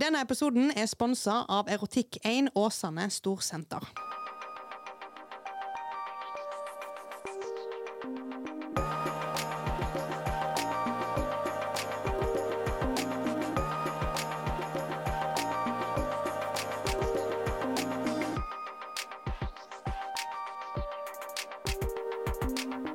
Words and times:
Denne 0.00 0.22
episoden 0.22 0.70
er 0.70 0.86
sponsa 0.88 1.42
av 1.48 1.68
Erotikk1 1.68 2.46
Åsane 2.56 3.10
Storsenter. 3.10 3.84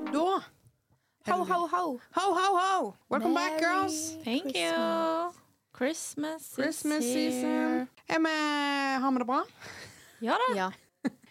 Da 0.10 0.42
Ho, 1.28 1.44
ho, 1.44 1.68
ho. 1.68 2.00
Ho, 2.16 2.34
ho, 2.34 2.58
ho! 2.58 2.96
Welcome 3.10 3.36
back, 3.36 3.60
girls! 3.60 4.18
Thank 4.24 4.56
you. 4.56 5.35
Christmas, 5.76 6.54
Christmas 6.56 7.04
is 7.04 7.14
season. 7.14 7.50
here. 7.50 7.88
Er 8.08 8.20
vi, 8.24 8.34
har 9.04 9.12
vi 9.12 9.20
det 9.24 9.28
bra? 9.28 9.42
Ja 10.24 10.38
da, 10.40 10.56
Ja. 10.56 10.70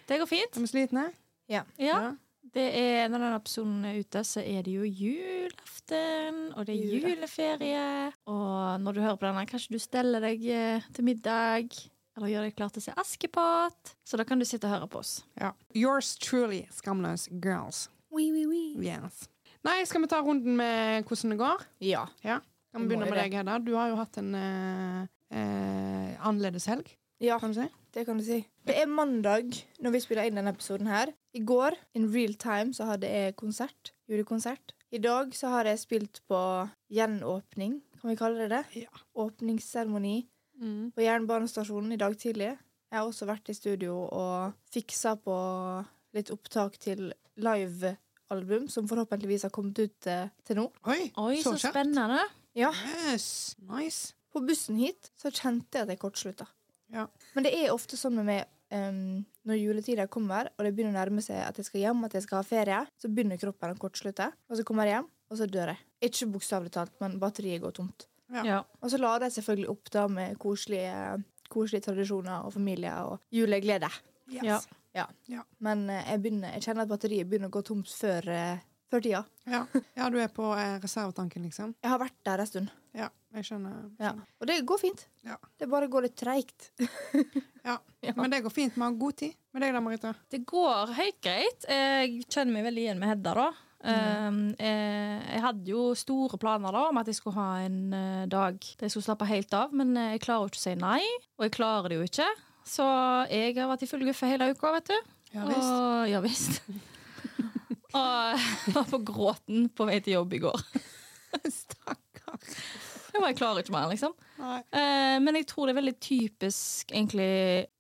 det 0.09 0.19
går 0.21 0.27
fint. 0.29 0.57
Er 0.57 0.61
vi 0.61 0.67
slitne? 0.67 1.07
ja. 1.49 1.63
Ja. 1.79 1.97
Ja. 2.03 2.13
Det 2.55 2.69
er, 2.79 3.09
når 3.11 3.19
denne 3.19 3.37
episoden 3.41 3.85
er 3.89 3.97
ute, 3.99 4.21
så 4.23 4.39
er 4.45 4.63
det 4.63 4.75
jo 4.77 4.85
julaften, 4.87 6.53
og 6.55 6.67
det 6.69 6.75
er 6.77 6.93
juleferie. 7.01 8.13
Og 8.31 8.81
når 8.81 8.93
du 8.95 9.01
hører 9.03 9.17
på 9.19 9.27
denne, 9.27 9.43
kanskje 9.51 9.75
du 9.75 9.81
steller 9.83 10.23
deg 10.23 10.45
eh, 10.47 10.85
til 10.95 11.05
middag, 11.09 11.75
eller 12.15 12.31
gjør 12.31 12.47
deg 12.47 12.55
klar 12.55 12.71
til 12.71 12.83
å 12.83 12.87
se 12.87 12.95
Askepott. 13.01 13.95
Så 14.07 14.21
da 14.21 14.27
kan 14.29 14.39
du 14.39 14.47
sitte 14.47 14.69
og 14.69 14.75
høre 14.77 14.87
på 14.93 15.01
oss. 15.03 15.17
Ja. 15.41 15.51
Yours 15.75 16.13
truly, 16.23 16.63
Skamløs 16.71 17.27
girls. 17.43 17.89
Oui, 18.15 18.29
oui, 18.31 18.45
oui. 18.47 18.63
Yes. 18.87 19.25
Nei, 19.67 19.81
skal 19.89 20.05
vi 20.05 20.13
ta 20.13 20.21
runden 20.23 20.55
med 20.61 21.09
hvordan 21.09 21.35
det 21.35 21.39
går? 21.41 21.65
Ja. 21.83 22.05
Ja. 22.23 22.39
Kan 22.75 22.83
vi 22.85 22.91
begynne 22.91 23.07
med 23.07 23.21
deg, 23.21 23.37
Hedda? 23.39 23.57
Du 23.63 23.73
har 23.79 23.93
jo 23.93 23.97
hatt 24.01 24.19
en 24.19 24.35
eh, 24.35 25.07
eh, 25.39 26.15
annerledes 26.27 26.67
helg, 26.67 26.91
ja, 27.23 27.37
kan 27.39 27.55
si. 27.55 27.69
det 27.95 28.03
kan 28.09 28.19
du 28.19 28.25
si. 28.27 28.41
Det 28.67 28.75
er 28.83 28.91
mandag 28.91 29.55
når 29.81 29.95
vi 29.95 30.01
spiller 30.03 30.27
inn 30.27 30.35
denne 30.41 30.51
episoden 30.53 30.91
her. 30.91 31.13
I 31.35 31.41
går, 31.47 31.77
in 31.95 32.09
real 32.13 32.35
time, 32.35 32.75
så 32.75 32.89
hadde 32.91 33.07
jeg 33.09 33.37
konsert. 33.39 33.93
Julekonsert. 34.11 34.75
I 34.95 34.99
dag 35.03 35.31
så 35.35 35.49
har 35.55 35.71
jeg 35.71 35.79
spilt 35.83 36.21
på 36.31 36.41
gjenåpning, 36.93 37.79
kan 38.01 38.11
vi 38.11 38.19
kalle 38.19 38.45
det 38.45 38.51
det? 38.59 38.85
Ja. 38.85 39.03
Åpningsseremoni 39.25 40.25
Mm. 40.55 40.93
på 40.95 41.03
jernbanestasjonen 41.03 41.93
i 41.93 41.97
dag 41.99 42.15
tidlig. 42.17 42.53
Jeg 42.55 42.95
har 42.99 43.09
også 43.09 43.27
vært 43.27 43.49
i 43.51 43.55
studio 43.59 43.97
og 44.07 44.53
fiksa 44.71 45.17
på 45.19 45.35
litt 46.15 46.31
opptak 46.31 46.77
til 46.79 47.09
livealbum, 47.43 48.69
som 48.71 48.87
forhåpentligvis 48.87 49.43
har 49.49 49.51
kommet 49.51 49.79
ut 49.83 50.07
eh, 50.07 50.29
til 50.47 50.61
nå. 50.61 50.69
Oi, 50.87 51.11
Oi, 51.19 51.41
så, 51.43 51.57
så 51.59 51.73
spennende. 51.73 52.21
Ja, 52.55 52.71
Yes, 53.11 53.57
nice. 53.59 54.15
På 54.33 54.41
bussen 54.43 54.79
hit 54.79 55.11
så 55.19 55.31
kjente 55.31 55.79
jeg 55.79 55.87
at 55.87 55.93
jeg 55.95 56.01
kortslutta. 56.03 56.47
Ja. 56.95 57.07
Men 57.35 57.47
det 57.47 57.53
er 57.55 57.73
ofte 57.75 57.99
sånn 57.99 58.17
med 58.19 58.27
meg 58.29 58.49
um, 58.75 59.23
når 59.47 59.61
juletida 59.61 60.07
kommer, 60.11 60.51
og 60.55 60.67
det 60.67 60.73
begynner 60.75 60.95
å 60.95 60.99
nærme 61.01 61.23
seg 61.23 61.43
at 61.43 61.59
jeg 61.59 61.69
skal 61.69 61.83
hjem, 61.85 62.03
at 62.07 62.17
jeg 62.17 62.25
skal 62.27 62.41
ha 62.41 62.47
ferie, 62.47 62.81
så 62.99 63.11
begynner 63.11 63.41
kroppen 63.41 63.75
å 63.75 63.79
kortslutte. 63.81 64.31
Og 64.51 64.59
så 64.59 64.67
kommer 64.67 64.89
jeg 64.91 64.99
hjem, 64.99 65.09
og 65.31 65.41
så 65.41 65.49
dør 65.51 65.73
jeg. 65.75 65.83
Ikke 66.09 66.31
bokstavelig 66.35 66.75
talt, 66.75 66.95
men 67.03 67.19
batteriet 67.23 67.63
går 67.63 67.77
tomt. 67.79 68.09
Ja. 68.35 68.45
Ja. 68.47 68.61
Og 68.83 68.91
så 68.91 68.99
lader 68.99 69.29
jeg 69.29 69.37
selvfølgelig 69.39 69.71
opp 69.75 69.93
da 69.95 70.07
med 70.11 70.39
koselige, 70.43 71.23
koselige 71.53 71.87
tradisjoner 71.89 72.47
og 72.47 72.55
familie 72.57 72.95
og 73.07 73.35
juleglede. 73.35 73.91
Yes. 74.33 74.47
Ja. 74.47 74.61
Ja. 74.95 75.09
Ja. 75.31 75.43
Men 75.63 75.89
uh, 75.91 75.99
jeg, 76.01 76.23
begynner, 76.23 76.55
jeg 76.57 76.67
kjenner 76.69 76.87
at 76.87 76.95
batteriet 76.95 77.31
begynner 77.31 77.51
å 77.51 77.55
gå 77.55 77.65
tomt 77.67 77.91
før, 77.91 78.31
eh, 78.31 78.63
før 78.93 79.05
tida. 79.05 79.25
Ja. 79.51 79.65
ja, 79.97 80.09
du 80.13 80.19
er 80.23 80.31
på 80.33 80.51
eh, 80.57 80.77
reservetanken, 80.83 81.45
liksom? 81.49 81.75
Jeg 81.83 81.93
har 81.93 82.01
vært 82.03 82.17
der 82.27 82.43
en 82.45 82.51
stund. 82.51 82.73
Ja, 82.95 83.09
jeg 83.35 83.49
skjønner. 83.49 83.81
Ja. 84.03 84.13
Og 84.41 84.49
det 84.51 84.61
går 84.69 84.81
fint. 84.81 85.07
Ja. 85.27 85.37
Det 85.59 85.69
bare 85.71 85.91
går 85.91 86.09
litt 86.09 86.19
treigt. 86.21 86.71
Ja. 87.65 87.79
Men 88.13 88.29
det 88.29 88.43
går 88.45 88.53
fint. 88.53 88.75
Vi 88.77 88.83
har 88.83 88.97
god 89.01 89.15
tid 89.17 89.33
med 89.57 89.63
deg 89.65 89.71
da, 89.73 89.81
Marita. 89.81 90.11
Det 90.29 90.43
går 90.45 90.91
helt 90.99 91.17
greit. 91.25 91.65
Jeg 91.65 92.27
kjenner 92.29 92.53
meg 92.53 92.67
veldig 92.67 92.83
igjen 92.83 93.01
med 93.01 93.09
Hedda, 93.09 93.33
da. 93.39 93.47
Mm. 93.85 94.37
jeg, 94.59 95.23
jeg 95.31 95.43
hadde 95.45 95.73
jo 95.73 95.87
store 95.97 96.39
planer 96.41 96.77
da 96.77 96.87
om 96.91 97.01
at 97.01 97.09
jeg 97.09 97.17
skulle 97.19 97.37
ha 97.41 97.65
en 97.65 97.81
eh, 97.97 98.23
dag 98.33 98.57
der 98.61 98.87
jeg 98.87 98.95
skulle 98.95 99.09
slappe 99.09 99.29
helt 99.29 99.57
av, 99.57 99.73
men 99.77 99.97
eh, 99.97 100.15
jeg 100.15 100.25
klarer 100.25 100.45
jo 100.45 100.53
ikke 100.53 100.61
å 100.61 100.65
si 100.67 100.77
nei, 100.81 101.01
og 101.37 101.49
jeg 101.49 101.57
klarer 101.57 101.93
det 101.93 101.99
jo 102.03 102.09
ikke. 102.09 102.29
Så 102.69 102.87
jeg 103.33 103.57
har 103.59 103.69
vært 103.73 103.85
i 103.85 103.91
full 103.91 104.05
guffe 104.09 104.29
hele 104.29 104.53
uka, 104.53 104.73
vet 104.79 104.93
du. 104.93 105.13
Ja 105.35 105.49
visst. 105.49 105.71
Og, 105.73 106.11
ja 106.13 106.25
visst. 106.25 106.61
og 107.95 108.49
var 108.77 108.89
på 108.91 109.03
gråten 109.07 109.69
på 109.75 109.87
vei 109.89 110.01
til 110.05 110.19
jobb 110.19 110.35
i 110.37 110.43
går. 110.47 110.65
Stakkar. 111.61 112.41
Jeg 113.15 113.23
bare 113.23 113.37
klarer 113.39 113.63
ikke 113.63 113.75
mer, 113.75 113.87
liksom. 113.93 114.15
Nei. 114.41 114.59
Eh, 114.75 115.17
men 115.23 115.37
jeg 115.39 115.47
tror 115.47 115.69
det 115.69 115.75
er 115.75 115.79
veldig 115.79 115.95
typisk 116.03 116.91
egentlig 116.91 117.29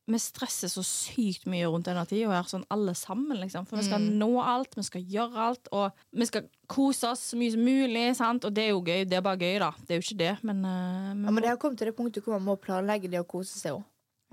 Vi 0.06 0.19
stresser 0.20 0.69
så 0.70 0.82
sykt 0.86 1.47
mye 1.50 1.66
rundt 1.66 1.88
denne 1.88 2.04
tida, 2.06 2.28
og 2.28 2.34
er 2.36 2.47
sånn 2.50 2.66
alle 2.70 2.92
sammen, 2.98 3.38
liksom. 3.41 3.64
For 3.66 3.80
vi 3.80 3.86
skal 3.86 4.04
nå 4.04 4.28
alt, 4.42 4.76
vi 4.76 4.84
skal 4.84 5.06
gjøre 5.14 5.47
alt, 5.48 5.70
og 5.72 6.04
vi 6.12 6.28
skal 6.28 6.44
kose 6.70 7.08
oss 7.08 7.22
så 7.32 7.38
mye 7.41 7.54
som 7.54 7.64
mulig. 7.64 8.04
sant? 8.19 8.44
Og 8.44 8.52
det 8.54 8.66
er 8.66 8.75
jo 8.75 8.82
gøy. 8.84 9.06
Det 9.08 9.16
er 9.19 9.25
bare 9.25 9.41
gøy, 9.41 9.56
da. 9.64 9.70
Det 9.81 9.96
er 9.96 9.98
jo 10.02 10.04
ikke 10.04 10.20
det, 10.20 10.34
men, 10.44 10.60
eh, 10.69 11.08
Ja, 11.25 11.32
men 11.32 11.41
det 11.42 11.50
har 11.50 11.58
kommet 11.62 11.81
til 11.81 11.88
det 11.91 11.96
punktet 11.96 12.22
hvor 12.22 12.36
man 12.36 12.46
må 12.52 12.58
planlegge 12.60 13.10
det 13.10 13.22
å 13.25 13.26
kose 13.26 13.56
seg 13.58 13.78
òg. 13.81 13.82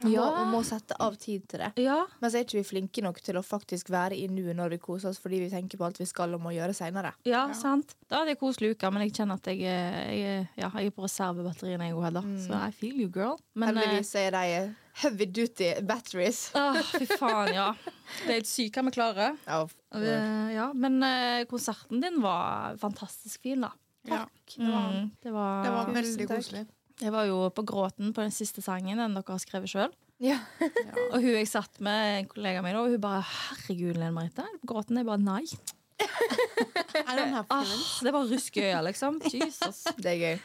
Man, 0.04 0.12
Ja. 0.14 0.22
må- 0.22 0.36
man 0.38 0.52
må 0.56 0.64
sette 0.66 0.96
av 1.00 1.16
tid 1.16 1.48
til 1.48 1.60
det. 1.60 1.72
ja, 1.84 2.06
Men 2.22 2.32
så 2.32 2.36
er 2.40 2.44
ikke 2.46 2.58
vi 2.64 2.64
flinke 2.64 3.02
nok 3.04 3.20
til 3.22 3.36
å 3.36 3.44
faktisk 3.46 3.90
være 3.90 4.18
i 4.18 4.28
nuet 4.28 4.56
når 4.56 4.70
vi 4.70 4.78
koser 4.78 5.10
oss, 5.10 5.20
fordi 5.20 5.40
vi 5.40 5.50
tenker 5.50 5.78
på 5.78 5.86
alt 5.86 5.98
vi 6.00 6.06
skal 6.06 6.34
og 6.34 6.42
må 6.42 6.50
gjøre 6.56 6.74
seinere. 6.74 7.14
ja, 7.26 7.52
sant. 7.54 7.94
Da 8.10 8.18
hadde 8.20 8.30
jeg 8.36 8.40
koselig 8.40 8.72
uke, 8.76 8.92
men 8.92 9.04
jeg 9.04 9.14
kjenner 9.14 9.34
at 9.36 9.44
jeg, 9.44 9.62
er- 9.62 10.12
jeg, 10.12 10.22
er- 10.22 10.50
ja, 10.58 10.70
jeg 10.76 10.86
er 10.88 10.92
på 10.92 11.04
reservebatteriene, 11.04 11.88
jeg 11.88 11.96
òg, 11.96 12.04
Hedda. 12.04 12.22
Så 12.48 12.68
I 12.68 12.72
feel 12.72 12.96
you, 13.00 13.08
girl. 13.10 13.38
Men 13.56 13.78
eh, 13.78 13.84
Heldigvis 13.84 14.16
er 14.16 14.32
de 14.32 14.76
heavy 14.94 15.26
duty 15.26 15.82
batteries. 15.82 16.52
åh, 16.56 16.76
fy 16.82 17.06
faen, 17.06 17.54
ja. 17.54 17.74
Det 18.26 18.30
er 18.30 18.34
helt 18.42 18.46
sykt 18.48 18.74
hva 18.76 18.84
vi 18.86 18.92
klarer. 18.92 19.38
Ja, 19.48 19.68
Eh, 19.94 20.54
ja, 20.56 20.72
men 20.74 21.04
eh, 21.04 21.44
konserten 21.46 22.00
din 22.02 22.22
var 22.22 22.76
fantastisk 22.78 23.42
fin, 23.42 23.62
da. 23.62 23.72
Ja. 24.06 24.26
det 24.58 24.68
var 24.68 24.92
Mm, 24.92 25.12
det 25.22 25.32
var, 25.32 25.64
Det 25.64 25.72
var 25.72 25.86
veldig 25.94 26.28
koselig. 26.28 26.68
Jeg 27.02 27.12
var 27.16 27.26
jo 27.26 27.50
på 27.56 27.64
gråten 27.66 28.14
på 28.14 28.22
den 28.22 28.32
siste 28.36 28.62
sangen 28.62 28.98
den 29.02 29.16
dere 29.18 29.34
har 29.34 29.42
skrevet 29.42 29.72
sjøl. 29.72 29.94
ja. 30.22 30.38
Og 31.12 31.18
hun 31.24 31.32
jeg 31.34 31.48
satt 31.50 31.80
med, 31.82 32.20
en 32.20 32.30
kollega 32.30 32.62
min, 32.62 32.76
og 32.78 32.90
hun 32.94 33.02
bare 33.02 33.24
'Herregud, 33.26 33.98
Lene 33.98 34.14
Merete'. 34.14 34.46
Gråten 34.66 34.98
er 35.02 35.04
bare 35.08 35.18
nei. 35.22 35.46
Ah, 37.50 37.66
det 38.04 38.12
var 38.12 38.26
rusk 38.28 38.58
i 38.58 38.64
øya, 38.70 38.82
liksom. 38.82 39.20
Jesus. 39.34 39.84
Det 39.98 40.12
er 40.12 40.18
gøy. 40.22 40.40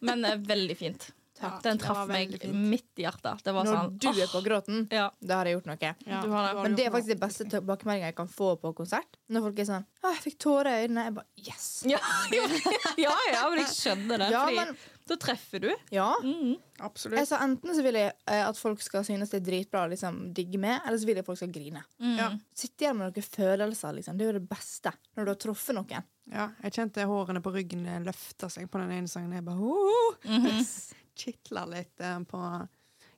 Men 0.00 0.24
eh, 0.24 0.36
veldig 0.36 0.76
fint. 0.76 1.06
Takk. 1.40 1.62
Den 1.64 1.78
traff 1.80 2.02
meg 2.10 2.34
fint. 2.36 2.52
midt 2.54 3.00
i 3.00 3.06
hjertet. 3.06 3.40
Det 3.46 3.52
var 3.56 3.64
Når 3.64 3.76
sånn 3.78 3.94
du 4.02 4.08
er 4.10 4.28
på 4.28 4.42
gråten, 4.44 4.82
Ja. 4.92 5.06
da 5.24 5.38
har 5.40 5.48
jeg 5.48 5.56
gjort 5.56 5.68
noe. 5.70 5.92
Ja, 6.04 6.20
har 6.20 6.58
Men 6.62 6.74
det 6.76 6.84
er 6.86 6.92
faktisk 6.92 7.14
det 7.14 7.20
beste 7.22 7.46
tilbakemeldinga 7.48 8.10
jeg 8.10 8.16
kan 8.18 8.28
få 8.28 8.50
på 8.60 8.74
konsert. 8.76 9.16
Når 9.32 9.46
folk 9.46 9.58
er 9.58 9.64
sånn 9.70 9.86
'Å, 10.04 10.12
jeg 10.12 10.22
fikk 10.26 10.38
tårer 10.38 10.68
i 10.68 10.86
øynene.' 10.86 11.04
Jeg 11.04 11.14
bare 11.14 11.26
Yes! 11.38 11.82
Ja, 11.86 11.98
ja, 13.06 13.16
ja, 13.32 13.48
men 13.48 13.58
jeg 13.64 13.72
skjønner 13.72 14.18
det. 14.18 14.30
Ja, 14.30 14.44
fordi 14.46 14.56
men- 14.56 14.76
da 15.10 15.16
treffer 15.20 15.62
du. 15.64 15.68
Ja. 15.94 16.08
mm. 16.22 16.54
Absolutt. 16.86 17.18
Altså, 17.20 17.38
Enten 17.44 17.74
så 17.76 17.82
vil 17.84 17.98
jeg 17.98 18.12
eh, 18.30 18.42
at 18.46 18.58
folk 18.58 18.82
skal 18.84 19.04
synes 19.06 19.32
det 19.32 19.40
er 19.40 19.46
dritbra 19.48 19.84
og 19.86 19.92
liksom 19.94 20.22
digge 20.36 20.60
med, 20.62 20.78
eller 20.86 21.00
så 21.00 21.08
vil 21.08 21.18
jeg 21.18 21.24
at 21.24 21.28
folk 21.28 21.40
skal 21.42 21.52
grine. 21.54 21.82
Ja. 22.16 22.30
Sitte 22.56 22.86
igjen 22.86 22.98
med 23.00 23.10
noen 23.10 23.26
følelser. 23.26 23.96
liksom 23.98 24.16
Det 24.18 24.26
er 24.26 24.32
jo 24.32 24.38
det 24.38 24.48
beste 24.50 24.94
når 25.16 25.26
du 25.28 25.32
har 25.34 25.42
truffet 25.46 25.76
noen. 25.76 26.08
ja, 26.30 26.48
jeg 26.62 26.76
kjente 26.78 27.06
hårene 27.10 27.42
på 27.44 27.52
ryggen 27.54 27.84
løfta 28.06 28.48
seg 28.52 28.70
på 28.70 28.80
den 28.82 28.94
ene 29.00 29.10
sangen. 29.10 29.34
Jeg 29.36 29.44
bare 29.44 29.58
oh, 29.58 30.14
-hmm. 30.24 30.64
Kitla 31.14 31.66
litt 31.66 32.00
eh, 32.00 32.18
på, 32.24 32.66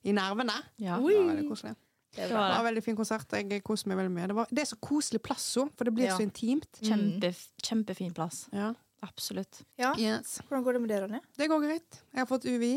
i 0.03 0.13
nervene. 0.13 0.59
Ja. 0.77 0.97
Det 0.97 1.17
var 1.19 1.35
veldig 1.35 1.49
koselig. 1.49 1.75
Det 2.15 2.29
var 2.29 2.49
Det 2.49 2.57
var 2.59 2.65
veldig 2.65 2.85
fin 2.85 2.97
konsert. 2.97 3.33
Jeg 3.33 3.63
koste 3.65 3.89
meg 3.89 3.97
veldig 3.97 4.13
mye. 4.13 4.27
Det, 4.27 4.35
var, 4.37 4.47
det 4.51 4.61
er 4.61 4.69
så 4.69 4.77
koselig 4.77 5.23
plass 5.23 5.47
òg, 5.57 5.71
for 5.77 5.85
det 5.89 5.95
blir 5.95 6.11
Ja. 6.11 6.17
så 6.17 6.23
intimt. 6.23 6.69
Kjempe, 6.83 7.35
Kjempefin 7.63 8.13
plass. 8.13 8.49
Ja. 8.53 8.75
Absolutt. 9.03 9.63
Ja. 9.81 9.93
Yes. 9.99 10.39
Hvordan 10.49 10.65
går 10.67 10.77
det 10.79 10.81
med 10.85 10.93
det, 10.93 10.99
Ronja? 11.05 11.21
Det 11.39 11.49
går 11.51 11.63
greit. 11.65 12.03
Jeg 12.13 12.23
har 12.23 12.29
fått 12.31 12.45
UVI. 12.47 12.75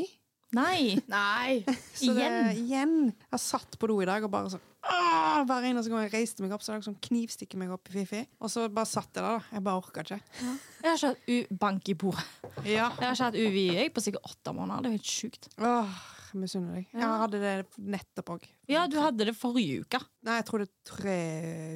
Nei! 0.56 0.96
Nei! 1.12 1.63
Så 1.94 2.13
det, 2.16 2.22
Igjen? 2.22 2.49
igjen. 2.61 2.96
Jeg 3.11 3.34
har 3.34 3.41
satt 3.41 3.78
på 3.82 3.90
do 3.91 3.97
i 4.02 4.08
dag 4.08 4.23
og 4.23 4.32
bare 4.32 4.52
sånn 4.53 4.61
åh, 4.85 5.40
Hver 5.49 5.66
eneste 5.67 5.90
gang 5.91 6.03
jeg 6.05 6.14
reiste 6.14 6.46
meg 6.46 6.53
opp, 6.55 6.61
så 6.64 6.72
var 6.72 6.79
det 6.79 6.85
sånn 6.88 6.99
knivstikke 7.08 7.58
meg 7.59 7.73
opp 7.73 7.90
i 7.90 7.96
Fifi. 7.97 8.22
Og 8.40 8.52
så 8.53 8.67
bare 8.72 8.88
satt 8.88 9.09
jeg 9.17 9.26
der. 9.26 9.40
da. 9.41 9.55
Jeg 9.58 9.66
bare 9.66 9.82
orka 9.82 10.03
ikke. 10.05 10.20
Jeg 10.40 10.85
har 10.85 10.99
ikke 10.99 11.09
hatt 11.11 11.32
U 11.34 11.58
bank 11.66 11.90
i 11.91 11.96
bordet. 12.05 12.26
Ja. 12.64 12.88
Jeg 12.94 13.08
har 13.09 13.17
ikke 13.17 13.28
hatt 13.29 13.40
UVI 13.41 13.66
jeg, 13.82 13.94
på 13.97 14.03
sikkert 14.05 14.29
åtte 14.32 14.53
måneder. 14.55 14.85
Det 14.85 14.91
er 14.94 14.97
helt 14.99 15.11
sjukt. 15.17 15.49
Åh, 15.59 15.97
misunner 16.41 16.79
deg. 16.79 16.87
Jeg 16.93 17.02
hadde 17.22 17.40
det 17.41 17.53
nettopp 17.79 18.29
òg. 18.35 18.47
Ja, 18.72 18.85
du 18.91 18.97
hadde 19.02 19.26
det 19.29 19.35
forrige 19.37 19.84
uke. 19.85 19.99
Nei, 20.28 20.40
jeg 20.41 20.46
tror 20.49 20.64
det 20.64 20.67
er 20.70 20.90
tre 20.91 21.16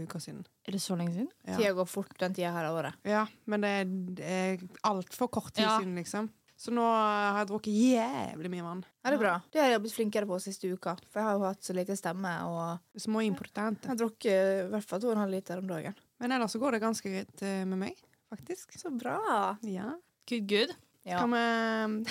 uker 0.06 0.20
siden. 0.24 0.44
Er 0.68 0.76
det 0.76 0.82
så 0.84 0.98
lenge 1.00 1.14
siden? 1.16 1.30
Ja. 1.48 1.56
Tida 1.58 1.72
går 1.78 1.88
fort 1.90 2.18
den 2.22 2.34
tida 2.38 2.52
her 2.56 2.68
av 2.70 2.78
året. 2.82 3.00
Ja, 3.08 3.26
men 3.50 3.62
det 3.66 3.70
er, 3.80 3.86
det 4.20 4.34
er 4.36 4.68
altfor 4.90 5.30
kort 5.32 5.54
tid 5.54 5.66
Ja. 5.66 5.78
siden, 5.80 5.96
liksom. 6.00 6.30
Så 6.60 6.74
nå 6.76 6.84
har 6.84 7.38
jeg 7.40 7.48
drukket 7.48 7.72
jævlig 7.72 8.50
mye 8.52 8.64
vann. 8.66 8.82
Ja, 9.00 9.12
det 9.14 9.16
er 9.16 9.22
bra. 9.22 9.36
Det 9.50 9.62
har 9.64 9.70
jeg 9.72 9.80
blitt 9.86 9.96
flinkere 9.96 10.28
på 10.28 10.40
siste 10.44 10.68
uka. 10.68 10.98
For 11.08 11.22
jeg 11.22 11.24
har 11.30 11.38
jo 11.38 11.46
hatt 11.48 11.64
så 11.64 11.72
lite 11.78 11.96
stemme. 11.96 12.34
Og 12.52 13.00
Små 13.00 13.22
importante. 13.24 13.88
jeg 13.88 13.94
har 13.94 14.02
drukket 14.02 14.66
i 14.66 14.68
hvert 14.74 14.84
fall 14.90 15.00
2,5 15.00 15.30
liter 15.32 15.62
om 15.64 15.68
dagen. 15.72 15.96
Men 16.20 16.34
ellers 16.36 16.52
så 16.52 16.60
går 16.60 16.76
det 16.76 16.82
ganske 16.84 17.08
greit 17.14 17.42
eh, 17.48 17.64
med 17.64 17.80
meg, 17.86 17.96
faktisk. 18.28 18.76
Så 18.76 18.92
bra. 18.92 19.56
Ja. 19.64 19.94
Good, 20.28 20.50
good. 20.52 20.76
Ja. 21.08 21.22
Kan 21.22 21.32
vi 21.34 22.06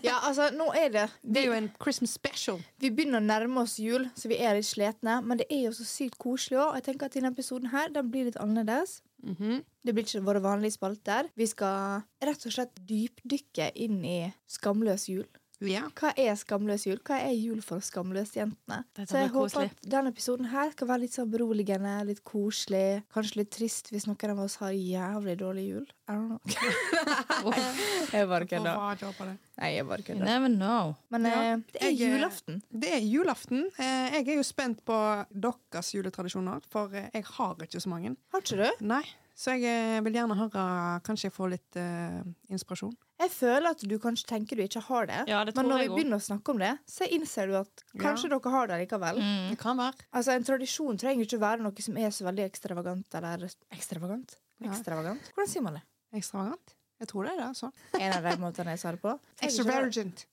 ja, 0.08 0.16
altså, 0.24 0.48
nå 0.56 0.70
er 0.78 0.88
det 0.94 1.04
Det 1.20 1.42
er 1.42 1.50
jo 1.50 1.56
en 1.56 1.70
Christmas 1.82 2.14
special. 2.16 2.60
Vi 2.80 2.90
begynner 2.90 3.20
å 3.20 3.26
nærme 3.26 3.64
oss 3.64 3.76
jul, 3.82 4.08
så 4.16 4.30
vi 4.32 4.38
er 4.40 4.56
litt 4.56 4.68
slitne. 4.68 5.18
Men 5.26 5.42
det 5.42 5.48
er 5.52 5.66
jo 5.66 5.74
så 5.76 5.84
sykt 5.88 6.16
koselig 6.22 6.60
òg. 6.62 6.78
Jeg 6.78 6.86
tenker 6.88 7.10
at 7.10 7.18
denne 7.18 7.32
episoden 7.34 7.72
her, 7.74 7.92
den 7.92 8.08
blir 8.12 8.30
litt 8.30 8.40
annerledes. 8.40 9.00
Mhm. 9.22 9.60
Det 9.84 9.94
blir 9.94 10.06
ikke 10.06 10.24
våre 10.24 10.42
vanlige 10.42 10.76
spalter. 10.78 11.28
Vi 11.36 11.46
skal 11.50 12.02
rett 12.22 12.46
og 12.46 12.54
slett 12.54 12.82
dypdykke 12.88 13.72
inn 13.84 14.00
i 14.06 14.18
skamløs 14.50 15.08
jul. 15.10 15.26
Ja. 15.68 15.82
Hva 15.98 16.12
er 16.18 16.34
skamløs 16.40 16.86
jul? 16.86 16.98
Hva 17.06 17.18
er 17.22 17.32
jul 17.36 17.60
for 17.62 17.78
skamløsjentene? 17.84 18.82
jentene? 18.82 19.06
Så 19.08 19.18
jeg 19.20 19.28
håper 19.30 19.48
koselig. 19.52 19.70
at 19.70 19.90
denne 19.94 20.10
episoden 20.12 20.48
her 20.52 20.70
skal 20.74 20.88
være 20.88 21.00
litt 21.04 21.14
sånn 21.16 21.30
beroligende, 21.32 21.92
litt 22.08 22.22
koselig. 22.24 23.02
Kanskje 23.14 23.36
litt 23.42 23.50
trist 23.54 23.90
hvis 23.92 24.06
noen 24.08 24.32
av 24.34 24.42
oss 24.46 24.56
har 24.62 24.72
jævlig 24.74 25.36
dårlig 25.38 25.66
jul. 25.68 25.86
I 26.08 26.12
don't 26.12 26.28
know. 26.28 27.52
jeg 28.12 28.28
bare 28.28 28.46
kødder. 28.50 29.36
Nei, 29.62 29.68
jeg 29.76 29.86
bare 29.86 30.00
You 30.02 30.06
kødder. 30.08 30.24
never 30.24 30.48
know. 30.48 30.94
Men 31.10 31.26
Ja, 31.28 31.40
eh, 31.52 31.56
det 31.72 31.82
er 31.82 31.90
jeg, 31.92 31.98
julaften. 32.16 32.62
Det 32.72 32.92
er 32.96 33.00
julaften. 33.06 33.66
Eh, 33.78 34.12
Jeg 34.12 34.28
er 34.28 34.36
jo 34.36 34.42
spent 34.42 34.84
på 34.84 34.96
deres 35.32 35.92
juletradisjoner, 35.94 36.60
for 36.70 36.90
eh, 36.94 37.08
jeg 37.14 37.24
har 37.24 37.54
ikke 37.62 37.80
så 37.80 37.88
mange. 37.88 38.16
Har 38.32 38.40
ikke 38.40 38.56
du? 38.64 38.84
Nei, 38.86 39.02
så 39.34 39.54
jeg 39.56 39.64
eh, 39.68 40.00
vil 40.04 40.16
gjerne 40.18 40.36
høre 40.36 40.64
Kanskje 41.06 41.28
jeg 41.28 41.34
får 41.34 41.50
litt 41.54 41.78
uh, 41.80 42.20
inspirasjon. 42.52 42.92
Jeg 43.22 43.30
føler 43.32 43.68
at 43.70 43.84
du 43.86 43.94
kanskje 44.02 44.26
tenker 44.28 44.58
du 44.58 44.64
ikke 44.64 44.82
har 44.88 45.08
det. 45.08 45.20
Ja, 45.30 45.40
det 45.46 45.54
Men 45.56 45.70
når 45.70 45.84
vi 45.84 45.88
begynner 45.94 46.18
å 46.18 46.24
snakke 46.24 46.52
om 46.54 46.60
det, 46.62 46.72
så 46.90 47.06
innser 47.06 47.48
du 47.48 47.56
at 47.60 47.84
kanskje 48.00 48.30
dere 48.32 48.52
har 48.54 48.70
det 48.72 48.80
likevel. 48.82 49.22
Mm. 49.22 49.48
Det 49.54 49.58
kan 49.62 49.78
være. 49.78 50.06
Altså, 50.10 50.34
En 50.36 50.46
tradisjon 50.48 51.00
trenger 51.00 51.28
ikke 51.28 51.40
være 51.42 51.64
noe 51.64 51.86
som 51.86 51.98
er 52.02 52.12
så 52.14 52.26
veldig 52.28 52.46
ekstravagant 52.50 53.18
eller 53.20 53.46
Ekstravagant? 53.72 54.36
Ja. 54.58 54.72
Ekstravagant? 54.74 55.32
Hvordan 55.36 55.52
sier 55.54 55.66
man 55.66 55.78
det? 55.78 55.84
Ekstravagant. 56.18 56.76
Jeg 57.02 57.10
tror 57.10 57.26
det 57.26 57.32
er 57.32 57.40
det, 57.40 57.48
altså. 57.48 57.72
En 57.98 58.12
av 58.18 58.28
de 58.28 58.36
måtene 58.42 58.76
jeg 58.76 58.82
sa 58.84 58.92
det 58.94 59.02
på. 59.02 59.16
Extravergent. 59.42 60.26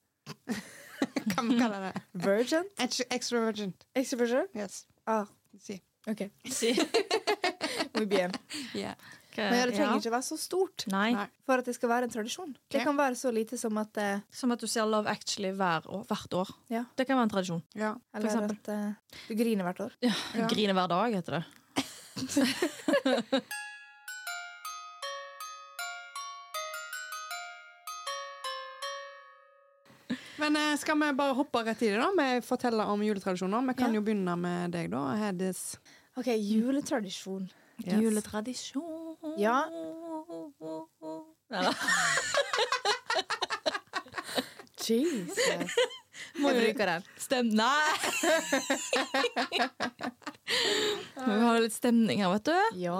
kan 1.33 1.45
man 1.47 1.57
kalle 1.61 1.83
det. 1.87 2.05
Virgent? 2.25 2.73
Extravergent. 2.77 3.15
Extravagant. 3.15 3.89
Extravagant? 3.95 4.55
Yes. 4.57 4.83
Ah, 5.09 5.25
Si. 5.57 5.81
OK. 6.07 6.29
Si. 6.45 6.73
Muy 7.99 8.07
bien. 8.09 8.31
Yeah. 8.75 8.95
Men 9.39 9.53
ja, 9.53 9.65
det 9.69 9.75
trenger 9.75 9.93
Ja. 9.93 9.97
ikke 10.01 10.11
være 10.11 10.25
så 10.25 10.35
stort 10.41 10.83
Nei. 10.91 11.13
For 11.47 11.61
at 11.61 11.67
det 11.69 11.75
skal 11.77 11.89
være 11.91 12.03
en 12.09 12.11
tradisjon. 12.11 12.55
Det 12.73 12.81
kan 12.83 12.97
være 12.97 13.15
så 13.15 13.31
lite 13.31 13.57
som 13.61 13.77
at 13.79 13.95
uh, 14.01 14.19
Som 14.35 14.51
at 14.51 14.59
du 14.59 14.67
ser 14.67 14.87
Love 14.89 15.07
Actually 15.07 15.51
hver 15.55 15.85
år, 15.87 16.03
hvert 16.09 16.33
år. 16.41 16.49
Ja. 16.73 16.83
Det 16.97 17.05
kan 17.07 17.15
være 17.15 17.29
en 17.29 17.33
tradisjon. 17.35 17.61
Ja. 17.77 17.93
Eller 18.15 18.49
at 18.49 18.67
uh, 18.73 18.91
du 19.29 19.35
griner 19.39 19.63
hvert 19.69 19.79
år. 19.85 19.95
Ja. 20.03 20.11
Ja. 20.35 20.47
Grine 20.51 20.73
hver 20.75 20.87
dag, 20.91 21.15
heter 21.15 21.39
det. 21.39 21.45
Men 30.37 30.55
eh, 30.55 30.75
skal 30.79 30.99
vi 31.01 31.11
bare 31.13 31.33
hoppe 31.35 31.61
rett 31.67 31.81
i 31.83 31.89
det, 31.91 31.99
da? 31.99 32.09
Med 32.15 32.39
å 32.39 32.45
fortelle 32.47 32.85
om 32.87 33.01
juletradisjoner. 33.03 33.65
Vi 33.69 33.73
kan 33.81 33.91
Ja. 33.91 33.99
jo 33.99 34.01
begynne 34.01 34.35
med 34.39 34.71
deg, 34.71 34.89
da. 34.91 35.01
Hedis. 35.19 35.77
OK, 36.17 36.27
juletradisjon. 36.31 37.49
Yes. 37.85 37.99
Juletradisjon 38.03 39.35
Ja. 39.39 39.59
Nei 41.49 41.63
da. 41.63 41.73
Jesus. 44.89 45.37
Må 46.39 46.49
Jeg 46.49 46.55
jo 46.55 46.61
bruker 46.65 46.89
den. 46.89 47.03
Stem... 47.21 47.49
Nei! 47.53 47.93
Må 51.19 51.33
vi 51.35 51.43
ha 51.45 51.53
litt 51.61 51.75
stemning 51.75 52.23
her, 52.23 52.31
vet 52.33 52.49
du. 52.49 52.79
Ja. 52.81 52.99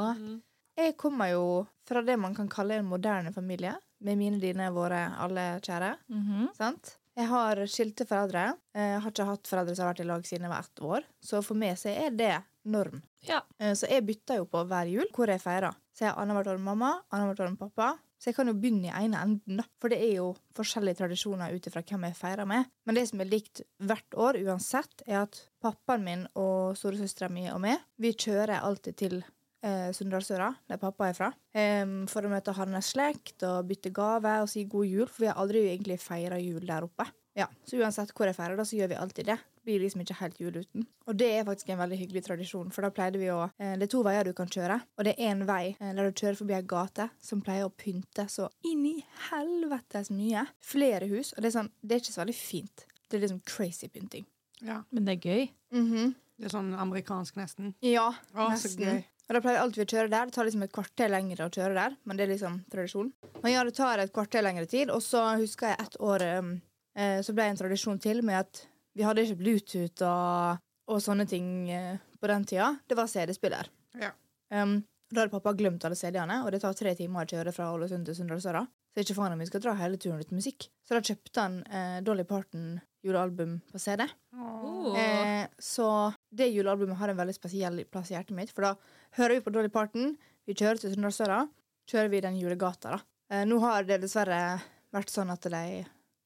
Jeg 0.79 0.95
kommer 1.01 1.31
jo 1.33 1.43
fra 1.89 2.03
det 2.05 2.15
man 2.21 2.35
kan 2.37 2.49
kalle 2.51 2.77
en 2.79 2.87
moderne 2.89 3.33
familie. 3.35 3.73
Med 4.05 4.15
mine, 4.19 4.39
dine, 4.39 4.69
våre, 4.71 5.01
alle 5.19 5.47
kjære. 5.65 5.95
Mhm. 6.13 6.49
Sant? 6.57 6.95
Jeg 7.19 7.27
har 7.27 7.59
skilte 7.67 8.05
foreldre. 8.07 8.45
Jeg 8.77 8.99
har 9.03 9.11
ikke 9.11 9.25
hatt 9.27 9.49
foreldre 9.49 9.73
som 9.75 9.83
har 9.87 9.91
vært 9.91 10.03
i 10.05 10.07
lag 10.07 10.21
siden 10.29 10.45
jeg 10.47 10.53
var 10.53 10.63
ett 10.69 10.83
år. 10.87 11.07
Så 11.25 11.41
for 11.43 11.59
meg 11.59 11.75
så 11.81 11.91
er 11.91 12.13
det 12.15 12.35
norm. 12.65 13.01
Ja. 13.27 13.41
Eh, 13.59 13.73
Så 13.73 13.88
jeg 13.89 14.06
bytter 14.06 14.38
jo 14.41 14.45
på 14.45 14.65
hver 14.67 14.88
jul 14.91 15.07
hvor 15.15 15.27
jeg 15.31 15.41
feirer. 15.41 15.75
Så 15.95 16.06
jeg 16.06 16.13
har 16.13 16.21
annethvert 16.21 16.47
år 16.53 16.57
med 16.59 16.65
mamma, 16.71 16.91
annethvert 17.11 17.45
år 17.47 17.50
med 17.56 17.59
pappa. 17.59 17.89
Så 18.19 18.27
jeg 18.29 18.35
kan 18.35 18.47
jo 18.51 18.53
begynne 18.53 18.89
i 18.91 19.06
ene 19.06 19.15
enden. 19.23 19.61
For 19.79 19.88
det 19.89 20.00
er 20.03 20.15
jo 20.17 20.35
forskjellige 20.57 20.97
tradisjoner 21.00 21.53
ut 21.56 21.67
ifra 21.69 21.81
hvem 21.88 22.03
jeg 22.09 22.17
feirer 22.19 22.45
med. 22.47 22.65
Men 22.85 22.95
det 22.95 23.06
som 23.07 23.21
er 23.23 23.29
likt 23.31 23.61
hvert 23.79 24.17
år 24.19 24.39
uansett, 24.44 25.03
er 25.07 25.21
at 25.21 25.39
pappaen 25.63 26.03
min 26.03 26.25
og 26.35 26.75
storesøstera 26.75 27.29
mi 27.31 27.45
og 27.51 27.61
meg, 27.63 27.79
vi 27.97 28.11
kjører 28.11 28.59
alltid 28.59 28.97
til 29.00 29.15
eh, 29.63 29.91
Sunndalsøra, 29.95 30.50
der 30.67 30.77
pappa 30.83 31.07
er 31.09 31.15
fra, 31.15 31.31
eh, 31.56 31.85
for 32.11 32.27
å 32.27 32.29
møte 32.31 32.53
hans 32.59 32.91
slekt 32.94 33.44
og 33.47 33.67
bytte 33.71 33.91
gave 33.95 34.35
og 34.44 34.50
si 34.51 34.65
god 34.65 34.85
jul, 34.88 35.07
for 35.07 35.23
vi 35.23 35.31
har 35.31 35.39
aldri 35.39 35.63
egentlig 35.69 36.00
feira 36.03 36.39
jul 36.39 36.63
der 36.67 36.83
oppe. 36.88 37.07
Ja, 37.39 37.47
Så 37.63 37.77
uansett 37.79 38.11
hvor 38.11 38.27
jeg 38.27 38.35
feirer, 38.35 38.57
da, 38.59 38.63
så 38.67 38.75
gjør 38.75 38.89
vi 38.91 38.95
alltid 39.00 39.25
det. 39.31 39.38
Blir 39.67 39.81
liksom 39.83 40.01
ikke 40.03 40.17
helt 40.21 40.39
jul 40.39 40.56
uten. 40.61 40.85
Og 41.09 41.17
det 41.19 41.27
er 41.35 41.45
faktisk 41.47 41.69
en 41.73 41.81
veldig 41.81 41.97
hyggelig 42.00 42.23
tradisjon, 42.25 42.71
for 42.71 42.85
da 42.85 42.91
pleide 42.95 43.19
vi 43.21 43.27
å 43.33 43.41
eh, 43.57 43.75
Det 43.79 43.88
er 43.88 43.91
to 43.91 44.03
veier 44.06 44.23
du 44.29 44.33
kan 44.38 44.47
kjøre, 44.50 44.79
og 44.97 45.06
det 45.07 45.15
er 45.15 45.33
én 45.33 45.44
vei 45.50 45.75
eh, 45.79 45.91
der 45.97 46.09
du 46.09 46.13
kjører 46.15 46.39
forbi 46.39 46.56
ei 46.57 46.63
gate 46.69 47.09
som 47.21 47.41
pleier 47.45 47.67
å 47.67 47.73
pynte 47.75 48.27
så 48.31 48.47
inn 48.69 48.85
i 48.85 48.95
helvetes 49.29 50.09
mye. 50.15 50.45
Flere 50.63 51.09
hus, 51.11 51.33
og 51.35 51.44
det 51.44 51.51
er 51.51 51.57
sånn 51.59 51.71
Det 51.81 51.95
er 51.97 52.03
ikke 52.03 52.15
så 52.15 52.23
veldig 52.23 52.38
fint. 52.39 52.85
Det 53.09 53.17
er 53.17 53.25
liksom 53.25 53.44
crazy 53.45 53.89
pynting. 53.89 54.25
Ja. 54.61 54.81
Men 54.91 55.06
det 55.07 55.17
er 55.17 55.29
gøy. 55.29 55.47
Mhm. 55.75 56.15
Det 56.39 56.47
er 56.47 56.53
sånn 56.53 56.69
amerikansk, 56.79 57.35
nesten. 57.35 57.73
Ja, 57.83 58.13
Å, 58.31 58.45
så 58.56 58.69
nesten. 58.69 58.85
gøy. 58.85 59.01
Og 59.29 59.35
da 59.35 59.41
pleier 59.44 59.57
vi 59.57 59.61
alltid 59.61 59.83
å 59.83 59.91
kjøre 59.91 60.09
der. 60.09 60.29
Det 60.29 60.33
tar 60.38 60.47
liksom 60.47 60.63
et 60.63 60.71
kvarter 60.73 61.09
lengre 61.11 61.45
å 61.45 61.51
kjøre 61.53 61.75
der, 61.75 61.97
men 62.07 62.17
det 62.17 62.23
er 62.25 62.31
liksom 62.31 62.56
tradisjon. 62.71 63.11
Men 63.44 63.51
ja, 63.51 63.63
det 63.67 63.75
tar 63.77 64.00
et 64.01 64.13
kvarter 64.15 64.41
lengre 64.45 64.65
tid, 64.71 64.89
og 64.89 65.03
så 65.06 65.25
husker 65.38 65.73
jeg 65.73 65.83
et 65.83 65.97
år 66.01 66.23
um, 66.39 66.53
eh, 66.95 67.19
så 67.21 67.35
ble 67.35 67.45
det 67.45 67.53
en 67.53 67.59
tradisjon 67.59 68.00
til 68.01 68.23
med 68.25 68.39
at 68.39 68.63
vi 68.99 69.05
hadde 69.07 69.23
ikke 69.23 69.39
Bluetooth 69.39 70.03
og, 70.03 70.63
og 70.91 70.99
sånne 71.03 71.25
ting 71.29 71.69
eh, 71.71 71.99
på 72.19 72.27
den 72.27 72.45
tida. 72.49 72.73
Det 72.83 72.97
var 72.99 73.07
CD-spiller. 73.07 73.69
Ja. 73.99 74.11
Um, 74.51 74.81
da 75.09 75.23
hadde 75.23 75.33
pappa 75.33 75.55
glemt 75.57 75.85
alle 75.87 75.97
CD-ene, 75.97 76.41
og 76.43 76.51
det 76.53 76.59
tar 76.61 76.75
tre 76.77 76.91
timer 76.97 77.23
å 77.23 77.29
kjøre 77.31 77.53
fra 77.55 77.71
Ålesund 77.73 78.09
til 78.09 78.17
Sunndalsøra. 78.17 78.65
Så 78.93 79.05
ikke 79.05 79.15
faen 79.15 79.35
om 79.35 79.39
vi 79.41 79.47
skal 79.47 79.63
dra 79.63 79.75
hele 79.79 79.99
turen 80.01 80.19
uten 80.19 80.37
musikk. 80.37 80.67
Så 80.83 80.97
da 80.97 81.01
kjøpte 81.05 81.45
han 81.45 81.59
eh, 81.65 81.99
Dolly 82.05 82.25
Parton 82.27 82.73
julealbum 83.05 83.55
på 83.71 83.79
CD. 83.79 84.03
Oh. 84.35 84.91
Eh, 84.99 85.45
så 85.61 85.87
det 86.35 86.49
julealbumet 86.51 86.99
har 86.99 87.13
en 87.13 87.21
veldig 87.21 87.37
spesiell 87.37 87.83
plass 87.87 88.11
i 88.11 88.17
hjertet 88.17 88.35
mitt. 88.35 88.51
For 88.51 88.67
da 88.67 88.73
hører 89.21 89.37
vi 89.37 89.45
på 89.45 89.53
Dolly 89.55 89.71
Parton, 89.71 90.17
vi 90.49 90.57
kjører 90.57 90.81
til 90.81 90.93
Sunndalsøra, 90.93 91.45
kjører 91.89 92.11
vi 92.11 92.25
den 92.25 92.41
julegata. 92.41 92.97
da. 92.97 93.01
Eh, 93.31 93.45
nå 93.47 93.61
har 93.63 93.87
det 93.87 94.01
dessverre 94.03 94.59
vært 94.91 95.13
sånn 95.13 95.31
at 95.31 95.47
de, 95.47 95.65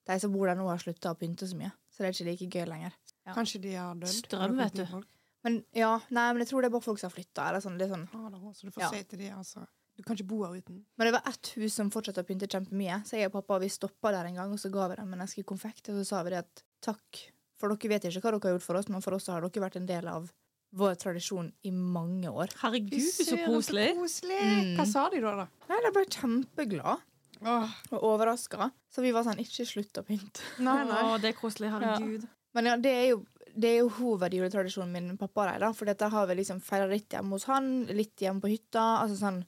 de 0.09 0.19
som 0.19 0.33
bor 0.33 0.49
der 0.49 0.57
nå, 0.57 0.65
har 0.71 0.81
slutta 0.81 1.13
å 1.13 1.19
pynte 1.19 1.45
så 1.47 1.59
mye. 1.59 1.71
Så 1.93 2.01
det 2.01 2.09
er 2.09 2.15
ikke 2.17 2.29
like 2.31 2.49
gøy 2.57 2.65
lenger. 2.71 2.95
Ja. 3.27 3.35
Kanskje 3.37 3.61
de 3.61 3.75
har 3.77 3.93
dødd. 4.01 4.15
Strøm, 4.17 4.57
vet 4.57 4.73
du. 4.81 5.03
Men 5.45 5.59
ja, 5.75 5.91
nei, 6.09 6.25
men 6.33 6.41
jeg 6.41 6.49
tror 6.49 6.63
det 6.63 6.69
er 6.71 6.73
bare 6.73 6.85
folk 6.87 6.99
som 7.01 7.11
har 7.11 7.15
flytta. 7.17 7.45
Sånn, 7.61 7.77
sånn. 7.77 8.07
Ah, 8.15 8.51
så 8.55 8.65
du 8.67 8.71
får 8.73 8.81
Ja. 8.87 8.89
si 8.89 9.03
til 9.03 9.19
de, 9.19 9.29
altså. 9.35 9.65
Du 9.95 10.01
kan 10.01 10.15
ikke 10.17 10.25
bo 10.27 10.39
her 10.43 10.55
uten. 10.57 10.79
Men 10.97 11.05
det 11.05 11.13
var 11.13 11.27
ett 11.29 11.51
hus 11.59 11.75
som 11.77 11.91
fortsatte 11.93 12.23
å 12.23 12.25
pynte 12.25 12.47
kjempemye, 12.49 13.03
så 13.05 13.19
jeg 13.19 13.27
og 13.29 13.33
pappa 13.35 13.59
vi 13.61 13.67
stoppa 13.69 14.09
der 14.11 14.25
en 14.25 14.39
gang, 14.39 14.51
og 14.51 14.57
så 14.57 14.71
ga 14.73 14.87
vi 14.89 14.95
dem 14.95 15.13
en 15.13 15.21
eske 15.21 15.43
konfekt, 15.45 15.89
og 15.89 15.99
så 16.01 16.05
sa 16.07 16.23
vi 16.23 16.31
det 16.33 16.39
at 16.39 16.63
takk, 16.81 17.19
for 17.59 17.69
dere 17.69 17.89
vet 17.91 18.07
ikke 18.09 18.23
hva 18.23 18.31
dere 18.33 18.41
har 18.49 18.55
gjort 18.57 18.65
for 18.65 18.75
oss, 18.79 18.89
men 18.89 19.01
for 19.05 19.13
oss 19.13 19.27
har 19.27 19.41
dere 19.45 19.61
vært 19.69 19.75
en 19.77 19.85
del 19.85 20.07
av 20.09 20.31
vår 20.73 20.95
tradisjon 20.97 21.51
i 21.63 21.69
mange 21.69 22.25
år. 22.25 22.49
Herregud, 22.63 23.05
så 23.05 23.37
koselig! 23.45 23.91
Så 23.93 23.99
koselig. 24.01 24.39
Mm. 24.41 24.75
Hva 24.79 24.85
sa 24.89 25.05
de 25.13 25.19
da, 25.21 25.35
da? 25.43 25.47
Nei, 25.69 25.77
de 25.85 25.91
ble 25.93 26.05
kjempeglade. 26.09 26.97
Åh, 27.45 27.69
og 27.91 28.03
overraska. 28.13 28.69
Så 28.93 29.01
vi 29.05 29.11
var 29.15 29.23
sånn 29.27 29.39
ikke 29.43 29.65
slutt 29.67 29.99
å 29.99 30.03
pynte. 30.07 30.41
nei, 30.59 30.83
nei. 30.89 31.01
Å, 31.09 31.17
det 31.21 31.33
er 31.33 31.37
koselig. 31.39 31.71
Herregud. 31.73 32.27
Men 32.53 32.65
ja, 32.69 32.75
det 32.77 32.91
er 32.93 33.07
jo, 33.11 33.23
det 33.55 33.69
er 33.71 33.79
jo 33.81 33.89
hovedjuletradisjonen 33.99 34.91
min 34.93 35.17
pappa. 35.17 35.45
og 35.47 35.53
de, 35.53 35.59
Da, 35.65 35.71
for 35.73 35.85
dette 35.89 36.09
har 36.13 36.27
vi 36.29 36.35
liksom 36.41 36.61
feira 36.61 36.85
litt 36.89 37.09
hjemme 37.13 37.35
hos 37.37 37.47
han, 37.49 37.71
litt 37.89 38.15
hjemme 38.21 38.41
på 38.43 38.51
hytta. 38.51 38.83
Altså 39.03 39.17
sånn 39.19 39.41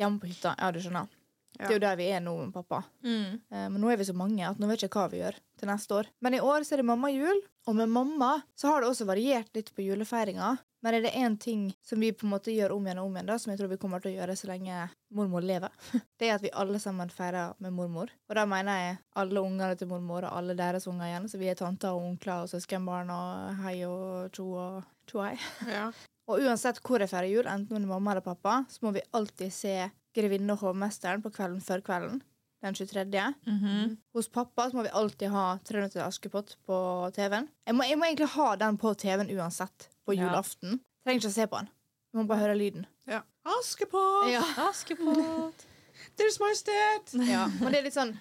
hjemme 0.00 0.22
på 0.22 0.30
hytta, 0.30 0.54
ja, 0.58 0.70
du 0.72 0.80
skjønner. 0.82 1.10
Det 1.52 1.66
er 1.68 1.74
jo 1.76 1.82
der 1.84 1.96
vi 2.00 2.06
er 2.10 2.22
nå 2.24 2.32
med 2.38 2.52
pappa. 2.54 2.78
Mm. 3.04 3.34
Eh, 3.52 3.66
Men 3.68 3.80
nå 3.82 3.90
er 3.92 3.98
vi 4.00 4.06
så 4.08 4.14
mange 4.16 4.46
at 4.48 4.58
nå 4.58 4.66
vet 4.70 4.80
jeg 4.82 4.88
ikke 4.90 5.02
hva 5.04 5.10
vi 5.12 5.20
gjør 5.20 5.36
til 5.60 5.68
neste 5.68 5.94
år. 5.98 6.08
Men 6.24 6.34
i 6.34 6.40
år 6.40 6.64
så 6.64 6.74
er 6.74 6.80
det 6.80 6.86
mammajul, 6.88 7.42
og 7.66 7.76
med 7.78 7.88
mamma 7.88 8.40
så 8.58 8.72
har 8.72 8.82
det 8.82 8.90
også 8.90 9.06
variert 9.06 9.50
litt 9.54 9.70
på 9.74 9.84
julefeiringa. 9.86 10.56
Men 10.82 10.96
er 10.96 11.04
det 11.04 11.12
én 11.14 11.36
ting 11.38 11.68
som 11.86 12.00
vi 12.02 12.10
på 12.10 12.26
en 12.26 12.32
måte 12.32 12.50
gjør 12.50 12.72
om 12.74 12.86
igjen 12.86 12.98
og 12.98 13.06
om 13.06 13.16
igjen, 13.16 13.28
da, 13.30 13.36
som 13.38 13.52
jeg 13.52 13.60
tror 13.60 13.70
vi 13.70 13.78
kommer 13.78 14.02
til 14.02 14.10
å 14.10 14.16
gjøre 14.16 14.34
så 14.38 14.48
lenge 14.50 14.88
mormor 15.14 15.44
lever, 15.46 15.70
det 16.18 16.26
er 16.26 16.34
at 16.34 16.42
vi 16.42 16.50
alle 16.58 16.80
sammen 16.82 17.12
feirer 17.12 17.54
med 17.62 17.76
mormor. 17.76 18.10
Og 18.26 18.34
da 18.38 18.46
mener 18.50 18.80
jeg 18.80 18.96
alle 19.22 19.44
ungene 19.46 19.78
til 19.78 19.92
mormor 19.92 20.26
og 20.26 20.40
alle 20.40 20.58
deres 20.58 20.88
unger 20.90 21.06
igjen. 21.06 21.28
Så 21.30 21.38
vi 21.38 21.52
er 21.52 21.58
tanter 21.58 21.94
og 21.94 22.08
onkler 22.08 22.42
og 22.42 22.50
søskenbarn 22.50 23.14
og 23.14 23.62
hei 23.62 23.76
og 23.86 24.34
tjo 24.34 24.48
og 24.58 24.82
tjo 25.10 25.22
hei. 25.22 25.36
Ja. 25.70 25.90
Og 26.30 26.38
uansett 26.38 26.76
hvor 26.86 27.02
jeg 27.02 27.10
feirer 27.10 27.26
jul, 27.26 27.48
enten 27.50 27.74
med 27.74 27.88
mamma 27.90 28.12
eller 28.12 28.22
pappa, 28.22 28.60
så 28.70 28.84
må 28.84 28.92
vi 28.94 29.02
alltid 29.10 29.50
se 29.52 29.72
Grevinne 30.14 30.54
og 30.54 30.62
hovmesteren 30.62 31.22
på 31.24 31.32
kvelden 31.34 31.58
før 31.64 31.82
kvelden. 31.84 32.20
Den 32.62 32.74
23. 32.78 33.34
Mhm. 33.46 33.96
Hos 34.14 34.28
pappa 34.30 34.68
så 34.70 34.76
må 34.78 34.84
vi 34.86 34.92
alltid 34.94 35.30
ha 35.34 35.58
300 35.66 35.90
til 35.96 36.02
Askepott 36.04 36.54
på 36.66 36.76
TV-en. 37.16 37.48
Jeg 37.66 37.74
jeg 37.90 37.98
må 37.98 38.04
egentlig 38.06 38.28
ha 38.36 38.48
den 38.56 38.78
på 38.78 38.94
TV-en 38.96 39.30
uansett 39.36 39.88
på 40.06 40.14
Ja. 40.14 40.28
julaften. 40.28 40.78
Trenger 41.04 41.20
ikke 41.20 41.32
å 41.32 41.34
se 41.34 41.46
på 41.46 41.58
den. 41.58 41.68
Jeg 42.12 42.20
må 42.22 42.26
bare 42.28 42.38
høre 42.46 42.56
lyden. 42.58 42.86
ja. 43.08 43.22
Askepott! 43.44 44.30
Ja. 44.30 44.42
Askepott. 44.68 45.66
Deres 46.16 46.38
Majestet! 46.38 47.14
ja. 47.28 47.48
Men 47.60 47.72
det 47.72 47.78
er 47.80 47.82
litt 47.88 47.94
sånn 47.96 48.16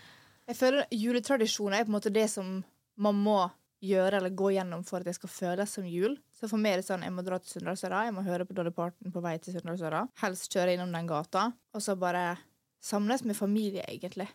Jeg 0.48 0.56
føler 0.58 0.86
juletradisjoner 0.92 1.78
er 1.80 1.84
på 1.86 1.92
en 1.94 2.00
måte 2.00 2.12
det 2.12 2.28
som 2.30 2.64
man 2.98 3.16
må 3.16 3.52
gjøre 3.82 4.18
eller 4.18 4.30
gå 4.36 4.50
gjennom 4.54 4.84
for 4.86 4.98
at 5.00 5.06
det 5.06 5.14
skal 5.16 5.30
føles 5.30 5.70
som 5.70 5.86
jul. 5.86 6.18
Så 6.34 6.50
for 6.50 6.58
meg 6.58 6.74
er 6.74 6.82
det 6.82 6.86
sånn, 6.90 7.04
jeg 7.06 7.14
må 7.14 7.24
dra 7.24 7.38
til 7.40 7.50
Sunndalsøra, 7.62 8.04
jeg 8.06 8.14
må 8.14 8.24
høre 8.26 8.46
på 8.46 8.54
Dolly 8.58 8.72
Parton 8.72 9.12
på 9.14 9.22
vei 9.24 9.38
til 9.42 9.54
Sunndalsøra. 9.56 10.08
Helst 10.22 10.52
kjøre 10.54 10.74
innom 10.76 10.92
den 10.94 11.08
gata, 11.10 11.48
og 11.74 11.82
så 11.82 11.96
bare 11.98 12.38
samles 12.82 13.24
med 13.24 13.38
familie, 13.38 13.84
egentlig. 13.88 14.28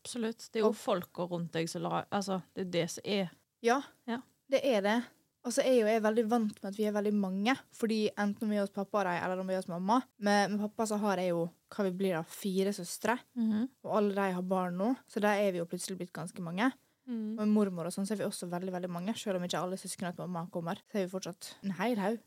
Absolutt. 0.00 0.46
Det 0.52 0.60
er 0.62 0.64
jo 0.64 0.72
folka 0.72 1.26
rundt 1.28 1.52
deg 1.52 1.68
som 1.68 1.82
la 1.84 2.04
Altså, 2.10 2.40
det 2.56 2.66
er 2.68 2.70
det 2.76 2.84
som 2.90 3.02
er 3.04 3.30
Ja, 3.62 3.82
Ja. 4.08 4.20
det 4.50 4.60
er 4.64 4.80
det. 4.86 4.98
Og 5.44 5.52
så 5.56 5.62
er 5.64 5.72
jo 5.80 5.86
jeg 5.88 6.02
veldig 6.04 6.24
vant 6.28 6.58
med 6.62 6.68
at 6.68 6.76
vi 6.76 6.84
er 6.84 6.92
veldig 6.92 7.12
mange. 7.16 7.54
Fordi 7.72 8.10
enten 8.18 8.44
om 8.44 8.50
vi 8.50 8.56
er 8.56 8.60
hos 8.66 8.70
pappa 8.74 8.98
og 9.00 9.04
de, 9.08 9.14
eller 9.24 9.40
om 9.40 9.46
vi 9.48 9.54
er 9.54 9.62
hos 9.62 9.68
mamma. 9.68 10.02
Med, 10.18 10.50
med 10.50 10.60
pappa 10.60 10.86
så 10.86 10.98
har 11.00 11.16
jeg 11.16 11.30
jo 11.30 11.46
hva 11.74 11.84
vi 11.86 11.92
blir 11.96 12.16
da, 12.18 12.22
fire 12.22 12.72
søstre. 12.76 13.18
Og 13.84 13.96
alle 13.96 14.14
de 14.14 14.32
har 14.36 14.42
barn 14.42 14.76
nå, 14.76 14.90
så 15.08 15.20
der 15.20 15.40
er 15.40 15.52
vi 15.52 15.58
jo 15.62 15.64
plutselig 15.70 15.96
blitt 15.98 16.12
ganske 16.12 16.40
mange. 16.44 16.70
Mm. 17.08 17.38
Og 17.38 17.40
med 17.40 17.48
mormor 17.54 17.86
og 17.88 17.92
sånn 17.92 18.06
så 18.06 18.12
er 18.12 18.20
vi 18.20 18.24
også 18.28 18.50
veldig 18.52 18.72
veldig 18.72 18.90
mange. 18.92 19.14
Selv 19.16 19.36
om 19.40 19.44
ikke 19.44 19.58
alle 19.58 19.76
søsknene 19.80 20.12
til 20.14 20.26
mamma 20.28 20.44
kommer, 20.52 20.76
så 20.92 20.98
er 21.00 21.06
vi 21.06 21.12
fortsatt 21.14 21.54
en 21.64 21.72
hel 21.80 21.96
haug. 21.98 22.18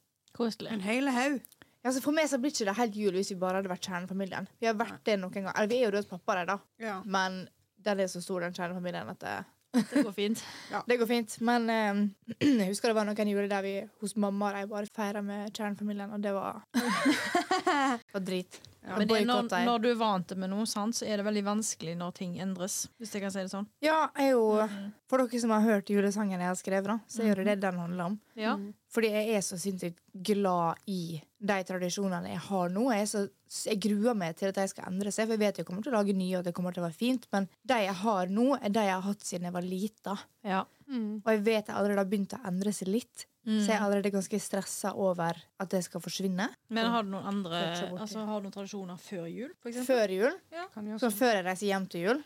En 0.73 0.81
hel 0.81 1.07
haug. 1.13 1.41
Ja, 1.83 1.91
så 1.91 2.01
for 2.03 2.15
meg 2.15 2.29
så 2.31 2.39
blir 2.39 2.53
ikke 2.53 2.69
det 2.69 2.77
helt 2.77 2.95
jul 2.95 3.17
hvis 3.17 3.33
vi 3.33 3.39
bare 3.41 3.59
hadde 3.59 3.71
vært 3.71 3.89
kjernefamilien. 3.89 4.47
Vi 4.61 4.69
har 4.69 4.77
vært 4.79 5.01
det 5.07 5.17
noen 5.19 5.33
gang. 5.35 5.51
Eller 5.51 5.71
vi 5.71 5.81
er 5.81 5.89
jo 5.89 5.91
døde 5.91 6.05
hos 6.05 6.13
pappa, 6.13 6.37
de, 6.39 6.45
da. 6.53 6.59
Ja. 6.79 7.01
Men 7.03 7.43
den 7.83 7.99
er 7.99 8.11
så 8.11 8.21
stor, 8.23 8.45
den 8.45 8.55
kjernefamilien, 8.55 9.11
at 9.11 9.19
det, 9.19 9.35
Det 9.73 10.03
går 10.05 10.13
fint. 10.15 10.43
det 10.87 10.97
går 11.01 11.09
fint. 11.09 11.39
Men 11.41 11.67
um, 11.69 12.03
jeg 12.39 12.67
husker 12.71 12.91
det 12.91 12.97
var 12.99 13.09
noen 13.09 13.31
juler 13.33 13.49
der 13.51 13.65
vi 13.65 13.73
hos 14.03 14.15
mamma 14.15 14.51
og 14.51 14.59
de 14.61 14.69
bare 14.71 14.93
feira 14.95 15.23
med 15.25 15.51
kjernefamilien, 15.51 16.13
og 16.13 16.23
det 16.23 16.35
var 16.35 16.61
Det 16.73 18.13
var 18.13 18.23
drit. 18.23 18.61
Ja. 18.83 18.97
Men 18.97 19.07
det 19.07 19.17
er 19.21 19.27
når, 19.27 19.47
når 19.63 19.83
du 19.83 19.89
er 19.93 19.99
vant 19.99 20.33
med 20.35 20.51
noe, 20.51 20.65
sant, 20.67 20.97
så 20.97 21.07
er 21.07 21.19
det 21.19 21.25
veldig 21.27 21.43
vanskelig 21.47 21.93
når 21.99 22.15
ting 22.17 22.33
endres. 22.43 22.81
Hvis 22.99 23.13
jeg 23.15 23.23
kan 23.23 23.31
si 23.31 23.43
det 23.45 23.51
sånn. 23.53 23.67
Ja, 23.83 24.09
jeg 24.19 24.33
er 24.33 24.33
jo 24.33 24.67
For 25.07 25.23
dere 25.23 25.39
som 25.39 25.53
har 25.55 25.63
hørt 25.63 25.91
julesangen 25.91 26.35
jeg 26.35 26.49
har 26.49 26.57
skrevet, 26.59 26.91
da, 26.91 26.97
så 27.07 27.23
er 27.23 27.39
det 27.39 27.47
det 27.53 27.59
den 27.63 27.79
handler 27.79 28.11
om. 28.11 28.17
Ja. 28.39 28.57
Mm. 28.59 28.73
Fordi 28.93 29.13
jeg 29.13 29.37
er 29.37 29.45
så 29.45 29.59
sinnssykt 29.61 30.03
glad 30.13 30.83
i 30.91 31.21
de 31.43 31.57
tradisjonene 31.67 32.29
jeg 32.31 32.41
har 32.47 32.69
nå. 32.71 32.85
Jeg, 32.95 33.03
er 33.03 33.09
så, 33.11 33.23
jeg 33.67 33.81
gruer 33.83 34.15
meg 34.15 34.37
til 34.39 34.47
at 34.51 34.59
de 34.61 34.67
skal 34.71 34.87
endre 34.91 35.11
seg, 35.11 35.27
for 35.27 35.35
jeg 35.35 35.41
vet 35.43 35.59
jeg 35.59 35.67
kommer 35.67 35.83
til 35.83 35.91
å 35.93 35.97
lage 35.99 36.15
nye, 36.15 36.37
og 36.39 36.45
det 36.47 36.53
kommer 36.55 36.75
til 36.75 36.83
å 36.83 36.87
være 36.87 36.99
fint. 36.99 37.27
Men 37.35 37.49
de 37.67 37.81
jeg 37.83 37.97
har 38.03 38.31
nå, 38.31 38.47
er 38.61 38.71
de 38.73 38.85
jeg 38.87 38.95
har 38.95 39.03
hatt 39.09 39.27
siden 39.27 39.49
jeg 39.49 39.57
var 39.57 39.67
lita. 39.67 40.17
ja. 40.47 40.63
Mm. 40.83 41.21
Og 41.23 41.29
jeg 41.31 41.39
vet 41.45 41.69
jeg 41.69 41.75
allerede 41.79 42.01
har 42.03 42.09
begynt 42.11 42.33
å 42.35 42.41
endre 42.45 42.71
seg 42.75 42.89
litt. 42.91 43.23
Mm. 43.47 43.55
Så 43.59 43.71
jeg 43.71 43.75
er 43.77 43.83
allerede 43.85 44.11
ganske 44.13 44.39
stressa 44.39 44.91
over 44.99 45.39
at 45.63 45.71
det 45.71 45.79
skal 45.87 46.03
forsvinne. 46.03 46.49
Men 46.75 46.89
har 46.91 47.03
du 47.07 47.09
noen 47.11 47.29
andre 47.31 47.61
Altså, 47.97 48.19
har 48.27 48.41
du 48.41 48.47
noen 48.49 48.55
tradisjoner 48.55 48.99
før 49.01 49.25
jul, 49.31 49.51
for 49.63 49.71
eksempel? 49.71 49.87
Før 49.89 50.13
jul, 50.15 50.35
Ja. 50.53 50.67
så 50.99 51.09
før 51.11 51.39
jeg 51.39 51.45
reiser 51.47 51.69
hjem 51.71 51.87
til 51.89 52.05
jul. 52.07 52.23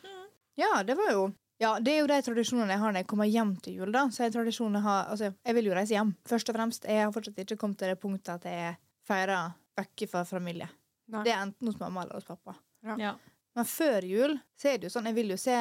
Ja, 0.58 0.82
det 0.84 0.98
var 0.98 1.12
jo 1.14 1.28
ja, 1.62 1.80
Det 1.80 1.94
er 1.94 2.00
jo 2.04 2.10
de 2.10 2.18
tradisjonene 2.22 2.76
jeg 2.76 2.82
har 2.82 2.92
når 2.94 3.02
jeg 3.02 3.08
kommer 3.10 3.30
hjem 3.30 3.56
til 3.62 3.80
jul. 3.80 3.92
da 3.92 4.08
Så 4.10 4.24
er 4.26 4.30
jeg 4.30 4.82
har 4.82 5.08
Altså, 5.10 5.34
jeg 5.46 5.56
vil 5.56 5.66
jo 5.66 5.74
reise 5.74 5.94
hjem, 5.96 6.16
først 6.26 6.50
og 6.50 6.56
fremst. 6.56 6.86
Jeg 6.86 7.04
har 7.06 7.12
fortsatt 7.12 7.38
ikke 7.38 7.58
kommet 7.58 7.78
til 7.78 7.88
det 7.88 8.00
punktet 8.00 8.36
at 8.36 8.44
jeg 8.46 8.78
feirer 9.08 9.52
vekke 9.78 10.08
fra 10.12 10.24
familie. 10.28 10.68
Nei. 11.08 11.24
Det 11.24 11.32
er 11.34 11.42
enten 11.46 11.70
hos 11.72 11.80
mamma 11.80 12.04
eller 12.04 12.20
hos 12.20 12.28
pappa. 12.28 12.56
Ja. 13.00 13.14
Men 13.58 13.66
før 13.66 14.06
jul 14.06 14.38
så 14.60 14.70
er 14.74 14.78
det 14.78 14.88
jo 14.90 14.94
sånn 14.94 15.08
Jeg 15.10 15.16
vil 15.18 15.32
jo 15.34 15.38
se 15.42 15.56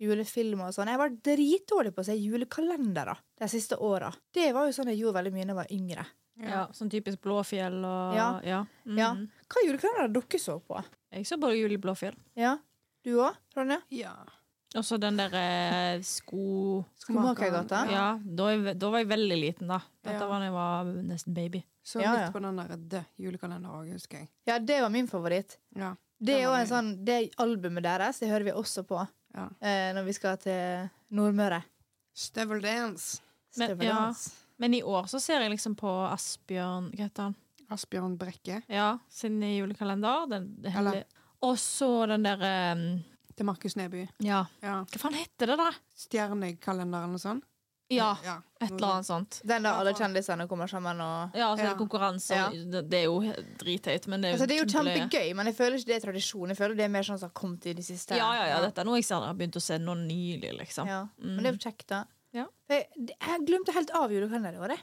julefilmer 0.00 0.68
og 0.70 0.74
sånn. 0.76 0.88
Jeg 0.90 0.98
var 1.00 1.12
dritdårlig 1.26 1.92
på 1.94 2.02
å 2.02 2.06
se 2.08 2.14
julekalendere 2.18 3.14
de 3.40 3.48
siste 3.52 3.76
åra. 3.78 4.10
Det 4.34 4.48
var 4.56 4.66
jo 4.68 4.74
sånn 4.76 4.90
jeg 4.90 4.98
gjorde 5.02 5.18
veldig 5.20 5.32
mye 5.36 5.44
da 5.46 5.52
jeg 5.52 5.60
var 5.62 5.72
yngre. 5.76 6.06
ja. 6.42 6.62
Sånn 6.74 6.90
typisk 6.90 7.20
Blåfjell 7.22 7.76
og 7.84 8.14
Ja. 8.16 8.28
ja. 8.42 8.60
Mm. 8.86 8.98
Ja. 8.98 9.10
Hva 9.48 9.62
julekalender 9.66 10.12
dere 10.16 10.40
så 10.42 10.58
på? 10.60 10.82
Jeg 11.14 11.26
så 11.26 11.38
bare 11.38 11.56
Jul 11.58 11.72
i 11.72 11.76
Blåfjell. 11.78 12.16
Ja, 12.36 12.56
Du 13.04 13.18
òg, 13.20 13.36
Ronja? 13.54 13.82
Ja. 13.90 14.14
Og 14.74 14.82
så 14.84 14.96
den 14.98 15.16
der 15.16 15.34
eh, 15.38 16.00
sko... 16.02 16.84
Skomakergata? 16.98 17.84
Ja, 17.92 18.06
da, 18.24 18.48
da 18.74 18.88
var 18.90 18.98
jeg 19.04 19.08
veldig 19.12 19.36
liten, 19.38 19.68
da. 19.70 19.78
Dette 20.02 20.18
Ja. 20.18 20.26
var 20.26 20.40
da 20.42 20.48
jeg 20.48 20.54
var 20.56 20.90
nesten 21.06 21.34
baby. 21.36 21.60
Så 21.84 22.00
Ja, 22.02 22.12
litt 22.16 22.24
ja. 22.26 22.30
på 22.34 22.40
den 22.42 22.56
der 22.58 22.76
The 22.90 23.04
julekalender 23.20 23.70
òg, 23.70 23.92
husker 23.92 24.18
jeg. 24.24 24.28
Ja, 24.48 24.58
det 24.58 24.80
var 24.82 24.90
min 24.90 25.06
favoritt. 25.06 25.58
Ja. 25.76 25.92
Det 26.24 26.40
jo 26.42 26.50
var 26.50 26.60
en 26.64 26.70
sånn, 26.70 26.90
det 27.04 27.18
albumet 27.42 27.84
deres 27.84 28.18
det 28.22 28.30
hører 28.30 28.44
vi 28.48 28.52
også 28.56 28.82
på 28.88 28.98
ja. 29.34 29.48
eh, 29.60 29.92
når 29.94 30.04
vi 30.08 30.12
skal 30.16 30.38
til 30.40 30.88
Nordmøre. 31.14 31.62
Støveldance. 32.14 33.20
Men-. 33.58 34.14
Men 34.58 34.74
i 34.74 34.82
år 34.82 35.06
så 35.10 35.20
ser 35.22 35.42
jeg 35.42 35.50
liksom 35.50 35.74
på 35.78 35.90
Asbjørn 36.08 36.90
Hva 36.94 37.06
heter 37.08 37.28
han? 37.28 37.34
Asbjørn 37.74 38.16
Brekke. 38.18 38.60
Ja, 38.70 38.98
sin 39.10 39.40
julekalender. 39.42 40.26
Den, 40.30 40.54
det 40.62 40.74
Eller- 40.76 41.04
Og 41.42 41.58
så 41.58 42.06
den 42.08 42.22
derre 42.24 42.72
um, 42.72 43.04
Til 43.36 43.46
Markus 43.48 43.74
Neby. 43.76 44.04
Ja, 44.22 44.44
Ja. 44.62 44.84
hva 44.84 44.98
faen 45.02 45.14
heter 45.18 45.46
det, 45.50 45.56
da? 45.58 45.70
Stjernekalenderen 45.96 47.14
og 47.16 47.20
sånn. 47.20 47.42
Ja, 47.92 48.14
ja. 48.24 48.38
et 48.62 48.70
eller 48.72 48.94
annet 48.94 49.06
sånt. 49.06 49.40
Den 49.44 49.62
der 49.66 49.76
alle 49.76 49.92
kjendisene 49.94 50.46
kommer 50.48 50.66
sammen 50.66 50.98
og 51.04 51.34
Ja, 51.36 51.50
så 51.54 51.60
er 51.60 51.64
Ja. 51.66 51.74
det 51.74 51.78
konkurranse. 51.78 52.30
Ja. 52.34 52.48
Det, 52.50 52.88
det 52.88 52.98
er 52.98 53.04
jo 53.04 53.20
dritteit, 53.60 54.06
men 54.08 54.22
det 54.22 54.28
er 54.30 54.32
jo 54.32 54.38
altså, 54.38 54.46
Det 54.48 54.56
er 54.56 54.64
jo 54.64 54.72
kjempegøy, 54.72 55.34
men 55.36 55.46
jeg 55.46 55.54
føler 55.54 55.76
ikke 55.76 55.86
det 55.90 55.96
er 55.98 56.06
tradisjon. 56.06 56.48
Jeg 56.48 56.56
føler 56.56 56.74
det 56.76 56.84
er 56.84 56.88
mer 56.88 57.02
sånn 57.02 57.18
som 57.18 57.28
har 57.28 57.34
kommet 57.34 57.66
i 57.66 57.74
de 57.74 57.82
siste 57.82 58.16
Ja, 58.16 58.32
ja, 58.34 58.46
ja, 58.46 58.60
dette 58.64 58.78
er 58.80 58.84
noe 58.88 58.96
jeg 58.96 59.04
ser 59.04 59.20
dere 59.20 59.26
har 59.26 59.34
begynt 59.34 59.56
å 59.60 59.62
se 59.62 59.78
nå 59.78 59.94
nylig, 60.00 60.54
liksom. 60.58 60.86
Ja. 60.88 61.02
Mm. 61.20 61.34
Men 61.34 61.42
det 61.44 61.46
er 61.46 61.52
jo 61.58 61.70
kjekt, 61.70 61.86
da. 61.92 62.04
Ja. 62.32 62.46
Jeg, 62.70 62.88
jeg 62.96 63.46
glemte 63.46 63.72
helt 63.76 63.90
av 63.94 64.10
julekalender 64.10 64.54
i 64.54 64.58
år, 64.64 64.68
jeg. 64.78 64.80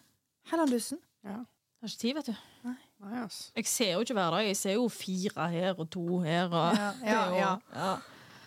Hellandussen. 0.51 0.99
Ja. 1.25 1.39
Det 1.81 1.81
har 1.81 1.89
ikke 1.89 2.01
tid, 2.05 2.15
vet 2.15 2.25
du. 2.25 2.35
Nei, 3.01 3.23
ass. 3.25 3.51
Jeg 3.57 3.65
ser 3.65 3.93
jo 3.95 4.01
ikke 4.05 4.13
hver 4.13 4.29
dag. 4.29 4.45
Jeg 4.45 4.55
ser 4.55 4.73
jo 4.77 4.87
fire 4.93 5.49
her 5.49 5.73
og 5.79 5.89
to 5.89 6.19
her. 6.21 6.45
Og, 6.53 6.77
Ja, 6.77 6.91
det 7.01 7.39
ja, 7.41 7.57
ja. 7.73 7.97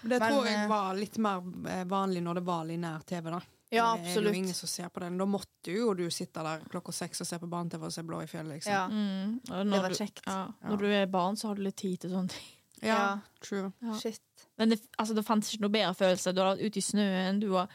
Det 0.05 0.19
Men, 0.21 0.31
tror 0.31 0.47
eh, 0.47 0.53
jeg 0.53 0.69
var 0.71 0.95
litt 0.99 1.19
mer 1.25 1.45
eh, 1.73 1.85
vanlig 1.89 2.23
når 2.23 2.41
det 2.41 2.45
var 2.47 2.65
linær-TV, 2.69 3.31
da. 3.33 3.41
Ja, 3.75 3.87
absolutt. 3.95 4.15
Det 4.15 4.21
er 4.21 4.37
jo 4.37 4.43
ingen 4.45 4.55
som 4.55 4.69
ser 4.71 4.91
på 4.95 5.01
den. 5.03 5.17
Da 5.19 5.27
måtte 5.27 5.73
jo 5.75 5.95
du 5.99 6.05
sitte 6.13 6.43
der 6.47 6.61
klokka 6.71 6.93
seks 6.95 7.25
og 7.25 7.27
se 7.27 7.39
på 7.43 7.49
barne-TV 7.51 7.87
og 7.89 7.95
se 7.95 8.05
Blå 8.07 8.21
i 8.23 8.29
fjellet, 8.31 8.61
liksom. 8.61 8.73
Ja. 8.73 8.85
Mm. 8.87 9.41
Det 9.73 9.81
var 9.87 9.97
kjekt. 9.99 10.21
ja, 10.29 10.43
når 10.69 10.85
du 10.85 10.87
er 10.93 11.09
barn, 11.11 11.37
så 11.41 11.49
har 11.51 11.59
du 11.59 11.65
litt 11.67 11.81
tid 11.81 12.05
til 12.05 12.15
sånne 12.15 12.31
ting. 12.37 12.53
Ja, 12.85 12.95
Ja. 12.95 13.19
true. 13.41 13.73
Ja. 13.81 13.97
Shit. 13.99 14.21
Men 14.59 14.69
det, 14.75 14.81
altså, 14.99 15.15
det 15.17 15.25
fantes 15.27 15.55
ikke 15.55 15.65
noe 15.65 15.75
bedre 15.75 15.95
følelse. 15.99 16.35
Du 16.35 16.43
hadde 16.43 16.59
vært 16.59 16.67
ute 16.71 16.79
i 16.79 16.85
snøen, 16.85 17.41
du 17.41 17.49
var 17.55 17.69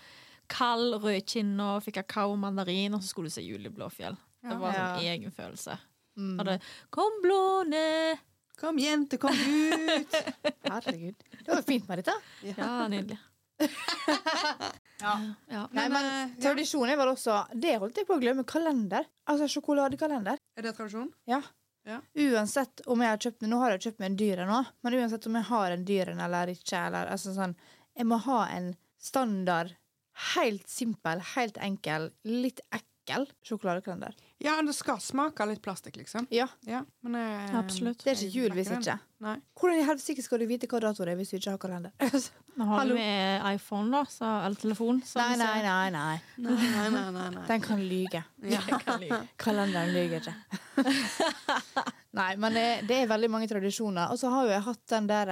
kald, 0.48 1.02
rød 1.04 1.18
i 1.18 1.22
kinna, 1.26 1.80
fikk 1.84 2.00
kakao 2.04 2.32
og 2.34 2.40
mandarin, 2.40 2.94
og 2.94 3.02
så 3.02 3.10
skulle 3.12 3.28
du 3.32 3.36
se 3.36 3.44
Jul 3.44 3.66
i 3.66 3.74
Blåfjell. 3.74 4.16
Det 4.46 4.56
var 4.60 4.70
en 4.72 5.00
sånn 5.00 5.10
egen 5.10 5.32
følelse. 5.36 5.76
Mm. 6.20 6.40
Og 6.40 6.46
det, 6.46 6.62
Kom, 6.96 7.12
blåne! 7.24 8.20
Kom, 8.60 8.80
jente, 8.80 9.18
kom 9.18 9.32
ut! 9.32 10.16
Herregud. 10.72 11.16
Det 11.46 11.52
var 11.52 11.62
fint, 11.62 11.88
Marita. 11.88 12.14
Ja, 12.56 12.88
nydelig. 12.88 13.20
Ja. 15.00 15.14
Ja. 15.48 15.62
Nei, 15.72 15.86
men 15.88 16.06
eh, 16.06 16.32
ja. 16.36 16.42
tradisjon 16.44 16.90
er 16.92 17.00
også 17.00 17.38
Det 17.56 17.78
holdt 17.80 18.02
jeg 18.02 18.08
på 18.08 18.18
å 18.18 18.20
glemme. 18.20 18.44
Kalender. 18.44 19.06
Altså 19.32 19.48
sjokoladekalender. 19.48 20.42
Er 20.60 20.66
det 20.66 20.74
tradisjon? 20.76 21.08
Ja. 21.30 21.40
Ja. 21.88 22.02
Uansett 22.20 22.84
om 22.92 23.00
jeg 23.00 23.14
har 23.14 23.22
kjøpt 23.24 23.46
Nå 23.48 23.62
har 23.62 23.72
jeg 23.78 23.86
kjøpt 23.86 24.02
meg 24.04 24.10
en 24.12 24.18
dyr 24.20 24.42
en 24.44 24.52
nå, 24.52 24.58
men 24.84 24.98
uansett 25.00 25.28
om 25.30 25.38
jeg 25.40 25.48
har 25.48 25.72
en 25.72 25.86
dyr 25.88 26.12
en 26.12 26.20
eller 26.26 26.52
ikke, 26.52 26.82
eller 26.90 27.14
altså 27.14 27.32
sånn 27.38 27.56
Jeg 27.96 28.10
må 28.12 28.20
ha 28.28 28.42
en 28.52 28.74
standard, 29.00 29.72
helt 30.36 30.68
simpel, 30.68 31.24
helt 31.38 31.58
enkel, 31.64 32.10
litt 32.28 32.60
ekkel 32.76 33.30
sjokoladekalender. 33.48 34.20
Ja, 34.40 34.54
det 34.64 34.72
skal 34.76 35.02
smake 35.04 35.44
litt 35.50 35.60
plastikk, 35.64 35.98
liksom. 36.00 36.28
Ja. 36.32 36.46
Ja, 36.64 36.86
men 37.04 37.16
eh, 37.20 37.56
Absolutt. 37.60 38.00
Det 38.06 38.14
er 38.14 38.22
ikke 38.24 38.40
jul 38.40 38.54
hvis 38.56 38.70
ikke. 38.72 38.96
Nei. 39.26 39.34
Hvordan 39.60 39.82
i 39.82 39.84
helsike 39.84 40.24
skal 40.24 40.40
du 40.40 40.46
vite 40.48 40.70
hva 40.72 40.80
dato 40.86 41.04
det 41.04 41.12
er 41.12 41.20
hvis 41.20 41.34
du 41.34 41.36
ikke 41.42 41.56
har 41.58 41.60
kalender? 41.60 41.92
Nå 42.60 42.68
har 42.70 42.82
Hallo. 42.82 42.96
du 42.96 43.02
med 43.02 43.44
iPhone, 43.52 43.92
da, 43.92 44.06
så, 44.08 44.30
eller 44.48 44.62
telefon. 44.62 45.02
så 45.04 45.20
nei, 45.20 45.36
nei, 45.42 45.60
nei, 45.66 45.90
nei. 45.92 46.16
Nei, 46.46 46.88
nei, 46.96 47.28
nei. 47.36 47.44
Den 47.52 47.66
kan 47.68 47.84
lyge. 47.84 48.24
Ja. 48.56 48.64
Kan. 48.80 49.04
Kalenderen 49.44 49.92
lyger 49.92 50.24
ikke. 50.24 50.36
Nei, 52.16 52.32
men 52.42 52.56
det, 52.56 52.66
det 52.88 53.04
er 53.04 53.12
veldig 53.12 53.30
mange 53.36 53.52
tradisjoner. 53.52 54.10
Og 54.14 54.20
så 54.22 54.32
har 54.34 54.48
jo 54.48 54.54
jeg 54.56 54.66
hatt 54.66 54.84
den 54.96 55.10
der 55.12 55.32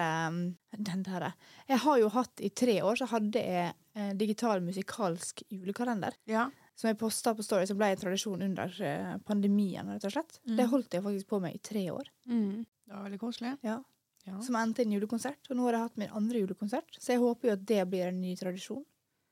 Den 0.77 1.03
der 1.07 1.31
Jeg 1.71 1.79
har 1.87 1.99
jo 2.03 2.11
hatt 2.13 2.43
i 2.43 2.51
tre 2.51 2.81
år, 2.83 2.99
så 2.99 3.07
hadde 3.15 3.39
jeg 3.41 3.71
eh, 3.95 4.11
digital 4.19 4.61
musikalsk 4.67 5.47
julekalender. 5.47 6.19
Ja. 6.29 6.49
Som 6.77 6.91
jeg 6.91 6.97
posta 6.99 7.33
på 7.33 7.41
Story, 7.45 7.65
som 7.65 7.77
ble 7.79 7.87
en 7.95 7.97
tradisjon 8.03 8.43
under 8.45 8.73
eh, 8.85 9.13
pandemien. 9.25 9.87
rett 9.89 10.03
og 10.05 10.13
slett. 10.13 10.39
Mm. 10.45 10.57
Det 10.59 10.67
holdt 10.69 10.93
jeg 10.93 11.03
faktisk 11.03 11.27
på 11.31 11.39
med 11.41 11.55
i 11.57 11.61
tre 11.65 11.87
år. 11.89 12.11
Mm. 12.29 12.65
Det 12.85 12.93
var 12.93 13.07
veldig 13.07 13.19
koselig. 13.23 13.55
Ja. 13.65 13.79
Ja. 14.27 14.35
Som 14.43 14.55
endte 14.59 14.83
i 14.83 14.85
en 14.85 14.91
julekonsert. 14.93 15.49
Og 15.49 15.57
nå 15.57 15.65
har 15.65 15.77
jeg 15.77 15.85
hatt 15.87 15.97
min 15.97 16.13
andre 16.19 16.41
julekonsert, 16.43 16.97
så 16.99 17.13
jeg 17.15 17.21
håper 17.23 17.47
jo 17.49 17.55
at 17.55 17.65
det 17.65 17.81
blir 17.89 18.09
en 18.11 18.21
ny 18.21 18.35
tradisjon. 18.37 18.83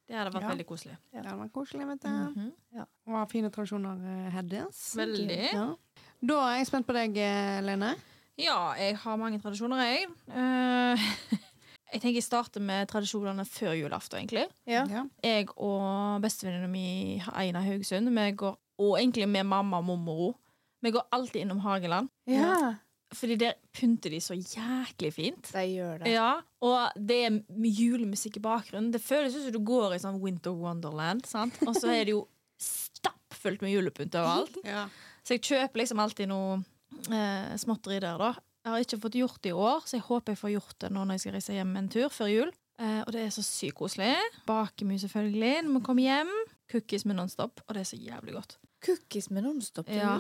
Det 0.08 0.16
hadde 0.16 0.32
vært 0.34 0.46
Ja. 0.46 0.50
veldig 0.54 0.66
koselig. 0.70 0.98
Ja. 1.14 1.22
Det 1.22 1.32
vært 1.40 1.52
koselig, 1.54 1.88
vet 1.90 2.02
du. 2.02 2.10
Mhm. 2.10 2.86
Og 3.08 3.30
fine 3.32 3.50
tradisjoner, 3.52 4.02
eh, 4.06 4.32
Heddes. 4.32 4.82
Veldig. 4.96 5.54
Ja. 5.54 5.76
Da 6.24 6.40
er 6.54 6.58
jeg 6.60 6.68
spent 6.68 6.88
på 6.88 6.94
deg, 6.94 7.18
eh, 7.18 7.62
Lene. 7.62 7.96
Ja, 8.38 8.74
jeg 8.74 8.96
har 8.98 9.18
mange 9.18 9.40
tradisjoner, 9.42 9.78
jeg. 9.86 10.08
Eh, 10.30 10.96
jeg 11.96 12.04
tenker 12.04 12.20
jeg 12.20 12.28
starter 12.28 12.64
med 12.64 12.90
tradisjonene 12.92 13.46
før 13.48 13.76
julaften, 13.80 14.20
egentlig. 14.22 14.46
Ja. 14.68 14.84
Ja. 14.92 15.06
Jeg 15.24 15.50
og 15.56 16.22
bestevenninna 16.24 16.68
mi 16.72 17.22
Aina 17.34 17.64
Haugesund, 17.64 18.12
vi 18.12 18.32
går, 18.38 18.58
og 18.84 18.98
egentlig 19.00 19.30
med 19.32 19.48
mamma 19.48 19.80
og 19.80 19.88
mormor 19.88 20.26
òg, 20.30 20.34
vi 20.86 20.92
går 20.94 21.08
alltid 21.16 21.42
innom 21.46 21.64
Hageland. 21.64 22.12
Ja. 22.30 22.76
Fordi 23.16 23.38
der 23.40 23.56
pynter 23.74 24.12
de 24.12 24.20
så 24.22 24.36
jæklig 24.36 25.12
fint. 25.16 25.50
De 25.54 25.64
gjør 25.72 26.04
det. 26.04 26.12
Ja, 26.14 26.42
og 26.66 26.98
det 27.00 27.18
er 27.26 27.40
julemusikk 27.80 28.38
i 28.38 28.44
bakgrunnen. 28.44 28.92
Det 28.94 29.02
føles 29.02 29.34
som 29.34 29.54
du 29.54 29.62
går 29.66 29.96
i 29.96 30.02
sånn 30.04 30.20
Winter 30.22 30.54
Wonderland. 30.58 31.26
Sant? 31.30 31.58
Og 31.66 31.78
så 31.78 31.94
er 31.94 32.06
det 32.06 32.16
jo 32.16 32.26
stappfullt 32.62 33.64
med 33.66 33.76
julepynt 33.76 34.18
overalt. 34.20 34.60
Ja. 34.76 34.88
Så 35.26 35.38
jeg 35.40 35.46
kjøper 35.48 35.82
liksom 35.82 36.02
alltid 36.04 36.30
noe 36.30 36.60
eh, 37.10 37.56
småtteri 37.58 37.98
der, 38.04 38.20
da. 38.22 38.34
Jeg 38.66 38.74
har 38.74 38.82
ikke 38.82 38.98
fått 39.04 39.16
gjort 39.20 39.42
det 39.46 39.52
i 39.54 39.58
år, 39.62 39.84
så 39.86 40.00
jeg 40.00 40.06
håper 40.08 40.34
jeg 40.34 40.40
får 40.42 40.52
gjort 40.56 40.78
det 40.82 40.90
nå 40.90 41.04
når 41.06 41.20
jeg 41.20 41.22
skal 41.22 41.36
reise 41.38 41.54
hjem 41.54 41.76
en 41.78 41.90
tur 41.94 42.08
før 42.10 42.32
jul. 42.32 42.54
Eh, 42.82 43.02
og 43.06 43.12
det 43.14 43.22
er 43.22 43.32
så 43.32 43.44
sykt 43.46 43.78
koselig. 43.78 44.16
Bakemye, 44.50 44.98
selvfølgelig, 45.04 45.52
når 45.68 45.76
vi 45.78 45.82
kommer 45.86 46.08
hjem. 46.08 46.32
Cookies 46.74 47.06
med 47.06 47.20
Nonstop, 47.20 47.62
og 47.68 47.78
det 47.78 47.84
er 47.84 47.90
så 47.92 48.00
jævlig 48.02 48.34
godt. 48.40 48.58
Cookies 48.86 49.30
med 49.30 49.46
Nonstop. 49.46 49.90
Ja. 49.94 50.16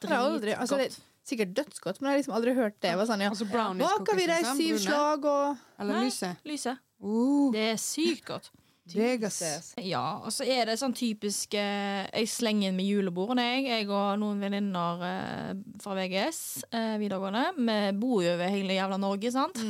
Dritgodt. 0.00 0.48
Altså, 0.56 0.80
det 0.80 0.88
er 0.88 0.96
sikkert 1.28 1.52
dødsgodt, 1.60 2.00
men 2.00 2.08
jeg 2.08 2.14
har 2.14 2.22
liksom 2.22 2.34
aldri 2.38 2.56
hørt 2.56 2.80
det. 2.80 2.94
Var 2.96 3.10
sånn, 3.12 3.26
ja. 3.26 3.28
Altså 3.34 3.46
brownies 3.52 3.92
Baker 3.92 4.18
vi 4.18 4.26
deg 4.32 4.48
syv 4.56 4.80
slag 4.86 5.28
og 5.28 5.62
Eller 5.84 6.08
lyse. 6.08 6.32
Lyse. 6.48 6.74
Uh, 7.02 7.52
Det 7.52 7.68
er 7.74 7.78
sykt 7.82 8.24
godt. 8.24 8.50
Vegas. 8.90 9.74
Ja, 9.78 10.18
og 10.24 10.32
så 10.34 10.44
er 10.48 10.66
det 10.66 10.74
sånn 10.80 10.94
typisk 10.96 11.54
eh, 11.54 12.02
Jeg 12.10 12.28
slenger 12.28 12.68
inn 12.68 12.78
med 12.78 12.88
julebord, 12.88 13.38
jeg. 13.38 13.64
Jeg 13.68 13.86
og 13.88 14.18
noen 14.18 14.42
venninner 14.42 15.04
eh, 15.06 15.50
fra 15.82 15.94
VGS 15.96 16.40
eh, 16.66 16.96
videregående. 17.00 17.44
Vi 17.58 17.78
bor 18.02 18.24
jo 18.24 18.34
over 18.34 18.50
hele 18.50 18.76
jævla 18.76 18.98
Norge, 19.00 19.32
sant? 19.34 19.62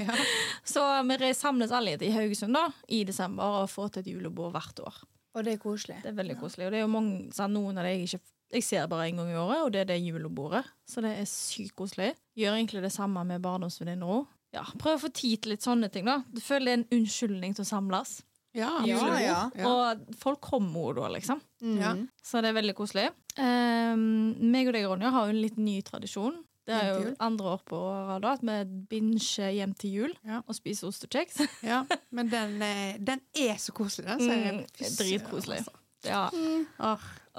Ja. 0.00 0.14
Så 0.72 0.84
vi 1.08 1.32
samles 1.34 1.74
alle 1.74 1.96
i 1.98 2.12
Haugesund 2.14 2.54
da, 2.54 2.68
i 2.88 3.02
desember 3.08 3.62
og 3.64 3.72
får 3.72 3.96
til 3.96 4.04
et 4.04 4.12
julebord 4.14 4.54
hvert 4.54 4.84
år. 4.86 5.00
Og 5.34 5.46
det 5.46 5.56
er 5.56 5.62
koselig. 5.62 6.00
Det 6.04 6.12
er 6.12 6.18
veldig 6.18 6.38
koselig. 6.40 6.68
Og 6.68 6.72
det 6.72 6.80
er 6.80 6.86
jo 6.86 6.92
mange, 6.94 7.18
sånn, 7.34 7.54
noen 7.54 7.78
av 7.78 7.86
det 7.86 7.96
jeg 7.96 8.06
ikke 8.08 8.22
jeg 8.50 8.64
ser 8.66 8.88
bare 8.90 9.06
en 9.06 9.20
gang 9.20 9.28
i 9.30 9.38
året, 9.38 9.60
og 9.62 9.68
det 9.70 9.84
er 9.84 9.92
det 9.92 10.00
julebordet. 10.02 10.64
Så 10.90 11.02
det 11.04 11.12
er 11.20 11.28
sykt 11.30 11.76
koselig. 11.78 12.08
Gjør 12.34 12.56
egentlig 12.56 12.82
det 12.82 12.90
samme 12.90 13.22
med 13.28 13.42
barndomsvenninner 13.44 14.10
òg. 14.10 14.24
Ja, 14.50 14.64
prøv 14.82 14.96
å 14.96 15.02
få 15.04 15.10
tid 15.14 15.44
til 15.44 15.54
litt 15.54 15.62
sånne 15.62 15.86
ting, 15.94 16.08
da. 16.10 16.24
Du 16.26 16.40
føler 16.42 16.66
det 16.66 16.72
er 16.72 16.80
en 16.80 16.98
unnskyldning 16.98 17.54
til 17.54 17.62
å 17.62 17.68
samles. 17.68 18.16
Ja, 18.56 18.70
Ja, 18.86 19.18
ja. 19.22 19.40
Ja. 19.54 19.68
Og 19.70 20.14
folk 20.18 20.40
kommer 20.42 20.88
jo 20.90 20.92
da, 21.02 21.08
liksom. 21.14 21.40
Mm. 21.62 21.76
Ja. 21.78 21.92
Så 22.22 22.40
det 22.42 22.50
er 22.50 22.56
veldig 22.58 22.74
koselig. 22.78 23.08
Um, 23.38 24.34
meg 24.50 24.66
og 24.70 24.74
deg, 24.74 24.86
Ronja, 24.90 25.10
har 25.14 25.28
jo 25.28 25.34
en 25.36 25.42
litt 25.44 25.58
ny 25.60 25.80
tradisjon. 25.86 26.40
Det 26.66 26.74
er 26.76 26.90
jo 26.92 27.12
andre 27.24 27.52
år 27.56 27.62
på 27.66 27.78
rad 28.06 28.26
at 28.28 28.42
vi 28.46 28.56
binger 28.92 29.50
hjem 29.56 29.72
til 29.80 29.90
jul 29.96 30.12
Ja. 30.26 30.42
og 30.46 30.54
spiser 30.54 30.90
ostekjeks. 30.90 31.40
Ja, 31.66 31.80
men 32.14 32.28
den, 32.30 32.60
er- 32.62 32.98
den 32.98 33.22
er 33.34 33.56
så 33.58 33.72
koselig, 33.74 34.06
den. 34.06 34.20
sier. 34.20 34.58
Mm, 34.60 34.66
dritkoselig. 35.00 35.62
altså. 35.64 35.72
Ja. 36.04 36.28
Mm. 36.30 36.66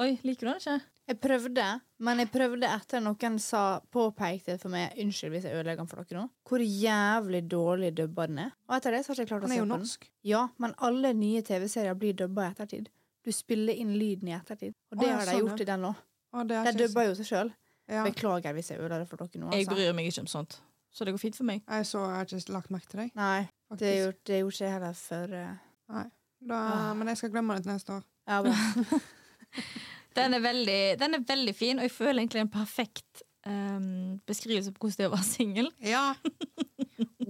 Oi, 0.02 0.10
liker 0.24 0.48
du 0.48 0.52
den 0.52 0.60
ikke? 0.60 0.80
Jeg 1.12 1.18
prøvde, 1.20 1.66
men 2.08 2.22
jeg 2.24 2.30
prøvde 2.32 2.70
etter 2.72 3.02
noen 3.04 3.36
sa, 3.44 3.62
påpekte 3.92 4.56
for 4.62 4.72
meg 4.72 4.94
Unnskyld 5.02 5.34
hvis 5.36 5.48
jeg 5.50 5.58
ødelegger 5.58 5.82
den 5.84 5.90
for 5.92 6.00
dere 6.08 6.22
nå. 6.22 6.30
Hvor 6.48 6.64
jævlig 6.64 7.42
dårlig 7.52 7.90
dubba 7.98 8.28
den 8.32 8.40
er. 8.46 8.52
Og 8.70 8.76
etter 8.78 8.96
det 8.96 9.02
så 9.04 9.12
har 9.12 9.20
ikke 9.20 9.26
jeg 9.26 9.32
klart 9.34 9.44
å 9.44 9.50
se 9.52 9.54
er 9.58 9.60
jo 9.60 9.66
på 9.66 9.70
den. 9.74 9.84
norsk. 9.84 10.08
Ja, 10.32 10.44
men 10.64 10.76
alle 10.88 11.12
nye 11.18 11.42
TV-serier 11.44 11.98
blir 12.00 12.16
dubba 12.22 12.46
i 12.48 12.52
ettertid. 12.54 12.88
Du 13.28 13.32
spiller 13.36 13.76
inn 13.78 13.92
lyden 14.00 14.32
i 14.32 14.38
ettertid. 14.38 14.74
Og 14.94 15.02
det 15.04 15.10
Å, 15.10 15.18
har 15.18 15.26
de 15.28 15.36
sånn, 15.36 15.44
gjort 15.44 15.62
i 15.62 15.68
den 15.74 15.84
nå. 15.86 15.92
Å, 16.32 16.46
det 16.48 16.56
er 16.58 16.64
De 16.64 16.72
ikke 16.72 16.88
dubber 16.88 17.10
jo 17.10 17.18
seg 17.20 17.28
sjøl. 17.34 17.52
Ja. 17.92 18.06
Beklager 18.08 18.56
hvis 18.56 18.72
jeg 18.72 18.80
ødelegger 18.80 19.04
det 19.04 19.10
for 19.12 19.18
dere 19.26 19.42
nå. 19.44 19.52
Jeg 19.52 19.66
Altså. 19.68 19.76
bryr 19.76 19.94
meg 20.00 20.08
ikke 20.14 20.24
om 20.24 20.32
sånt. 20.32 20.58
Så 20.96 21.06
det 21.06 21.12
går 21.14 21.20
fint 21.26 21.36
for 21.38 21.48
meg. 21.52 21.62
Jeg 21.68 21.86
så, 21.92 22.06
jeg 22.08 22.16
har 22.22 22.26
ikke 22.40 22.56
lagt 22.56 22.72
merke 22.72 22.88
til 22.92 23.00
deg. 23.04 23.12
Nei, 23.20 23.50
Faktisk. 23.70 23.84
det 23.84 23.92
gjorde, 24.00 24.18
det 24.32 24.40
gjorde 24.42 24.56
ikke 24.56 24.66
jeg 24.66 24.74
heller 24.80 24.94
før. 25.04 25.34
eh, 25.42 26.10
Da, 26.42 26.56
Ah. 26.56 26.94
Men 26.98 27.08
jeg 27.12 27.18
skal 27.18 27.30
glemme 27.36 27.56
det 27.56 27.64
til 27.68 27.74
neste 27.76 27.94
år. 28.00 28.04
Ja, 28.28 28.42
bra. 28.42 29.00
Den 30.18 30.36
er 30.36 30.44
veldig, 30.44 30.80
den 31.00 31.18
er 31.18 31.28
veldig 31.28 31.54
fin, 31.56 31.80
og 31.80 31.88
jeg 31.88 31.94
føler 31.96 32.20
egentlig 32.20 32.42
en 32.44 32.52
perfekt 32.52 33.24
um, 33.48 34.20
beskrivelse 34.28 34.74
på 34.76 34.84
hvordan 34.84 34.98
det 35.00 35.06
er 35.06 35.12
å 35.12 35.16
være 35.16 35.30
singel. 35.30 35.72
Ja. 35.86 36.06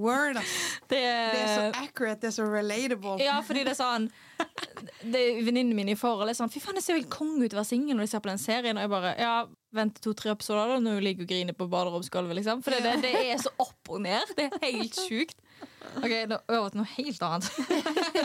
Word, 0.01 0.39
ass. 0.41 0.55
Det, 0.91 0.99
Det 0.99 1.39
er 1.39 1.51
så 1.53 1.83
accurate, 1.83 2.19
det 2.23 2.27
er 2.31 2.35
så 2.35 2.45
relatable. 2.49 3.15
Ja, 3.23 3.37
fordi 3.45 3.61
det 3.63 3.75
er 3.75 3.79
sånn 3.79 4.09
det 5.13 5.21
Venninnene 5.45 5.77
mine 5.77 5.93
i 5.93 5.99
forhold 5.99 6.27
er 6.27 6.35
sånn 6.35 6.49
Fy 6.51 6.59
faen, 6.59 6.75
det 6.75 6.81
ser 6.83 6.97
jo 6.97 7.03
helt 7.03 7.13
konge 7.13 7.45
ut 7.45 7.53
å 7.53 7.59
være 7.59 7.69
singel 7.69 7.95
når 7.95 8.07
de 8.07 8.11
ser 8.11 8.23
på 8.25 8.31
den 8.31 8.41
serien. 8.41 8.79
Og 8.79 8.83
jeg 8.83 8.91
bare 8.91 9.13
Ja, 9.21 9.35
vent 9.77 10.01
to-tre 10.03 10.33
episoder, 10.33 10.73
da, 10.73 10.81
når 10.83 10.97
hun 10.97 11.05
ligger 11.05 11.27
og 11.27 11.31
griner 11.31 11.55
på 11.55 11.69
baderomsgulvet, 11.71 12.39
liksom. 12.41 12.63
For 12.65 12.75
det, 12.75 12.81
det, 12.83 12.95
det 13.05 13.23
er 13.35 13.39
så 13.39 13.53
opp 13.61 13.93
og 13.93 14.01
ned. 14.03 14.33
Det 14.35 14.49
er 14.49 14.65
helt 14.65 14.99
sjukt. 14.99 15.37
OK, 16.01 16.13
nå 16.29 16.37
over 16.47 16.69
til 16.71 16.79
noe 16.81 16.91
helt 16.95 17.21
annet. 17.25 17.49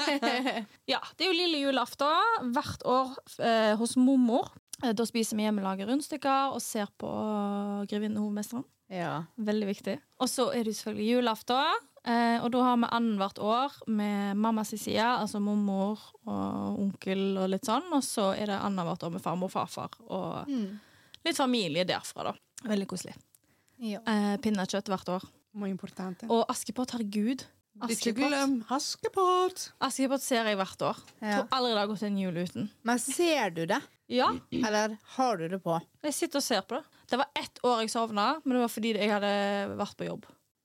ja, 0.92 1.00
det 1.16 1.24
er 1.26 1.30
jo 1.30 1.36
lille 1.36 1.60
julaften 1.64 2.52
hvert 2.54 2.84
år 2.88 3.14
eh, 3.40 3.72
hos 3.80 3.96
mormor. 4.00 4.50
Eh, 4.84 4.92
Da 4.96 5.06
spiser 5.08 5.38
vi 5.38 5.46
hjemmelaget 5.46 5.88
rundstykker 5.88 6.54
og 6.54 6.62
ser 6.64 6.90
på 7.00 7.10
Grevinnen 7.90 8.18
og 8.20 8.28
hovmesteren. 8.30 8.64
ja. 8.92 9.24
Veldig 9.38 9.66
viktig. 9.72 9.98
Og 10.22 10.28
så 10.30 10.50
er 10.54 10.64
det 10.68 10.76
selvfølgelig 10.78 11.10
julaften. 11.18 11.84
Eh, 12.06 12.38
og 12.44 12.52
da 12.54 12.60
har 12.62 12.76
vi 12.78 12.86
annethvert 12.94 13.40
år 13.42 13.72
med 13.90 14.36
mammas 14.38 14.70
side, 14.78 15.02
altså 15.02 15.40
mormor 15.42 15.98
og 16.26 16.76
onkel 16.84 17.32
og 17.42 17.48
litt 17.50 17.66
sånn. 17.66 17.88
Og 17.96 18.04
så 18.06 18.28
er 18.38 18.46
det 18.52 18.60
annethvert 18.62 19.02
år 19.08 19.16
med 19.16 19.24
farmor 19.24 19.50
og 19.50 19.56
farfar 19.56 19.96
og 20.06 20.46
Mm. 20.48 20.78
litt 21.26 21.36
familie 21.36 21.84
derfra, 21.84 22.30
da. 22.30 22.34
Veldig 22.70 22.86
koselig. 22.86 23.16
ja. 23.82 23.98
Eh, 24.06 24.36
pinnekjøtt 24.38 24.86
hvert 24.92 25.08
år. 25.16 25.24
Og 26.30 26.44
Askepott, 26.52 26.92
herregud. 26.96 27.44
Ikke 27.76 27.92
Askepott. 27.92 28.30
glem 28.32 28.52
Askepott! 28.72 29.66
Askepott 29.84 30.22
ser 30.24 30.48
jeg 30.48 30.56
hvert 30.56 30.82
år. 30.86 31.00
Ja. 31.20 31.42
Tror 31.42 31.50
aldri 31.58 31.72
det 31.74 31.80
har 31.82 31.90
gått 31.90 32.04
en 32.08 32.18
jul 32.22 32.38
uten. 32.40 32.70
Men 32.88 33.00
ser 33.02 33.50
du 33.56 33.66
det? 33.68 33.80
Ja, 34.08 34.28
Eller 34.54 34.94
har 35.16 35.36
du 35.36 35.48
det 35.50 35.58
på? 35.64 35.76
jeg 36.06 36.14
sitter 36.14 36.38
og 36.38 36.44
ser 36.46 36.62
på 36.62 36.78
det. 36.78 36.84
Det 37.10 37.18
var 37.18 37.26
ett 37.36 37.58
år 37.66 37.82
jeg 37.82 37.90
sovna, 37.90 38.26
men 38.44 38.54
det 38.56 38.62
var 38.62 38.72
fordi 38.72 38.94
jeg 38.96 39.10
hadde 39.10 39.32
vært 39.78 39.96
på 39.98 40.06
jobb. 40.08 40.24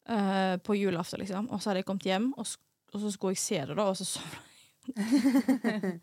Uh, 0.09 0.55
på 0.65 0.75
julaften, 0.77 1.19
liksom. 1.21 1.49
Og 1.51 1.61
så 1.61 1.69
hadde 1.71 1.81
jeg 1.81 1.87
kommet 1.89 2.05
hjem, 2.07 2.31
og, 2.37 2.45
sk- 2.45 2.93
og 2.93 3.01
så 3.03 3.11
skulle 3.13 3.35
jeg 3.35 3.41
se 3.43 3.59
det, 3.69 3.75
da, 3.77 3.85
og 3.91 3.97
så 3.99 4.07
sovna 4.07 4.39
jeg. 4.39 4.47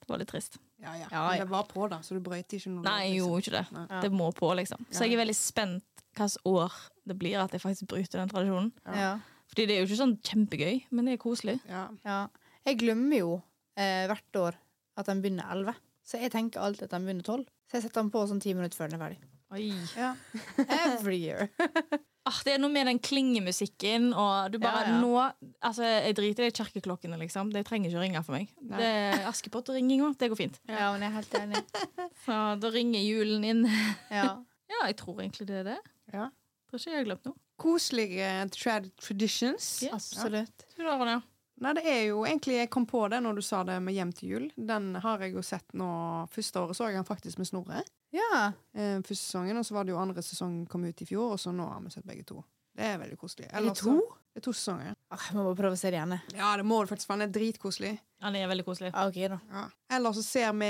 det 0.00 0.08
var 0.08 0.18
litt 0.20 0.30
trist. 0.32 0.56
Ja, 0.80 0.94
ja. 0.96 1.06
Ja, 1.10 1.22
Men 1.28 1.36
ja. 1.38 1.44
Det 1.44 1.50
var 1.52 1.68
på, 1.68 1.86
da, 1.92 2.00
så 2.02 2.16
du 2.16 2.20
brøyt 2.24 2.56
ikke 2.56 2.72
noe. 2.72 2.84
Nei, 2.86 2.98
jeg 3.10 3.20
gjorde 3.20 3.42
ikke 3.44 3.54
det. 3.58 3.64
Nei. 3.76 4.00
Det 4.06 4.12
må 4.14 4.30
på, 4.36 4.50
liksom. 4.58 4.86
Så 4.90 5.04
jeg 5.06 5.14
er 5.18 5.22
veldig 5.24 5.36
spent 5.38 5.84
hvilket 6.16 6.40
år 6.50 6.74
det 7.08 7.16
blir 7.20 7.38
at 7.42 7.54
jeg 7.56 7.62
faktisk 7.62 7.88
bryter 7.90 8.20
den 8.20 8.32
tradisjonen. 8.32 8.72
Ja. 8.86 9.14
Fordi 9.50 9.66
det 9.66 9.76
er 9.76 9.80
jo 9.82 9.88
ikke 9.88 10.00
sånn 10.02 10.18
kjempegøy, 10.26 10.82
men 10.94 11.08
det 11.08 11.16
er 11.16 11.22
koselig. 11.22 11.56
Ja. 11.68 11.88
ja. 12.06 12.20
Jeg 12.68 12.78
glemmer 12.82 13.18
jo 13.22 13.32
eh, 13.80 14.04
hvert 14.10 14.38
år 14.38 14.58
at 15.00 15.08
den 15.10 15.22
begynner 15.24 15.50
11. 15.50 15.80
Så 16.06 16.20
jeg 16.20 16.32
tenker 16.34 16.62
alltid 16.62 16.86
at 16.88 16.94
den 16.94 17.08
begynner 17.08 17.26
12. 17.26 17.48
Så 17.70 17.78
jeg 17.78 17.86
setter 17.86 18.02
den 18.02 18.12
på 18.14 18.22
sånn 18.30 18.42
ti 18.42 18.54
minutter 18.54 18.78
før 18.78 18.90
den 18.92 19.00
er 19.00 19.04
ferdig. 19.06 19.20
Oi. 19.50 19.66
Ja. 19.98 20.12
Every 20.84 21.18
year. 21.18 21.50
Ah, 22.28 22.36
det 22.44 22.52
er 22.52 22.58
noe 22.60 22.68
med 22.68 22.84
den 22.84 22.98
klingemusikken 23.00 24.10
og 24.12 24.52
du 24.52 24.58
bare 24.60 24.82
Ja, 24.84 24.90
ja. 24.92 24.98
nå 25.00 25.54
Altså, 25.64 25.86
jeg 25.88 26.14
driter 26.18 26.44
i 26.44 26.50
de 26.50 26.56
kirkeklokkene, 26.58 27.16
liksom. 27.22 27.48
De 27.50 27.62
trenger 27.66 27.88
ikke 27.88 27.98
å 27.98 28.02
ringe 28.04 28.20
for 28.26 28.36
meg. 28.36 28.50
Nei. 28.60 28.76
Det 28.76 28.90
er 28.98 29.24
Askepott-ringing 29.30 30.04
òg. 30.04 30.18
Det 30.20 30.28
går 30.30 30.38
fint. 30.38 30.58
Ja, 30.68 30.90
men 30.92 31.06
jeg 31.06 31.08
er 31.08 31.16
helt 31.16 31.38
enig. 31.40 31.62
Så 32.26 32.36
da 32.60 32.70
ringer 32.76 33.02
julen 33.02 33.46
inn. 33.48 33.64
Ja. 34.12 34.36
Ja, 34.70 34.82
jeg 34.84 34.98
tror 35.00 35.24
egentlig 35.24 35.48
det 35.48 35.62
er 35.62 35.66
det. 35.72 35.78
Ja. 36.12 36.28
Tror 36.70 36.78
ikke 36.78 36.92
jeg 36.92 37.00
har 37.00 37.08
glemt 37.08 37.26
noe. 37.26 37.36
Koselige 37.60 38.30
trad 38.54 38.88
traditions. 39.02 39.68
Yes. 39.82 40.12
Absolutt. 40.14 40.66
Ja. 40.78 40.96
Det? 41.04 41.16
Nei, 41.60 41.72
det 41.76 41.82
er 41.92 42.04
jo 42.08 42.22
egentlig 42.24 42.54
Jeg 42.56 42.70
kom 42.72 42.86
på 42.88 43.02
det 43.12 43.18
når 43.20 43.36
du 43.36 43.42
sa 43.44 43.60
det 43.68 43.76
med 43.84 43.96
Hjem 43.96 44.12
til 44.16 44.30
jul. 44.30 44.46
Den 44.56 44.94
har 45.02 45.20
jeg 45.20 45.34
jo 45.34 45.42
sett 45.44 45.74
nå 45.76 45.90
Første 46.32 46.62
året 46.62 46.78
så 46.78 46.88
jeg 46.88 46.96
den 46.96 47.08
faktisk 47.08 47.42
med 47.42 47.50
Snorre. 47.50 47.82
Ja. 48.14 48.52
Eh, 48.74 49.02
første 49.02 49.26
sesongen, 49.26 49.58
og 49.60 49.66
så 49.66 49.76
var 49.76 49.84
det 49.86 49.92
jo 49.92 50.00
andre 50.00 50.22
sesong 50.24 50.64
kom 50.70 50.86
ut 50.86 51.02
i 51.02 51.06
fjor, 51.06 51.34
og 51.34 51.42
så 51.42 51.52
nå 51.54 51.66
har 51.68 51.82
vi 51.84 51.92
sett 51.94 52.06
begge 52.08 52.24
to. 52.26 52.40
Det 52.76 52.86
er 52.86 52.98
veldig 53.02 53.18
koselig. 53.20 53.48
Eller 53.56 53.74
to? 53.76 53.96
Det 54.30 54.38
er 54.40 54.44
to 54.46 54.52
sesonger. 54.54 54.94
Ah, 55.10 55.24
jeg 55.26 55.34
må 55.36 55.42
bare 55.48 55.58
prøve 55.58 55.74
å 55.74 55.78
se 55.80 55.90
det 55.90 55.98
igjen. 55.98 56.14
Ja, 56.38 56.52
det 56.60 56.64
må 56.70 56.76
du 56.84 56.90
faktisk, 56.92 57.08
for 57.10 57.18
den 57.18 57.26
er 57.26 57.32
dritkoselig. 57.34 57.90
Ja, 58.22 58.30
det 58.30 58.42
er 58.44 58.50
veldig 58.52 58.64
koselig. 58.68 58.90
Ah, 58.94 59.08
OK, 59.10 59.18
da. 59.32 59.38
Ja. 59.50 59.64
Eller 59.96 60.14
så 60.14 60.22
ser 60.22 60.52
vi 60.60 60.68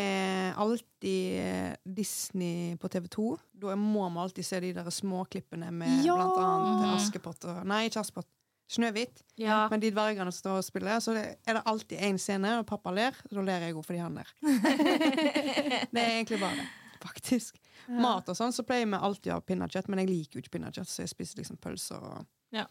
alltid 0.64 1.38
eh, 1.44 1.74
Disney 1.84 2.76
på 2.80 2.88
TV 2.94 3.10
2. 3.12 3.26
Da 3.60 3.76
må 3.76 4.06
vi 4.14 4.22
alltid 4.24 4.48
se 4.48 4.60
de 4.64 4.72
der 4.78 4.88
småklippene 4.94 5.68
med 5.76 6.06
Ja! 6.06 6.16
blant 6.16 6.40
annet. 6.40 6.94
Askepott 6.96 7.44
og 7.52 7.60
Nei, 7.68 7.82
ikke 7.90 8.00
Askepott. 8.00 8.28
Snøhvit. 8.70 9.24
Ja. 9.42 9.64
Men 9.68 9.82
de 9.82 9.90
dvergene 9.90 10.30
som 10.30 10.38
står 10.44 10.60
og 10.62 10.64
spiller, 10.64 11.00
så 11.02 11.12
det, 11.16 11.24
er 11.44 11.58
det 11.58 11.62
alltid 11.66 11.98
én 12.06 12.20
scene, 12.22 12.52
og 12.62 12.68
pappa 12.70 12.92
ler. 12.94 13.16
Da 13.28 13.42
ler 13.42 13.66
jeg 13.66 13.74
òg 13.74 13.82
fordi 13.84 13.98
han 14.00 14.14
ler. 14.20 14.30
det 15.90 16.00
er 16.00 16.12
egentlig 16.20 16.38
bare 16.40 16.62
det. 16.62 16.68
Faktisk. 17.02 17.56
Mat 17.90 18.28
og 18.30 18.36
sånn, 18.38 18.52
så 18.54 18.62
pleier 18.62 18.86
vi 18.86 18.94
alltid 19.00 19.32
å 19.32 19.38
ha 19.40 19.40
pinnekjøtt, 19.40 19.88
men 19.90 19.98
jeg 20.04 20.08
liker 20.12 20.38
jo 20.38 20.44
ikke 20.44 20.58
pinnekjøtt, 20.58 20.88
så 20.88 21.02
jeg 21.02 21.10
spiser 21.14 21.40
liksom 21.42 21.56
pølser 21.58 21.98
og, 22.06 22.26
Ja. 22.54 22.66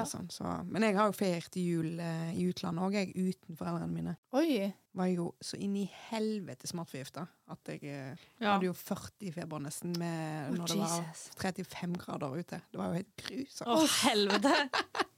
og 0.00 0.06
sånn. 0.08 0.30
Så. 0.32 0.44
Men 0.70 0.82
jeg 0.86 0.96
har 0.96 1.10
jo 1.10 1.12
feiret 1.18 1.56
jul 1.60 1.98
eh, 2.00 2.30
i 2.32 2.46
utlandet 2.48 2.84
òg, 2.86 2.94
jeg, 2.96 3.12
uten 3.14 3.56
foreldrene 3.58 3.92
mine. 3.92 4.16
Oi. 4.32 4.70
Var 4.94 5.08
jo 5.10 5.34
så 5.42 5.58
inn 5.60 5.74
i 5.76 5.90
helvete 6.08 6.68
smartforgifta 6.70 7.26
at 7.50 7.58
jeg 7.68 7.82
eh, 7.84 8.16
Ja. 8.40 8.54
hadde 8.54 8.68
jo 8.70 8.72
40 8.78 9.26
i 9.28 9.32
feber 9.34 9.58
nesten 9.60 9.92
med, 9.98 10.52
oh, 10.52 10.56
når 10.56 10.66
det 10.72 10.78
var 10.78 11.04
35 11.42 11.98
grader 11.98 12.38
ute. 12.38 12.60
Det 12.72 12.78
var 12.80 12.92
jo 12.94 13.00
helt 13.02 13.16
grusomt. 13.26 13.68
Å, 13.68 13.84
helvete! 14.06 14.54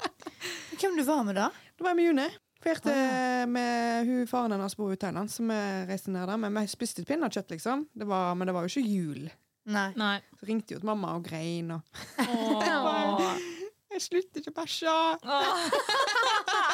Hvem 0.80 0.96
du 0.98 1.04
var 1.08 1.22
med, 1.24 1.36
da? 1.38 1.50
Det 1.76 1.84
var 1.86 1.94
jeg 1.94 2.00
med 2.00 2.08
June. 2.10 2.26
Feirte 2.64 2.92
med 3.50 4.06
hun 4.08 4.26
faren 4.30 4.54
hennes 4.56 4.76
bor 4.78 4.92
i 4.94 4.96
Thailand, 5.00 5.30
så 5.30 5.44
vi 5.46 5.58
reiste 5.90 6.10
ned 6.14 6.28
der. 6.28 6.38
Men 6.40 6.56
vi 6.56 6.64
spiste 6.70 7.04
pinnekjøtt, 7.06 7.50
liksom. 7.56 7.86
Det 7.94 8.08
var, 8.08 8.34
men 8.34 8.48
det 8.48 8.54
var 8.56 8.66
jo 8.66 8.72
ikke 8.72 8.88
jul 8.88 9.26
Nei. 9.66 9.88
Nei. 9.98 10.20
Så 10.38 10.46
ringte 10.46 10.76
jo 10.76 10.78
til 10.78 10.86
mamma 10.86 11.16
og 11.18 11.24
grein. 11.26 11.72
Og 11.74 11.82
Åh. 12.22 13.24
jeg 13.96 14.04
slutter 14.04 14.38
ikke 14.38 14.52
å 14.52 14.58
bæsje! 14.60 14.92
Åh. 15.26 16.65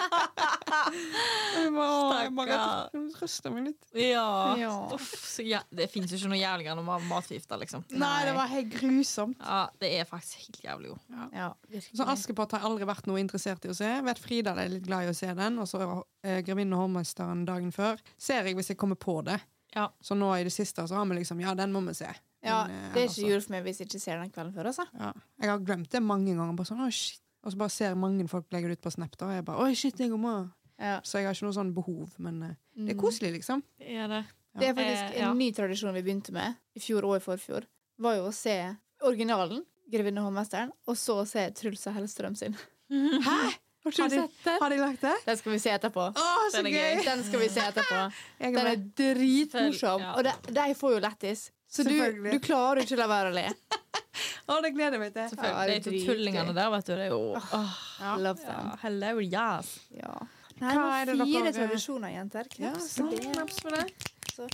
Jeg 2.24 2.34
bare, 2.36 3.50
meg 3.54 3.66
litt. 3.68 3.86
Ja. 3.98 4.24
Ja. 4.60 4.72
Uff, 4.96 5.12
så 5.28 5.44
ja. 5.46 5.60
Det 5.70 5.88
fins 5.92 6.12
jo 6.12 6.18
ikke 6.20 6.32
noe 6.32 6.40
jævligere 6.40 6.76
når 6.78 6.86
å 6.86 6.90
være 6.92 7.08
matforgifta, 7.10 7.58
liksom. 7.60 7.84
Nei, 8.00 8.24
det 8.28 8.34
var 8.36 8.50
helt 8.52 8.72
grusomt. 8.74 9.38
Ja, 9.42 9.62
det 9.82 9.92
er 10.00 10.08
faktisk 10.08 10.42
helt 10.46 10.60
jævlig, 10.64 10.92
god. 10.94 11.06
Ja, 11.10 11.28
Ja, 11.42 11.80
Så 11.92 12.08
Askepott 12.12 12.52
har 12.56 12.66
aldri 12.68 12.88
vært 12.88 13.06
noe 13.10 13.20
interessert 13.22 13.64
i 13.66 13.72
å 13.72 13.76
se. 13.76 13.88
Vet 14.06 14.22
Frida 14.22 14.56
er 14.56 14.68
litt 14.72 14.86
glad 14.86 15.08
i 15.08 15.12
å 15.12 15.16
se 15.16 15.32
den. 15.34 15.58
Og 15.62 15.68
så 15.70 15.82
eh, 16.22 16.42
'Grevinnen 16.42 16.76
og 16.78 16.86
hovmesteren' 16.86 17.46
dagen 17.48 17.72
før. 17.72 17.98
Ser 18.18 18.44
jeg 18.44 18.56
hvis 18.56 18.72
jeg 18.74 18.78
kommer 18.78 18.96
på 18.96 19.22
det. 19.24 19.40
Ja. 19.74 19.88
Så 20.04 20.14
nå 20.18 20.28
i 20.36 20.44
det 20.44 20.52
siste 20.52 20.84
så 20.88 20.94
har 20.98 21.06
vi 21.08 21.16
liksom 21.16 21.40
Ja, 21.40 21.54
den 21.54 21.72
må 21.72 21.80
vi 21.86 21.94
se. 21.94 22.08
Ja, 22.42 22.66
Men, 22.66 22.76
eh, 22.76 22.92
det 22.94 23.02
er 23.02 23.08
ikke 23.08 23.20
ikke 23.22 23.30
jul 23.30 23.40
for 23.40 23.52
meg 23.54 23.64
hvis 23.64 23.78
jeg 23.78 23.88
ikke 23.88 24.00
ser 24.00 24.18
den 24.18 24.30
kvelden 24.30 24.54
før. 24.54 24.66
altså. 24.66 24.86
Ja. 24.98 25.12
Jeg 25.40 25.50
har 25.50 25.58
glemt 25.58 25.90
det 25.90 26.02
mange 26.02 26.34
ganger. 26.34 26.56
Bare 26.56 26.66
sånn, 26.66 26.82
«Å, 26.86 26.90
shit. 26.92 27.20
Og 27.42 27.52
så 27.52 27.58
bare 27.58 27.70
ser 27.74 27.94
mange 27.98 28.28
folk 28.30 28.46
legge 28.54 28.68
det 28.70 28.78
ut 28.78 28.84
på 28.86 28.92
Snap. 28.92 29.16
Da, 29.18 29.26
og 29.26 29.32
jeg 29.34 29.44
bare 29.44 29.64
Oi, 29.64 29.74
shit, 29.74 29.98
jeg 29.98 30.10
må. 30.10 30.50
Ja. 30.82 30.98
Så 31.06 31.20
jeg 31.20 31.28
har 31.30 31.36
ikke 31.36 31.46
noe 31.48 31.56
sånn 31.56 31.72
behov. 31.76 32.14
Men 32.18 32.42
eh, 32.42 32.54
det 32.74 32.90
er 32.90 32.96
Mm. 32.96 33.00
koselig, 33.00 33.32
liksom. 33.38 33.62
Det 33.78 33.96
er 34.02 34.08
det. 34.10 34.22
Det 34.58 34.68
er 34.68 34.74
faktisk 34.76 35.16
Eh, 35.16 35.28
en 35.28 35.38
ny 35.38 35.50
tradisjon 35.56 35.94
vi 35.94 36.02
begynte 36.02 36.32
med 36.34 36.56
i 36.76 36.80
fjor 36.82 37.04
og 37.08 37.16
i 37.16 37.24
forfjor. 37.24 37.64
Var 38.02 38.16
jo 38.18 38.28
å 38.28 38.32
se 38.34 38.76
originalen, 39.02 39.64
'Grevinne 39.90 40.18
og 40.22 40.32
hovmesteren', 40.32 40.72
og 40.88 40.96
så 40.96 41.26
se 41.26 41.50
Truls 41.50 41.86
og 41.86 41.94
Hellstrøm 41.94 42.36
sin. 42.36 42.56
Hæ? 42.90 43.58
Har, 43.84 43.90
Har 43.98 44.08
du 44.08 44.14
du 44.16 44.20
sett 44.22 44.44
det? 44.44 44.58
Har 44.60 44.70
de 44.70 44.76
lagt 44.76 45.00
det? 45.00 45.14
Den 45.26 45.36
skal 45.36 45.52
vi 45.52 45.58
se 45.58 45.70
etterpå. 45.70 46.04
Å, 46.14 46.50
så 46.52 46.62
Den 46.62 46.66
er 46.66 46.70
gøy! 46.70 47.04
Den 47.04 47.24
skal 47.24 47.40
vi 47.40 47.48
se 47.48 47.60
etterpå. 47.60 48.12
Jeg 48.38 48.54
Den 48.54 48.66
er 48.66 48.76
dritmorsom. 49.00 50.00
Ja. 50.00 50.12
Og 50.14 50.22
de, 50.24 50.32
de 50.54 50.74
får 50.78 50.92
jo 50.94 51.00
lættis. 51.02 51.50
Så 51.72 51.82
du, 51.88 51.96
du 52.30 52.38
klarer 52.38 52.84
ikke 52.84 52.94
å 52.94 53.00
la 53.00 53.08
være 53.10 53.32
å 53.32 53.34
le. 53.34 53.46
Å, 54.52 54.60
det 54.62 54.70
gleder 54.74 54.98
jeg 54.98 55.00
meg 55.00 55.12
til. 55.16 55.34
Ja, 55.40 55.64
det 55.66 55.74
er 55.76 55.80
de 55.80 55.80
to 55.86 56.12
tullingene 56.12 56.54
der, 56.54 56.68
vet 56.74 56.86
du. 56.86 56.92
Det 56.94 57.06
er 57.06 57.12
jo 57.14 57.20
oh, 57.38 57.74
Ja. 57.98 58.14
Love 58.20 58.42
ja, 58.44 58.52
them. 58.52 58.70
Hello, 58.82 59.12
yes. 59.24 59.70
Ja. 59.96 60.14
Nei, 60.62 60.74
Hva 60.78 60.90
er 61.00 61.08
det 61.08 61.14
dere 61.18 61.26
fire 61.26 61.50
tradisjoner, 61.56 62.12
jenter. 62.14 62.46
Ja, 62.54 62.70
Knaps 62.70 62.84
Ja, 62.98 63.06
sånn, 63.08 63.32
knaps 63.34 63.56
for 63.64 63.74
det. 63.74 64.10
Så. 64.30 64.46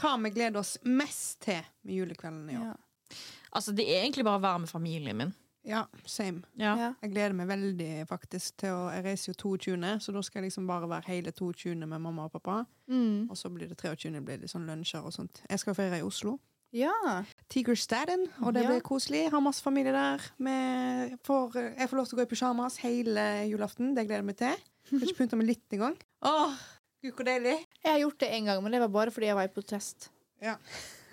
Hva 0.00 0.14
vi 0.24 0.30
gleder 0.32 0.62
oss 0.62 0.78
mest 0.88 1.42
til 1.44 1.60
med 1.84 1.94
julekvelden 1.98 2.48
i 2.48 2.56
år. 2.56 2.70
Ja. 2.70 3.18
Altså, 3.50 3.74
det 3.76 3.84
er 3.84 4.00
egentlig 4.00 4.24
bare 4.24 4.40
å 4.40 4.44
være 4.46 4.62
med 4.64 4.70
familien 4.72 5.18
min. 5.18 5.34
Ja, 5.68 5.82
same. 6.08 6.40
Ja. 6.56 6.72
Ja. 6.78 6.88
Jeg 7.02 7.12
gleder 7.12 7.34
meg 7.36 7.50
veldig 7.50 7.90
faktisk 8.08 8.62
til 8.62 8.72
å 8.72 8.86
Jeg 8.94 9.04
reiser 9.04 9.34
jo 9.34 9.36
22., 9.58 9.76
så 10.00 10.14
da 10.16 10.22
skal 10.24 10.40
jeg 10.40 10.48
liksom 10.48 10.70
bare 10.70 10.88
være 10.88 11.10
hele 11.10 11.34
22. 11.36 11.74
med 11.84 12.00
mamma 12.00 12.30
og 12.30 12.32
pappa. 12.38 12.62
Mm. 12.88 13.28
Og 13.28 13.36
så 13.36 13.52
blir 13.52 13.68
det 13.68 13.76
23. 13.76 14.22
blir 14.24 14.40
det 14.40 14.48
sånn 14.48 14.64
lunsjer 14.70 15.04
og 15.04 15.12
sånt. 15.12 15.42
Jeg 15.50 15.60
skal 15.60 15.76
feire 15.76 16.00
i 16.00 16.06
Oslo. 16.06 16.38
ja. 16.72 17.24
Tiger 17.50 17.74
Staden, 17.74 18.28
og 18.44 18.54
det 18.54 18.62
Ja. 18.62 18.68
blir 18.70 18.80
koselig. 18.86 19.24
Har 19.32 19.40
masse 19.42 19.62
familie 19.62 19.92
der. 19.92 20.22
Vi 20.38 21.16
får, 21.26 21.54
jeg 21.78 21.88
får 21.90 21.96
lov 21.98 22.06
til 22.06 22.16
å 22.16 22.20
gå 22.20 22.22
i 22.22 22.30
pysjamas 22.30 22.76
hele 22.84 23.24
julaften. 23.50 23.94
Det 23.96 24.06
gleder 24.06 24.22
jeg 24.22 24.28
meg 24.28 24.36
til. 24.38 24.56
Får 24.90 25.02
ikke 25.08 25.18
pynta 25.18 25.36
meg 25.40 25.46
litt 25.50 25.74
engang. 25.74 25.96
Åh, 26.22 26.54
gud, 27.02 27.12
hvor 27.16 27.24
deilig. 27.26 27.56
Jeg 27.82 27.90
har 27.92 27.98
gjort 28.04 28.18
det 28.22 28.30
en 28.36 28.44
gang, 28.44 28.62
men 28.62 28.72
det 28.72 28.80
var 28.80 28.88
bare 28.88 29.10
fordi 29.10 29.26
jeg 29.26 29.34
var 29.34 29.48
i 29.48 29.54
protest. 29.54 30.08
Ja. 30.40 30.56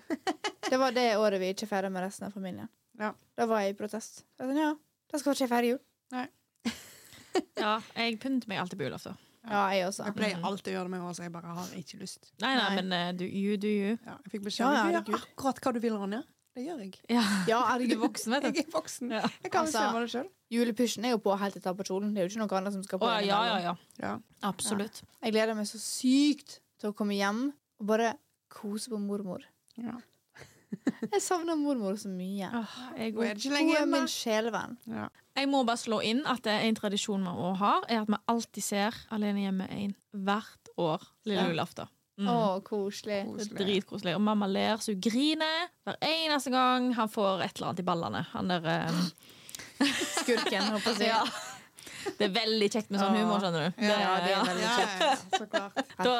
det 0.69 0.79
var 0.79 0.91
det 0.91 1.17
året 1.17 1.39
vi 1.41 1.53
ikke 1.53 1.67
feira 1.67 1.89
med 1.89 2.03
resten 2.05 2.27
av 2.27 2.33
familien. 2.33 2.69
Ja. 2.99 3.13
Da 3.37 3.45
var 3.45 3.61
jeg 3.61 3.73
i 3.73 3.77
protest. 3.77 4.23
Jeg 4.39 4.47
sa, 4.47 4.53
ja, 4.53 4.75
da 5.11 5.17
skal 5.17 5.33
ikke 5.33 5.45
jeg 5.47 5.49
feire 5.49 5.71
jul. 5.73 5.79
ja. 7.57 7.81
Jeg 7.95 8.19
pynter 8.19 8.47
meg 8.47 8.59
alltid 8.61 8.77
på 8.79 8.85
julaften. 8.87 9.17
Ja, 9.49 9.65
jeg 9.73 9.87
også. 9.87 10.05
Jeg 10.09 10.15
pleier 10.17 10.47
alltid 10.49 10.71
å 10.71 10.75
gjøre 10.77 10.87
det 10.89 10.93
med 10.93 11.01
henne, 11.03 11.17
så 11.17 11.23
jeg 11.27 11.33
bare 11.33 11.53
har 11.57 11.75
ikke 11.79 11.99
lyst. 12.01 12.31
Nei, 12.43 12.53
nei, 12.57 12.63
Nei. 12.63 12.81
men 12.81 12.95
uh, 12.97 13.11
du, 13.19 13.23
you 13.27 13.57
do 13.61 13.69
you. 13.71 13.93
Ja, 14.05 14.17
jeg 14.25 14.33
fikk 14.35 14.47
beskjed 14.49 14.67
om 14.67 14.75
ja, 14.75 15.01
du 15.01 15.11
gjør 15.13 15.21
akkurat 15.21 15.61
hva 15.63 15.73
du 15.77 15.79
vil, 15.83 15.95
Ronja. 16.01 16.23
Det 16.57 16.63
gjør 16.65 16.79
jeg. 16.81 16.93
Ja. 17.13 17.21
Ja, 17.51 17.59
Du 17.59 17.63
er 17.63 17.69
herregud. 17.71 17.99
voksen, 18.01 18.33
vet 18.33 18.47
du. 18.47 18.49
Jeg 18.57 18.65
er 18.65 18.71
voksen. 18.73 19.11
Ja. 19.13 19.21
Jeg 19.43 19.51
kan 19.53 19.61
Altså, 19.67 19.77
bestemme 19.77 20.01
det 20.03 20.11
sjøl. 20.15 20.29
Julepysjen 20.57 21.05
er 21.05 21.13
jo 21.13 21.19
på 21.21 21.35
helt 21.37 21.53
til 21.53 21.61
ta 21.63 21.73
på 21.77 21.85
kjolen. 21.85 22.13
Det 22.15 22.23
er 22.23 22.25
jo 22.27 22.31
ikke 22.33 22.41
noe 22.43 22.57
annet 22.59 22.73
som 22.77 22.83
skal 22.87 23.01
på. 23.03 23.07
Å, 23.09 23.17
ja, 23.21 23.39
ja, 23.51 23.57
ja. 23.61 23.73
Ja. 24.01 24.13
Absolutt. 24.47 25.03
Jeg 25.21 25.35
gleder 25.35 25.53
meg 25.59 25.67
så 25.69 25.77
sykt 25.83 26.59
til 26.81 26.89
å 26.89 26.95
komme 26.97 27.13
hjem 27.17 27.43
og 27.77 27.89
bare 27.91 28.13
kose 28.49 28.89
på 28.89 28.97
mormor. 29.03 29.45
Ja. 29.77 29.95
Jeg 31.13 31.21
savner 31.23 31.55
mormor 31.55 31.95
så 31.99 32.09
mye. 32.11 32.49
Oh, 32.51 32.77
jeg, 32.97 33.13
Hun 33.15 33.23
er 33.23 33.81
er 33.81 33.85
min 33.87 34.07
sjelevenn. 34.11 34.77
Ja. 34.91 35.07
jeg 35.37 35.49
må 35.49 35.61
bare 35.67 35.79
slå 35.79 36.01
inn 36.03 36.25
at 36.27 36.41
det 36.43 36.51
er 36.51 36.65
en 36.67 36.75
tradisjon 36.75 37.23
vi 37.23 37.31
også 37.31 37.53
har, 37.61 37.85
er 37.87 38.01
at 38.01 38.09
vi 38.11 38.19
alltid 38.33 38.65
ser 38.65 38.97
Alene 39.15 39.45
hjemme 39.45 39.69
1 39.71 39.95
hvert 40.27 40.73
år 40.77 41.05
lille 41.25 41.39
Ja. 41.41 41.47
julaften. 41.53 41.87
Mm. 42.17 42.27
Å, 42.33 42.37
koselig. 42.65 43.19
Det 43.37 43.51
dritkoselig. 43.59 44.15
Og 44.17 44.21
mamma 44.25 44.47
ler 44.49 44.81
så 44.81 44.95
hun 44.95 45.01
griner 45.05 45.67
hver 45.85 45.99
eneste 46.01 46.49
gang 46.49 46.89
han 46.97 47.11
får 47.13 47.43
et 47.45 47.59
eller 47.59 47.69
annet 47.69 47.83
i 47.83 47.85
ballene. 47.85 48.23
Han 48.33 48.49
der 48.49 48.71
um... 48.89 49.03
Skurken, 50.17 50.71
holdt 50.73 50.87
jeg 50.89 50.95
å 50.95 50.97
si. 50.97 51.05
Ja. 51.11 51.21
Det 52.17 52.25
er 52.29 52.33
veldig 52.33 52.67
kjekt 52.73 52.89
med 52.93 53.01
sånn 53.01 53.15
humor, 53.17 53.39
skjønner 53.43 53.67
du. 53.67 53.81
Ja, 53.85 53.97
det 54.23 54.31
er 54.33 54.47
veldig 54.47 54.63
Ja, 54.63 54.75
kjekt. 54.77 55.01
ja, 55.01 55.07
ja, 55.07 55.37
så 55.37 55.47
klart. 55.51 55.73
Da, 55.97 56.15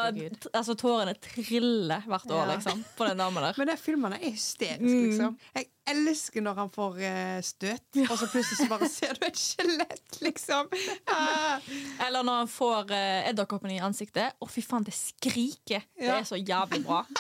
altså, 0.60 0.76
tårene 0.78 1.14
triller 1.24 2.04
hvert 2.08 2.26
år, 2.32 2.44
Ja. 2.48 2.56
liksom, 2.56 2.84
på 2.98 3.08
den 3.08 3.18
damen 3.24 3.42
der. 3.48 3.54
Men 3.58 3.68
de 3.72 3.76
filmene 3.78 4.20
er 4.22 4.32
hysteriske, 4.32 4.84
Mm. 4.84 5.08
liksom. 5.10 5.38
Jeg 5.56 5.68
elsker 5.88 6.42
når 6.44 6.56
han 6.56 6.70
får 6.70 7.00
eh, 7.02 7.42
støt, 7.42 8.02
og 8.12 8.18
så 8.20 8.28
plutselig 8.28 8.58
så 8.60 8.68
bare 8.70 8.90
ser 8.90 9.14
du 9.16 9.26
et 9.26 9.36
skjelett, 9.40 10.20
liksom. 10.22 10.68
Ja. 11.08 11.60
Eller 12.08 12.24
når 12.24 12.38
han 12.44 12.48
får 12.52 12.92
uh, 12.92 13.30
edderkoppen 13.30 13.72
i 13.72 13.80
ansiktet. 13.80 14.34
Å, 14.42 14.50
fy 14.50 14.62
faen, 14.62 14.84
det 14.84 14.94
skriker! 14.94 15.82
Det 15.98 16.10
er 16.12 16.24
så 16.28 16.36
jævlig 16.38 16.84
bra. 16.86 17.06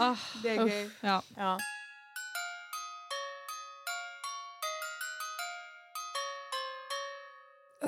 Ah, 0.00 0.16
Det 0.42 0.56
er 0.58 0.66
gøy. 0.66 0.90
ja. 1.04 1.56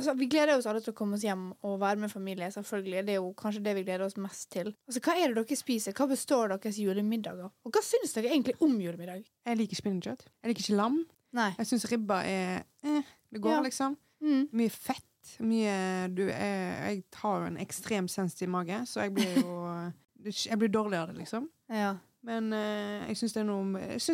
Altså, 0.02 0.16
vi 0.18 0.26
gleder 0.26 0.56
oss 0.58 0.66
alle 0.66 0.80
til 0.82 0.90
å 0.92 0.96
komme 0.98 1.14
oss 1.14 1.22
hjem 1.22 1.44
og 1.62 1.76
være 1.80 2.02
med 2.02 2.10
familie. 2.10 2.48
selvfølgelig. 2.50 3.04
Det 3.06 3.14
er 3.14 3.20
jo 3.20 3.32
kanskje 3.38 3.62
det 3.62 3.74
vi 3.78 3.84
gleder 3.86 4.04
oss 4.08 4.16
mest 4.18 4.48
til. 4.50 4.72
Altså, 4.88 5.00
Hva 5.06 5.14
er 5.14 5.30
det 5.32 5.44
dere 5.46 5.56
spiser? 5.60 5.94
Hva 5.94 6.08
består 6.10 6.48
deres 6.56 6.78
julemiddag 6.82 7.38
av? 7.46 7.52
Og 7.64 7.72
hva 7.72 7.82
syns 7.86 8.12
dere 8.16 8.32
egentlig 8.34 8.56
om 8.60 8.74
julemiddag? 8.82 9.22
Jeg 9.46 9.56
liker 9.62 9.78
spinnekjøtt. 9.78 10.26
Jeg 10.42 10.50
liker 10.52 10.66
ikke 10.66 10.76
lam. 10.80 10.98
Nei. 11.32 11.48
Jeg 11.56 11.70
syns 11.70 11.86
ribba 11.88 12.18
er 12.28 12.64
eh, 12.84 13.02
Det 13.32 13.40
går, 13.40 13.54
Ja. 13.54 13.62
liksom. 13.64 13.96
Mm. 14.20 14.48
Mye 14.52 14.70
fett. 14.70 15.06
Mye 15.40 16.08
du 16.14 16.24
jeg, 16.26 16.34
Jeg 16.34 17.04
har 17.22 17.38
jo 17.40 17.46
en 17.46 17.56
ekstremt 17.62 18.10
sensitiv 18.10 18.48
mage, 18.50 18.82
så 18.90 19.06
jeg 19.06 19.14
blir 19.14 19.38
jo 19.38 19.92
Jeg 20.50 20.58
blir 20.58 20.68
dårlig 20.70 20.98
av 20.98 21.08
det, 21.08 21.16
liksom. 21.22 21.48
Ja. 21.70 21.94
Men 22.22 22.52
eh, 22.54 23.08
jeg 23.10 23.16
syns 23.18 23.32
det 23.34 23.42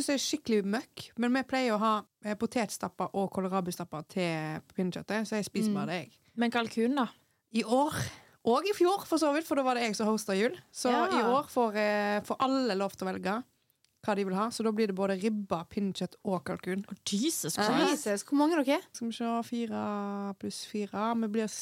det 0.08 0.14
er 0.16 0.22
skikkelig 0.22 0.62
møkk. 0.64 1.08
Men 1.20 1.34
vi 1.36 1.42
pleier 1.50 1.74
å 1.76 1.80
ha 1.82 1.92
eh, 2.24 2.36
potetstapper 2.40 3.10
og 3.12 3.28
kålrabistapper 3.34 4.06
til 4.08 4.62
pinnekjøttet, 4.74 5.28
så 5.28 5.36
jeg 5.36 5.44
spiser 5.50 5.70
Mm. 5.70 5.74
bare 5.74 5.86
det, 5.92 5.98
jeg. 6.06 6.12
Men 6.36 6.50
kalkun, 6.54 6.94
da? 6.96 7.06
I 7.52 7.64
år, 7.64 7.94
og 8.48 8.64
i 8.68 8.72
fjor 8.76 9.04
for 9.08 9.18
så 9.20 9.32
vidt, 9.34 9.46
for 9.46 9.56
da 9.56 9.62
var 9.66 9.74
det 9.74 9.82
jeg 9.88 9.96
som 9.96 10.06
hosta 10.08 10.32
jul. 10.38 10.56
Så 10.72 10.90
Ja. 10.90 11.06
i 11.08 11.22
år 11.22 11.48
får, 11.52 11.76
eh, 11.76 12.20
får 12.24 12.36
alle 12.40 12.74
lov 12.74 12.96
til 12.96 13.06
å 13.06 13.12
velge 13.12 13.44
hva 14.04 14.14
de 14.18 14.26
vil 14.28 14.36
ha. 14.38 14.48
Så 14.54 14.64
da 14.66 14.72
blir 14.74 14.90
det 14.90 14.96
både 14.98 15.16
ribba, 15.20 15.62
pinnekjøtt 15.72 16.18
og 16.28 16.42
kalkun. 16.48 16.84
Oh, 16.88 17.00
Jesus 17.08 17.56
Christ. 17.58 18.06
Jesus, 18.06 18.24
hvor 18.28 18.38
mange 18.40 18.58
er 18.58 18.64
dere? 18.66 18.84
Skal 18.92 19.10
vi 19.10 19.16
se, 19.18 19.32
fire 19.48 19.82
pluss 20.40 20.62
fire. 20.70 21.10
Vi 21.24 21.32
blir 21.34 21.58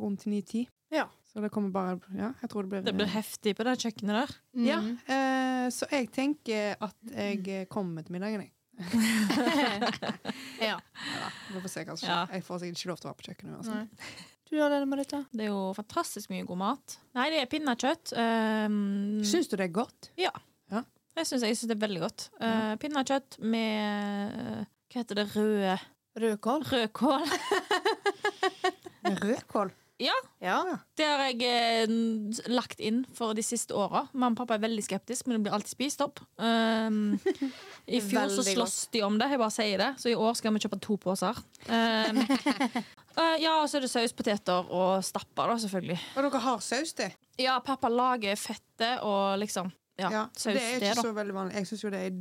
rundt 0.00 0.26
ni-ti. 0.30 0.66
Ja. 0.92 1.06
Så 1.30 1.38
det 1.44 1.52
kommer 1.54 1.70
bare 1.70 2.00
Ja, 2.18 2.32
jeg 2.42 2.50
tror 2.50 2.66
det 2.66 2.70
blir 2.72 2.82
Det 2.82 2.94
blir 2.96 3.06
heftig 3.06 3.54
på 3.56 3.66
det 3.66 3.76
kjøkkenet 3.78 4.16
der. 4.18 4.32
Mm. 4.56 4.64
Ja, 4.66 4.80
eh, 5.14 5.66
så 5.70 5.86
jeg 5.92 6.10
tenker 6.10 6.74
at 6.82 6.96
jeg 7.14 7.68
kommer 7.70 8.02
til 8.02 8.16
middagen, 8.16 8.42
jeg. 8.42 8.54
ja. 10.70 10.76
Vi 11.52 11.60
får 11.60 11.70
se 11.70 11.84
hva 11.84 11.94
som 11.94 12.02
skjer. 12.02 12.10
Ja. 12.10 12.26
Jeg 12.34 12.46
får 12.46 12.62
sikkert 12.62 12.80
ikke 12.80 12.90
lov 12.90 13.00
til 13.00 13.06
å 13.06 13.10
være 13.10 13.20
på 13.20 13.26
kjøkkenet 13.28 13.58
uansett. 13.60 14.12
Du 14.50 14.56
da, 14.58 14.66
Lene 14.66 14.86
Marita? 14.90 15.20
Det 15.30 15.44
er 15.46 15.52
jo 15.52 15.66
fantastisk 15.76 16.32
mye 16.32 16.42
god 16.48 16.58
mat. 16.58 16.96
Nei, 17.14 17.28
det 17.30 17.44
er 17.44 17.50
pinnekjøtt. 17.52 18.16
Um, 18.18 19.20
Syns 19.22 19.46
du 19.46 19.54
det 19.54 19.68
er 19.68 19.76
godt? 19.76 20.10
Ja. 20.18 20.32
syns 20.72 20.88
jeg 21.20 21.28
synes 21.30 21.64
det 21.68 21.76
er 21.76 21.84
veldig 21.86 22.02
godt. 22.04 22.28
Uh, 22.40 22.74
pinnekjøtt 22.82 23.40
med 23.42 24.36
uh, 24.36 24.68
Hva 24.90 25.02
heter 25.02 25.20
det? 25.22 25.26
Røde 25.36 25.78
Rødkål? 26.20 26.64
Rødkål. 26.72 27.22
Rødkål? 29.22 29.70
Ja. 30.00 30.56
Det 30.96 31.04
har 31.04 31.22
jeg 31.28 31.44
eh, 31.44 31.90
lagt 32.50 32.80
inn 32.80 33.02
for 33.16 33.36
de 33.36 33.44
siste 33.44 33.76
åra. 33.76 34.06
Mamma 34.14 34.32
og 34.32 34.38
pappa 34.40 34.56
er 34.56 34.62
veldig 34.64 34.84
skeptisk, 34.86 35.28
men 35.28 35.36
det 35.36 35.44
blir 35.44 35.56
alltid 35.56 35.74
spist 35.74 36.00
opp. 36.04 36.22
Um, 36.40 37.18
I 37.96 38.00
fjor 38.04 38.32
så 38.32 38.44
slåss 38.46 38.78
de 38.94 39.04
om 39.04 39.18
det. 39.20 39.28
Jeg 39.30 39.42
bare 39.42 39.54
sier 39.54 39.82
det. 39.82 39.90
Så 40.00 40.12
i 40.12 40.16
år 40.16 40.38
skal 40.38 40.56
vi 40.56 40.62
kjøpe 40.64 40.80
to 40.82 40.96
poser. 41.00 41.42
Um, 41.68 42.22
uh, 42.24 43.36
ja, 43.44 43.58
og 43.58 43.68
så 43.68 43.78
er 43.78 43.84
det 43.84 43.92
sauspoteter 43.92 44.72
og 44.72 45.04
stapper, 45.04 45.52
da, 45.52 45.58
selvfølgelig. 45.66 46.00
Og 46.16 46.26
dere 46.26 46.42
har 46.48 46.64
saus 46.64 46.96
til? 46.96 47.12
Ja, 47.40 47.58
pappa 47.64 47.92
lager 47.92 48.40
fettet 48.40 49.04
og 49.04 49.36
liksom 49.44 49.68
ja, 50.00 50.10
Ja, 50.10 50.22
saus 50.36 50.54
det 50.56 50.62
er 50.62 50.78
det, 50.80 50.90
ikke 50.90 51.00
da. 51.00 51.02
så 51.08 51.12
veldig 51.16 51.34
vanlig. 51.36 51.54
Jeg 51.60 51.66
syns 51.70 51.84
jo 51.84 51.90
det 51.94 52.00
er 52.08 52.20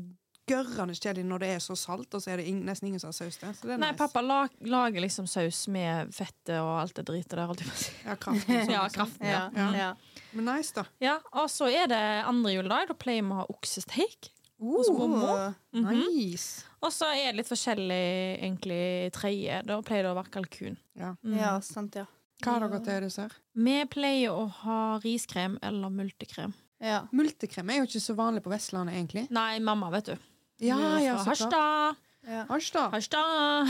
gørrende 0.50 0.96
kjedelig 0.98 1.26
når 1.30 1.44
det 1.44 1.50
er 1.54 1.60
så 1.62 1.76
salt, 1.78 2.13
og 2.18 2.22
så 2.24 2.32
er 2.34 2.42
det 2.42 2.48
ing- 2.50 2.63
nesten 2.65 2.88
ingen 2.89 3.00
som 3.02 3.12
har 3.12 3.18
saus 3.20 3.38
til. 3.38 3.52
Det 3.62 3.76
Nei, 3.78 3.92
nice. 3.92 3.98
pappa 4.00 4.22
la 4.26 4.39
lager 4.65 5.04
liksom 5.04 5.28
saus 5.30 5.68
med 5.70 6.10
fettet 6.15 6.56
og 6.58 6.72
alt 6.82 6.96
det 6.98 7.06
dritet 7.06 7.36
der. 7.38 7.46
holdt 7.52 7.62
jeg 7.62 7.70
på 7.70 7.76
å 7.76 7.84
si. 7.84 7.94
Ja, 8.08 8.15
kraften, 8.15 8.56
sånn, 8.65 8.74
Ja, 8.74 8.88
kraften, 8.89 9.30
Ja. 9.30 9.44
ja. 9.54 9.70
ja. 9.78 9.92
Men 10.34 10.46
nice, 10.50 10.74
da. 10.74 10.86
Ja, 11.02 11.20
og 11.34 11.50
så 11.54 11.70
er 11.70 11.88
det 11.92 12.02
andre 12.26 12.54
juledag. 12.56 12.88
Da 12.89 12.98
pleier 12.98 13.22
vi 13.26 13.30
å 13.36 13.42
ha 13.44 13.46
oksesteik. 13.50 14.32
Uh, 14.60 15.54
mm 15.72 15.86
-hmm. 15.86 16.04
Nice. 16.15 16.65
Og 16.82 16.92
så 16.92 17.06
er 17.13 17.32
det 17.32 17.36
litt 17.38 17.48
forskjellig 17.48 18.39
egentlig 18.44 19.12
tredje. 19.13 19.62
Da 19.65 19.82
pleier 19.82 20.04
det 20.04 20.12
å 20.12 20.15
være 20.15 20.32
kalkun. 20.34 20.78
Ja. 20.96 21.15
mm. 21.24 21.38
Ja, 21.38 21.60
sant, 21.62 21.96
ja. 21.96 22.06
Hva 22.44 22.52
har 22.60 22.70
dere 22.70 22.80
til 22.84 23.02
dessert? 23.04 23.34
Vi 23.56 23.86
pleier 23.86 24.32
å 24.32 24.48
ha 24.48 25.00
riskrem 25.04 25.58
eller 25.62 25.89
multekrem. 25.89 26.54
Ja. 26.80 27.00
Multekrem 27.15 27.70
er 27.74 27.82
jo 27.82 27.88
ikke 27.89 28.02
så 28.04 28.15
vanlig 28.18 28.44
på 28.46 28.52
Vestlandet, 28.54 28.96
egentlig. 28.96 29.26
Nei, 29.36 29.60
mamma, 29.60 29.89
vet 29.94 30.12
du. 30.13 30.15
Ja, 30.63 30.78
ja, 31.00 31.18
fra. 31.24 31.32
Harstad. 31.34 31.96
ja. 32.28 32.46
Harstad. 32.50 32.92
Harstad! 32.92 33.68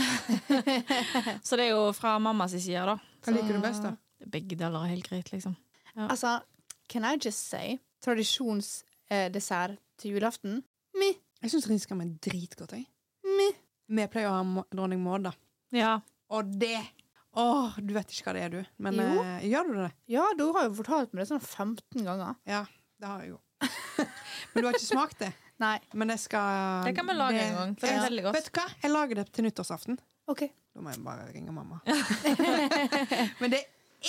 så 1.46 1.56
det 1.58 1.66
er 1.68 1.72
jo 1.74 1.92
fra 1.96 2.16
mammas 2.22 2.54
side, 2.56 2.82
da. 2.86 2.96
Hva 3.24 3.34
liker 3.36 3.56
du 3.58 3.62
best, 3.62 3.84
da? 3.86 3.94
Begge 4.30 4.56
deler 4.58 4.84
er 4.84 4.92
helt 4.94 5.06
greit, 5.08 5.30
liksom. 5.32 5.54
Altså, 5.96 6.38
can 6.90 7.04
I 7.06 7.16
just 7.22 7.46
say 7.50 7.78
tradisjonsdessert 8.04 9.78
til 9.98 10.10
julaften? 10.16 10.62
Me. 10.98 11.12
Jeg 11.42 11.52
syns 11.54 11.68
rinskam 11.70 12.00
er 12.04 12.10
dritgodt. 12.22 12.72
jeg. 12.76 12.86
Me. 13.24 13.50
Vi 13.90 14.06
pleier 14.12 14.30
å 14.30 14.38
ha 14.38 14.64
dronning 14.72 15.02
Maud, 15.02 15.24
da. 15.28 15.32
Ja. 15.74 15.98
Og 16.30 16.50
det 16.60 16.78
Åh, 17.38 17.76
du 17.78 17.92
vet 17.94 18.10
ikke 18.10 18.26
hva 18.26 18.32
det 18.34 18.40
er, 18.42 18.50
du. 18.50 18.64
Men 18.82 18.96
Jo. 18.98 19.22
eh, 19.22 19.44
gjør 19.46 19.68
du 19.68 19.74
det? 19.84 19.90
Ja, 20.10 20.24
du 20.36 20.48
har 20.52 20.64
jo 20.66 20.72
fortalt 20.80 21.12
meg 21.14 21.22
det 21.22 21.28
sånn 21.28 21.38
15 21.40 22.02
ganger. 22.02 22.34
Ja, 22.50 22.64
det 23.00 23.08
har 23.08 23.22
jeg 23.24 23.32
jo. 23.32 23.38
Men 24.52 24.62
du 24.62 24.66
har 24.68 24.76
ikke 24.76 24.86
smakt 24.86 25.18
det? 25.22 25.32
Nei. 25.64 25.76
Men 25.92 26.12
det 26.12 26.18
skal 26.22 26.84
Det 26.86 26.94
kan 26.96 27.08
vi 27.10 27.16
lage 27.16 27.42
en 27.42 27.56
gang, 27.58 27.74
for 27.76 27.86
det 27.86 27.96
er 27.96 28.06
veldig 28.08 28.24
godt. 28.28 28.38
Vet 28.38 28.48
du 28.48 28.60
hva? 28.60 28.66
Jeg 28.84 28.92
lager 28.94 29.20
det 29.20 29.26
til 29.36 29.46
nyttårsaften. 29.48 29.98
OK. 30.30 30.46
Da 30.74 30.84
må 30.84 30.92
jeg 30.94 31.02
bare 31.04 31.26
ringe 31.34 31.52
mamma. 31.52 31.80
men 33.42 33.52
det 33.52 33.64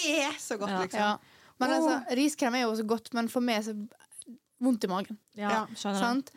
er 0.05 0.37
så 0.39 0.57
godt, 0.61 0.71
Ja. 0.71 0.81
liksom. 0.85 1.01
Ja. 1.01 1.15
Men 1.59 1.73
altså, 1.75 1.97
riskrem 2.17 2.55
er 2.55 2.63
jo 2.65 2.69
også 2.71 2.85
godt, 2.89 3.11
men 3.13 3.27
for 3.29 3.43
meg 3.45 3.63
så 3.65 3.75
vondt 4.61 4.83
i 4.85 4.89
magen. 4.89 5.17
Ja? 5.37 5.65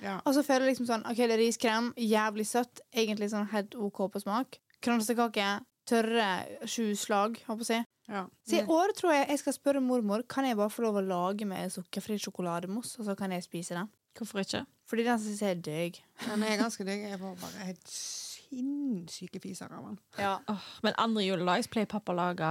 Ja. 0.03 0.17
Og 0.25 0.35
så 0.35 0.43
føler 0.43 0.67
jeg 0.67 0.75
liksom 0.75 0.88
sånn 0.88 1.05
OK, 1.09 1.17
det 1.17 1.37
er 1.37 1.40
riskrem, 1.40 1.93
jævlig 2.01 2.47
søtt, 2.49 2.81
egentlig 2.93 3.31
sånn 3.33 3.47
helt 3.53 3.77
OK 3.77 4.07
på 4.12 4.21
smak. 4.25 4.59
Kransekake, 4.85 5.49
tørre 5.88 6.29
sju 6.69 6.95
slag, 6.99 7.38
holdt 7.47 7.62
på 7.62 7.67
å 7.67 7.71
si. 7.71 7.81
Ja. 8.09 8.27
Så 8.45 8.59
i 8.59 8.64
år 8.69 8.93
tror 8.99 9.14
jeg 9.14 9.29
jeg 9.33 9.40
skal 9.40 9.55
spørre 9.57 9.81
mormor 9.81 10.27
Kan 10.29 10.45
jeg 10.45 10.59
bare 10.59 10.69
få 10.69 10.83
lov 10.85 10.99
å 11.01 11.05
lage 11.07 11.47
meg 11.49 11.71
sukkerfri 11.73 12.19
sjokolademousse, 12.21 12.99
og 13.01 13.09
så 13.09 13.14
kan 13.17 13.33
jeg 13.33 13.47
spise 13.47 13.79
den. 13.79 13.88
Hvorfor 14.14 14.43
ikke? 14.45 14.61
Fordi 14.87 15.07
den 15.07 15.23
syns 15.23 15.40
jeg 15.43 15.57
er 15.57 15.62
døg. 15.64 15.99
Den 16.29 16.45
er 16.47 16.61
ganske 16.61 16.85
digg. 16.87 17.07
Jeg 17.09 17.19
får 17.19 17.35
bare 17.40 17.69
helt 17.71 17.88
sinnssyke 17.95 19.40
fiser 19.43 19.73
av 19.73 19.88
den. 19.88 19.99
Ja. 20.21 20.37
Oh, 20.53 20.71
men 20.85 20.95
andre 21.01 21.25
juledag 21.25 21.67
pleier 21.73 21.90
pappa 21.90 22.12
å 22.14 22.19
lage 22.19 22.51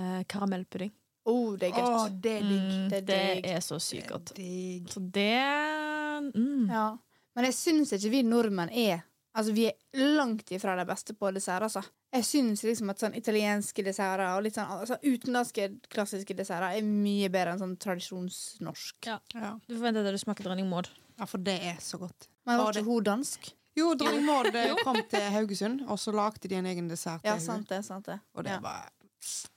eh, 0.00 0.22
karamellpudding. 0.30 0.92
Oh, 1.30 1.54
det 1.56 1.70
er 1.70 1.76
godt. 1.76 1.94
Oh, 1.94 2.08
det 2.24 2.34
er 2.40 2.48
digg. 2.48 2.64
Mm, 2.72 2.88
Det 2.90 2.98
er 2.98 3.06
det 3.08 3.52
er 3.54 3.62
så 3.64 3.78
sykt 3.80 4.10
godt. 4.12 4.34
Det 4.34 4.44
er 4.44 4.48
digg. 4.48 4.90
Så 4.92 5.00
det 5.14 6.34
mm. 6.34 6.66
Ja. 6.72 6.88
Men 7.34 7.48
jeg 7.48 7.56
syns 7.56 7.94
ikke 7.96 8.12
vi 8.12 8.22
nordmenn 8.26 8.70
er 8.70 9.04
Altså, 9.34 9.52
vi 9.52 9.64
er 9.66 9.74
langt 10.16 10.50
ifra 10.54 10.76
de 10.78 10.84
beste 10.86 11.14
på 11.18 11.30
dessert, 11.34 11.62
altså. 11.66 11.82
Jeg 12.14 12.22
syns 12.24 12.62
liksom 12.62 12.90
at 12.92 13.00
sånn 13.02 13.16
italienske 13.18 13.82
desserter 13.82 14.28
og 14.36 14.44
litt 14.46 14.54
sånn 14.54 14.70
altså, 14.70 14.94
utenlandske 15.02 15.64
klassiske 15.90 16.36
desserter 16.38 16.76
er 16.78 16.86
mye 16.86 17.28
bedre 17.34 17.56
enn 17.56 17.58
sånn 17.58 17.74
tradisjonsnorsk. 17.82 19.08
Ja. 19.10 19.18
Ja. 19.34 19.50
Du 19.66 19.74
forventer 19.74 20.06
at 20.06 20.14
du 20.14 20.22
smaker 20.22 20.46
dronning 20.46 20.68
Maud. 20.70 20.88
ja, 21.18 21.26
for 21.26 21.38
det 21.38 21.58
er 21.62 21.76
så 21.82 21.98
godt. 21.98 22.28
Men 22.46 22.58
var 22.58 22.72
det- 22.72 22.82
ikke 22.84 22.90
hun 22.92 23.04
dansk? 23.04 23.52
Jo, 23.76 23.94
dronning 23.98 24.24
Maud 24.24 24.54
eh, 24.54 24.74
kom 24.86 25.00
til 25.10 25.20
Haugesund, 25.34 25.82
og 25.88 25.98
så 25.98 26.12
lagde 26.14 26.48
de 26.48 26.54
en 26.54 26.66
egen 26.66 26.88
dessert 26.88 27.24
Ja, 27.26 27.38
sant 27.38 27.68
det. 27.68 27.84
sant 27.84 28.06
det. 28.06 28.20
Og 28.36 28.44
det 28.44 28.52
Ja. 28.52 28.60
var 28.60 28.90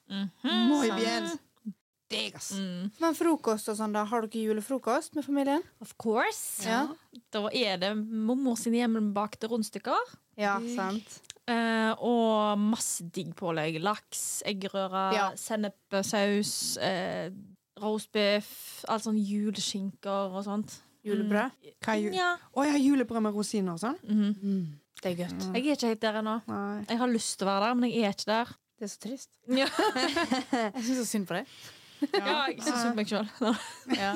mm 0.10 0.30
-hmm. 0.44 0.68
Moi 0.68 0.90
bien. 0.96 1.30
Digg, 2.10 2.36
ass. 2.40 2.52
Mm. 2.56 2.92
Men 3.04 3.16
frokost 3.18 3.68
og 3.68 3.76
sånn, 3.80 3.92
da? 3.92 4.06
Har 4.08 4.24
dere 4.24 4.46
julefrokost 4.48 5.16
med 5.18 5.26
familien? 5.26 5.64
Of 5.84 5.96
course. 6.00 6.64
Ja. 6.64 6.86
Da 7.36 7.42
er 7.52 7.78
det 7.82 7.90
mormor 7.98 8.56
sine 8.60 8.80
hjemmebakte 8.80 9.50
rundstykker. 9.52 10.14
Ja, 10.40 10.54
sant. 10.76 11.18
Uh, 11.48 11.92
og 12.04 12.60
masse 12.60 13.04
digg 13.16 13.34
pålegg. 13.40 13.82
Laks, 13.84 14.42
eggerøre, 14.48 15.04
Ja. 15.16 15.28
sennepsaus, 15.40 16.78
uh, 16.80 17.28
roastbiff, 17.84 18.84
alt 18.90 19.04
sånn 19.06 19.20
juleskinker 19.20 20.32
og 20.36 20.44
sånt. 20.48 20.80
Julebrød. 21.08 21.52
Hva 21.84 21.94
er 21.94 22.02
ju 22.02 22.12
Ja. 22.16 22.38
Jeg 22.64 22.72
har 22.72 22.80
julebrød 22.80 23.22
med 23.22 23.34
rosiner 23.34 23.74
og 23.74 23.80
sånn? 23.80 24.00
Mhm. 24.04 24.80
Det 25.02 25.12
er 25.12 25.24
godt. 25.28 25.54
Jeg 25.54 25.68
er 25.68 25.76
ikke 25.76 25.88
helt 25.88 26.00
der 26.02 26.14
ennå. 26.22 26.42
Jeg 26.90 26.98
har 26.98 27.08
lyst 27.08 27.38
til 27.38 27.48
å 27.48 27.52
være 27.52 27.68
der, 27.68 27.74
men 27.76 27.92
jeg 27.92 28.04
er 28.04 28.10
ikke 28.16 28.26
der. 28.26 28.46
Det 28.80 28.84
er 28.84 28.88
så 28.88 29.00
trist. 29.00 29.30
Ja, 29.48 29.68
Jeg 30.74 30.84
syns 30.84 30.98
så 30.98 31.06
synd 31.06 31.28
på 31.28 31.34
deg. 31.38 31.48
Ja 32.02 32.38
jeg 32.52 32.62
syns 32.62 32.82
synd 32.82 32.94
på 32.94 33.00
meg 33.02 33.12
sjøl. 33.12 33.30
Nei, 33.42 33.54
Ja. 33.98 34.12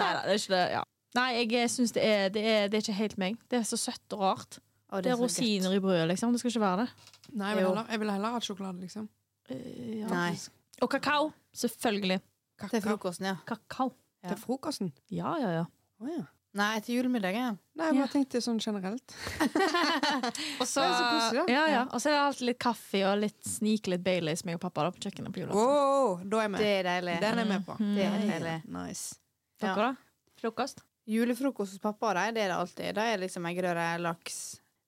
nei, 0.00 0.10
det 0.16 0.32
er 0.32 0.38
ikke 0.38 0.54
det. 0.54 0.62
Ja. 0.72 0.82
Nei, 1.14 1.26
jeg 1.46 1.70
syns 1.70 1.92
det 1.94 2.02
er, 2.04 2.28
det, 2.34 2.42
er, 2.42 2.68
det 2.72 2.78
er 2.78 2.84
ikke 2.86 2.96
helt 2.98 3.18
meg. 3.20 3.36
Det 3.50 3.58
er 3.60 3.66
så 3.68 3.76
søtt 3.78 4.16
og 4.16 4.22
rart. 4.24 4.58
Å, 4.90 5.00
Det 5.02 5.10
er 5.12 5.16
så 5.18 5.20
godt. 5.24 5.30
rosiner 5.34 5.74
i 5.76 5.80
brødet, 5.82 6.06
liksom. 6.10 6.32
Det 6.34 6.40
skal 6.42 6.50
ikke 6.54 6.62
være 6.64 6.84
det. 6.84 7.10
Nei, 7.34 7.50
jeg 7.52 7.58
vil 7.58 7.66
heller, 7.68 7.90
jeg 7.90 8.00
vil 8.02 8.10
heller 8.14 8.34
ha 8.36 8.40
sjokolade, 8.46 8.80
liksom. 8.82 9.08
Eh, 9.50 10.00
ja. 10.00 10.08
Nei. 10.10 10.32
Og 10.82 10.90
kakao. 10.90 11.28
Selvfølgelig. 11.54 12.20
Til 12.70 12.82
frokosten, 12.82 13.26
ja. 13.30 13.36
Kakao. 13.46 13.92
Ja. 14.24 14.32
Til 14.32 14.40
frokosten? 14.40 14.92
Ja, 15.12 15.34
ja, 15.42 15.50
ja. 15.60 15.64
Oh, 16.00 16.08
ja. 16.10 16.24
Nei, 16.54 16.68
etter 16.78 16.92
julemiddag, 16.94 17.34
ja. 17.34 17.48
Nei, 17.74 17.86
jeg 17.90 17.96
Ja. 17.98 18.06
tenkte 18.12 18.40
sånn 18.44 18.60
generelt. 18.62 19.14
Og 20.60 20.66
så, 20.70 20.84
så 20.84 21.02
koselig, 21.10 21.42
ja, 21.50 21.64
ja. 21.66 21.66
Ja. 21.72 21.80
Og 21.90 21.98
så 22.02 22.12
er 22.12 22.14
det 22.14 22.20
alltid 22.28 22.46
litt 22.52 22.60
kaffe 22.62 23.00
og 23.10 23.18
litt 23.24 23.40
snike 23.48 23.90
litt 23.90 24.04
Baileys 24.06 24.44
med 24.46 24.60
pappa 24.62 24.84
da, 24.86 24.92
på 24.94 25.02
kjøkkenet 25.02 25.34
på 25.34 25.42
julaften. 25.42 25.58
Wow, 25.58 26.20
da 26.22 26.38
er 26.38 26.46
jeg 26.46 26.52
med. 26.54 26.62
Det 26.62 26.70
er 26.78 26.86
deilig. 26.88 27.16
Den 27.24 27.34
er 27.40 27.42
jeg 27.42 27.50
med 27.50 27.66
på. 27.66 27.76
Mm. 27.80 27.92
Det 27.98 28.06
er 28.06 28.26
deilig. 28.30 28.54
Nice. 28.78 29.04
Dere, 29.64 29.88
da? 29.88 30.26
Frokost? 30.44 30.84
Julefrokost 31.10 31.74
hos 31.76 31.82
pappa 31.82 32.12
og 32.12 32.16
de, 32.20 32.26
det 32.38 32.44
er 32.46 32.52
det 32.54 32.58
alltid. 32.62 32.94
Da 32.96 33.08
er 33.10 33.16
det 33.18 33.26
liksom 33.26 33.50
eggerøre, 33.50 33.88
laks. 34.06 34.38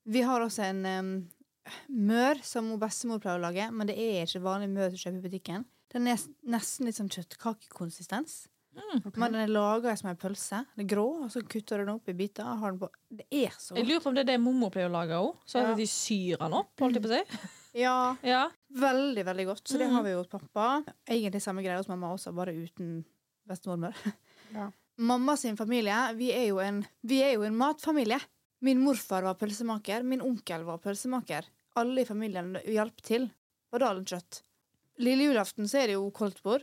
Vi 0.07 0.23
har 0.25 0.41
også 0.47 0.69
en 0.71 0.85
um, 0.87 1.11
mør 1.91 2.39
som 2.47 2.71
bestemor 2.81 3.19
pleier 3.21 3.41
å 3.41 3.43
lage, 3.43 3.67
men 3.75 3.91
det 3.91 3.99
er 3.99 4.23
ikke 4.23 4.45
vanlig 4.47 4.71
mør 4.71 4.95
du 4.95 5.01
kjøper 5.03 5.19
i 5.19 5.25
butikken. 5.27 5.67
Den 5.93 6.07
er 6.15 6.23
nesten 6.47 6.87
litt 6.87 6.97
sånn 6.99 7.11
kjøttkakekonsistens. 7.13 8.45
Mm. 8.77 9.03
Men 9.17 9.33
den 9.33 9.41
er 9.41 9.53
laga 9.53 9.95
som 9.97 10.11
ei 10.11 10.15
pølse. 10.21 10.59
Den 10.77 10.85
er 10.85 10.89
grå, 10.95 11.05
og 11.25 11.31
så 11.33 11.41
kutter 11.49 11.79
du 11.81 11.85
den 11.87 11.95
opp 11.95 12.09
i 12.09 12.13
biter. 12.13 12.45
og 12.45 12.59
Har 12.61 12.71
den 12.75 12.81
på. 12.81 12.89
Det 13.11 13.27
er 13.33 13.55
så 13.59 13.75
Jeg 13.77 13.87
lurer 13.89 14.03
på 14.05 14.11
om 14.11 14.15
det 14.15 14.25
er 14.27 14.31
det 14.35 14.41
mormor 14.45 14.71
pleier 14.75 14.91
å 14.91 14.93
lage 14.93 15.17
òg. 15.17 15.37
Så 15.49 15.63
Ja. 15.63 15.75
de 15.75 15.87
syr 15.87 16.37
den 16.39 16.53
opp, 16.53 16.73
holdt 16.79 16.95
jeg 16.95 17.03
på 17.03 17.09
å 17.09 17.17
si. 17.17 17.49
Ja, 17.81 18.17
Ja. 18.23 18.51
veldig, 18.73 19.25
veldig 19.25 19.47
godt. 19.47 19.65
Så 19.65 19.79
det 19.79 19.89
Mhm. 19.89 19.95
har 19.95 20.03
vi 20.03 20.11
jo 20.11 20.19
hos 20.23 20.27
pappa. 20.29 20.85
Egentlig 21.09 21.41
samme 21.43 21.63
greie 21.65 21.77
hos 21.77 21.89
mamma 21.89 22.13
også, 22.13 22.35
bare 22.35 22.53
uten 22.55 23.05
bestemormor. 23.49 23.95
Ja. 24.55 24.71
Mamma 24.99 25.37
sin 25.37 25.57
familie, 25.57 26.15
vi 26.17 26.31
er, 26.33 26.47
jo 26.49 26.59
en, 26.59 26.87
vi 27.05 27.21
er 27.23 27.33
jo 27.35 27.43
en 27.43 27.57
matfamilie. 27.57 28.21
Min 28.63 28.79
morfar 28.81 29.23
var 29.23 29.35
pølsemaker, 29.35 30.03
min 30.05 30.21
onkel 30.23 30.65
var 30.65 30.79
pølsemaker. 30.79 31.45
Alle 31.77 32.01
i 32.01 32.05
familien 32.05 32.55
hjalp 32.65 33.03
til. 33.03 33.31
Og 33.73 33.81
da 33.81 33.89
hadde 33.89 33.99
han 33.99 34.05
kjøtt. 34.07 34.43
Lille 34.99 35.27
julaften 35.29 35.65
så 35.69 35.83
er 35.83 35.87
det 35.89 35.97
jo 35.99 36.11
koldtbord. 36.11 36.63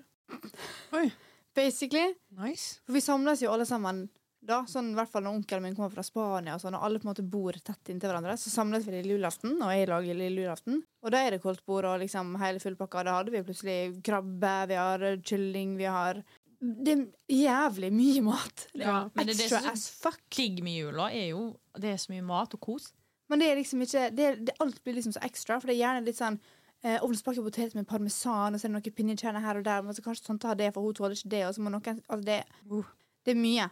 Oi. 0.94 1.12
Basically. 1.56 2.14
Nice. 2.40 2.80
For 2.86 2.94
vi 2.98 3.02
samles 3.02 3.42
jo 3.44 3.52
alle 3.54 3.66
sammen 3.70 4.08
da, 4.44 4.58
sånn 4.68 4.90
i 4.92 4.98
hvert 4.98 5.12
fall 5.12 5.24
når 5.24 5.38
onkelen 5.38 5.64
min 5.64 5.76
kommer 5.78 5.94
fra 5.94 6.04
Spania, 6.04 6.58
og 6.58 6.62
sånn, 6.64 6.76
og 6.76 6.84
alle 6.84 7.00
på 7.00 7.08
en 7.08 7.14
måte 7.14 7.24
bor 7.24 7.56
tett 7.64 7.92
inntil 7.94 8.12
hverandre, 8.12 8.36
så 8.40 8.52
samles 8.52 8.84
vi 8.84 8.98
lille 8.98 9.16
julaften, 9.16 9.54
og 9.64 9.72
jeg 9.72 9.88
lager 9.88 10.18
lille 10.20 10.44
julaften. 10.44 10.82
Og 11.04 11.14
da 11.16 11.22
er 11.24 11.36
det 11.36 11.44
koldtbord 11.46 11.88
og 11.88 12.02
liksom 12.04 12.34
hele 12.42 12.60
fullpakka. 12.60 13.06
Da 13.08 13.14
hadde 13.20 13.32
vi 13.32 13.44
plutselig 13.48 13.78
krabbe, 14.04 14.54
vi 14.68 14.80
har 14.80 15.06
kylling, 15.24 15.78
vi 15.80 15.88
har 15.90 16.24
Det 16.64 16.94
er 16.94 17.08
jævlig 17.28 17.90
mye 17.92 18.22
mat. 18.24 18.68
Ja, 18.74 19.10
men 19.16 19.28
det 19.28 19.34
er 19.36 19.42
det 19.44 19.50
som- 19.50 20.12
er. 20.12 20.18
Digg 20.32 20.64
med 20.64 20.78
jula 20.80 21.10
er 21.12 21.30
jo 21.32 21.60
Det 21.76 21.90
er 21.92 21.98
så 21.98 22.10
mye 22.14 22.24
mat 22.24 22.54
og 22.54 22.62
kos. 22.62 22.94
Men 23.30 23.40
det 23.40 23.50
er 23.50 23.56
liksom 23.58 23.82
ikke 23.82 24.16
det, 24.16 24.46
det, 24.46 24.56
Alt 24.62 24.84
blir 24.84 24.94
liksom 24.96 25.12
så 25.12 25.20
ekstra, 25.24 25.60
for 25.60 25.68
det 25.68 25.76
er 25.76 25.84
gjerne 25.84 26.06
litt 26.06 26.16
sånn 26.16 26.40
eh, 26.84 27.00
ovnsbakte 27.04 27.44
poteter 27.46 27.78
med 27.80 27.88
parmesan, 27.90 28.54
og 28.54 28.60
så 28.60 28.68
er 28.68 28.72
det 28.72 28.76
noen 28.78 28.96
pinnekjerner 28.98 29.44
her 29.44 29.60
og 29.60 29.66
der, 29.68 29.82
men 29.86 29.96
så 29.96 30.04
kanskje 30.06 30.28
tante 30.28 30.48
har 30.50 30.60
det, 30.60 30.72
for 30.76 30.86
hun 30.86 30.94
tåler 30.98 31.16
ikke 31.18 31.32
det, 31.34 31.44
og 31.48 31.56
så 31.56 31.64
må 31.64 31.74
noen 31.74 32.02
Altså, 32.08 32.24
det, 32.28 32.44
Uh. 32.70 32.86
det 33.26 33.36
er 33.36 33.40
mye. 33.40 33.70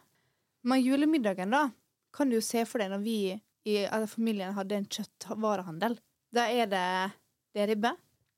Men 0.64 0.82
julemiddagen, 0.84 1.52
da, 1.52 1.70
kan 2.14 2.30
du 2.30 2.36
jo 2.38 2.44
se 2.46 2.66
for 2.66 2.84
deg 2.84 2.92
når 2.92 3.04
vi 3.04 3.18
i 3.66 3.76
altså, 3.86 4.16
familien 4.16 4.54
hadde 4.58 4.76
en 4.78 4.86
kjøttvarehandel. 4.90 6.00
Da 6.34 6.48
er 6.50 6.70
det, 6.72 6.86
det 7.54 7.64
er 7.64 7.68
ribbe, 7.72 7.92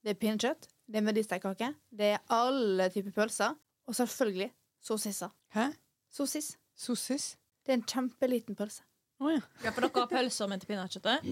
det 0.04 0.14
er 0.14 0.20
pinnekjøtt, 0.20 0.68
det 0.90 1.00
er 1.00 1.06
medisterkake, 1.06 1.70
det 1.92 2.10
er 2.16 2.24
alle 2.34 2.90
typer 2.94 3.12
pølser, 3.16 3.56
og 3.88 3.96
selvfølgelig 3.96 4.50
sossiser. 4.84 5.32
Hæ? 5.56 5.70
Sossis. 6.12 6.58
Sossis? 6.76 7.38
Det 7.64 7.72
er 7.72 7.78
en 7.80 7.86
kjempeliten 7.88 8.56
pølse. 8.60 8.84
Oh, 9.22 9.30
ja. 9.32 9.40
Ja, 9.64 9.72
for 9.72 9.86
dere 9.86 10.02
har 10.04 10.10
pølser 10.12 10.50
med 10.52 10.60
til 10.64 10.68
pinnekjøttet? 10.74 11.30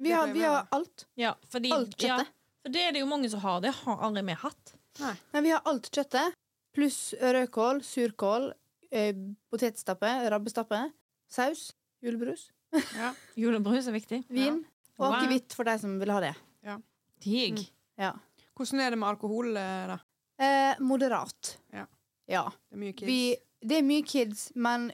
Vi 0.00 0.10
har, 0.10 0.32
vi 0.32 0.40
har 0.42 0.66
alt. 0.72 1.04
Ja, 1.20 1.34
fordi, 1.52 1.70
Alt 1.76 1.94
ja, 2.02 2.16
kjøttet. 2.16 2.32
For 2.62 2.72
det 2.74 2.82
er 2.88 2.92
det 2.96 3.00
jo 3.02 3.08
mange 3.10 3.30
som 3.32 3.40
har. 3.44 3.60
Det 3.64 3.72
har 3.82 4.02
aldri 4.06 4.22
vi 4.28 4.36
hatt. 4.42 4.74
Nei. 5.00 5.14
Nei, 5.34 5.40
vi 5.46 5.50
har 5.54 5.62
alt 5.70 5.88
kjøttet, 5.94 6.34
pluss 6.76 6.98
rødkål, 7.20 7.80
surkål, 7.86 8.50
eh, 8.92 9.14
potetstappe, 9.50 10.10
rabbestappe, 10.30 10.82
saus, 11.30 11.70
julebrus, 12.02 12.48
Ja. 12.94 13.12
Julebrus 13.40 13.88
er 13.90 13.92
viktig. 13.96 14.24
vin 14.30 14.60
og 14.98 15.06
Wow. 15.08 15.14
akevitt 15.16 15.52
for 15.56 15.64
de 15.66 15.74
som 15.78 15.98
vil 15.98 16.10
ha 16.14 16.20
det. 16.20 16.34
Digg. 17.20 17.58
Mm. 17.58 17.66
Ja. 17.98 18.12
Hvordan 18.56 18.80
er 18.80 18.90
det 18.94 18.98
med 19.00 19.08
alkohol, 19.08 19.56
eh, 19.56 19.86
da? 19.90 19.96
Eh, 20.40 20.76
moderat. 20.80 21.56
Ja. 21.72 21.86
Ja. 22.30 22.44
Det 22.70 22.76
er 22.76 22.80
mye 22.80 22.92
kids. 22.94 23.06
Vi, 23.10 23.36
det 23.60 23.76
er 23.78 23.82
mye 23.84 24.02
kids, 24.06 24.44
men 24.54 24.86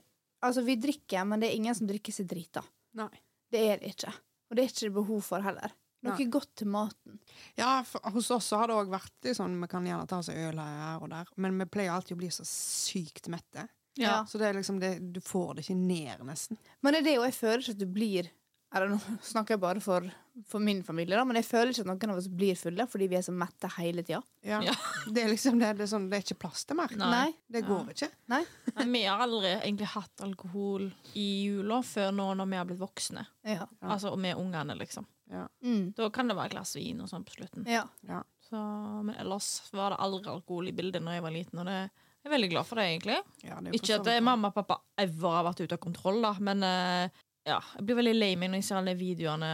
altså, 0.43 0.65
vi 0.67 0.75
drikker, 0.81 1.25
men 1.27 1.41
det 1.43 1.51
er 1.51 1.57
ingen 1.61 1.75
som 1.75 1.87
drikker 1.87 2.13
seg 2.17 2.27
drita. 2.31 2.63
Nei. 2.99 3.11
Det 3.53 3.61
er 3.71 3.79
det 3.83 3.93
ikke. 3.95 4.11
Og 4.51 4.57
det 4.57 4.65
er 4.65 4.71
ikke 4.73 4.87
det 4.89 4.95
behov 4.97 5.21
for 5.23 5.45
heller. 5.45 5.71
Noe 6.07 6.17
Nei. 6.17 6.29
godt 6.33 6.53
til 6.61 6.71
maten. 6.73 7.19
Ja, 7.59 7.81
for 7.87 8.15
hos 8.15 8.31
oss 8.35 8.51
har 8.57 8.71
det 8.71 8.77
òg 8.79 8.93
vært 8.93 9.31
sånn 9.37 9.57
vi 9.63 9.69
kan 9.71 9.87
gjerne 9.89 10.09
ta 10.11 10.21
oss 10.23 10.31
øl 10.33 10.61
her 10.61 11.03
og 11.03 11.11
der, 11.13 11.33
men 11.37 11.59
vi 11.61 11.69
pleier 11.71 11.95
alltid 11.95 12.17
å 12.17 12.21
bli 12.23 12.31
så 12.35 12.47
sykt 12.49 13.31
mette. 13.33 13.67
Ja. 13.97 14.21
Så 14.29 14.39
det 14.39 14.51
er 14.51 14.59
liksom 14.59 14.81
det, 14.81 14.99
du 15.01 15.21
får 15.25 15.57
det 15.57 15.65
ikke 15.65 15.79
ned, 15.79 16.25
nesten. 16.29 16.59
Men 16.85 16.93
det 16.95 17.01
er 17.01 17.09
det, 17.09 17.15
jo, 17.17 17.25
jeg 17.25 17.37
føler 17.37 17.65
ikke 17.65 17.77
at 17.77 17.81
du 17.81 17.89
blir 17.89 18.31
Eller 18.77 18.91
nå 18.93 18.99
snakker 19.33 19.57
jeg 19.57 19.63
bare 19.63 19.81
for, 19.81 20.09
for 20.45 20.61
min 20.63 20.83
familie, 20.85 21.17
da, 21.17 21.25
men 21.25 21.39
jeg 21.41 21.47
føler 21.49 21.73
ikke 21.73 21.85
at 21.87 21.89
noen 21.89 22.13
av 22.13 22.21
oss 22.21 22.29
blir 22.29 22.59
fulle 22.59 22.85
fordi 22.91 23.09
vi 23.09 23.17
er 23.19 23.25
så 23.25 23.33
mette 23.33 23.71
hele 23.79 24.05
tida. 24.05 24.21
Ja. 24.47 24.61
Ja. 24.65 24.75
Det 25.15 25.23
er 25.23 25.31
liksom 25.31 25.59
det, 25.61 25.73
det, 25.79 25.87
er 25.87 25.91
sånn, 25.91 26.09
det 26.11 26.19
er 26.19 26.25
ikke 26.27 26.39
plass 26.47 26.65
til 26.67 26.79
mer. 26.79 26.93
Nei. 26.99 27.31
Det 27.47 27.63
går 27.67 27.93
ikke. 27.95 28.09
Nei, 28.33 28.43
vi 28.91 29.03
har 29.07 29.23
aldri 29.23 29.53
egentlig 29.55 29.91
hatt 29.93 30.25
alkohol 30.27 30.89
i 31.15 31.27
jula 31.47 31.79
før 31.87 32.11
nå 32.17 32.31
når 32.41 32.51
vi 32.51 32.59
har 32.61 32.69
blitt 32.69 32.81
voksne. 32.83 33.23
Ja. 33.47 33.65
Ja. 33.65 33.93
Altså 33.95 34.13
med 34.19 34.41
ungene, 34.41 34.77
liksom. 34.79 35.07
Mm. 35.31 35.93
Da 35.97 36.09
kan 36.15 36.29
det 36.31 36.37
være 36.39 36.53
et 36.53 36.57
glass 36.57 36.75
vin 36.79 37.01
og 37.03 37.11
sånn 37.11 37.25
på 37.27 37.39
slutten. 37.39 37.67
ja. 37.71 37.85
Ja. 38.07 38.25
Så, 38.47 38.59
men 39.03 39.17
ellers 39.19 39.47
var 39.75 39.91
det 39.91 39.97
aldri 40.05 40.31
alkohol 40.31 40.69
i 40.71 40.75
bildet 40.77 41.03
når 41.03 41.17
jeg 41.17 41.23
var 41.25 41.33
liten, 41.35 41.59
og 41.59 41.67
det 41.67 41.79
jeg 42.27 42.31
er 42.31 42.35
veldig 42.35 42.49
glad 42.51 42.67
for 42.67 42.79
det, 42.81 42.85
egentlig. 42.91 43.17
Ja, 43.47 43.57
det 43.63 43.73
Ikke 43.75 43.97
at 44.01 44.03
vidt 44.03 44.17
eh, 44.17 44.23
mamma 44.27 44.49
og 44.51 44.55
pappa 44.57 44.81
ever 44.99 45.35
har 45.37 45.45
vært 45.47 45.61
ute 45.63 45.77
av 45.77 45.83
kontroll, 45.83 46.17
da, 46.25 46.33
men 46.43 46.65
eh, 46.67 47.21
ja, 47.47 47.61
jeg 47.77 47.87
blir 47.87 48.01
veldig 48.01 48.15
lei 48.17 48.31
meg 48.35 48.51
når 48.51 48.59
jeg 48.59 48.67
ser 48.67 48.79
alle 48.81 48.95
videoene 48.99 49.51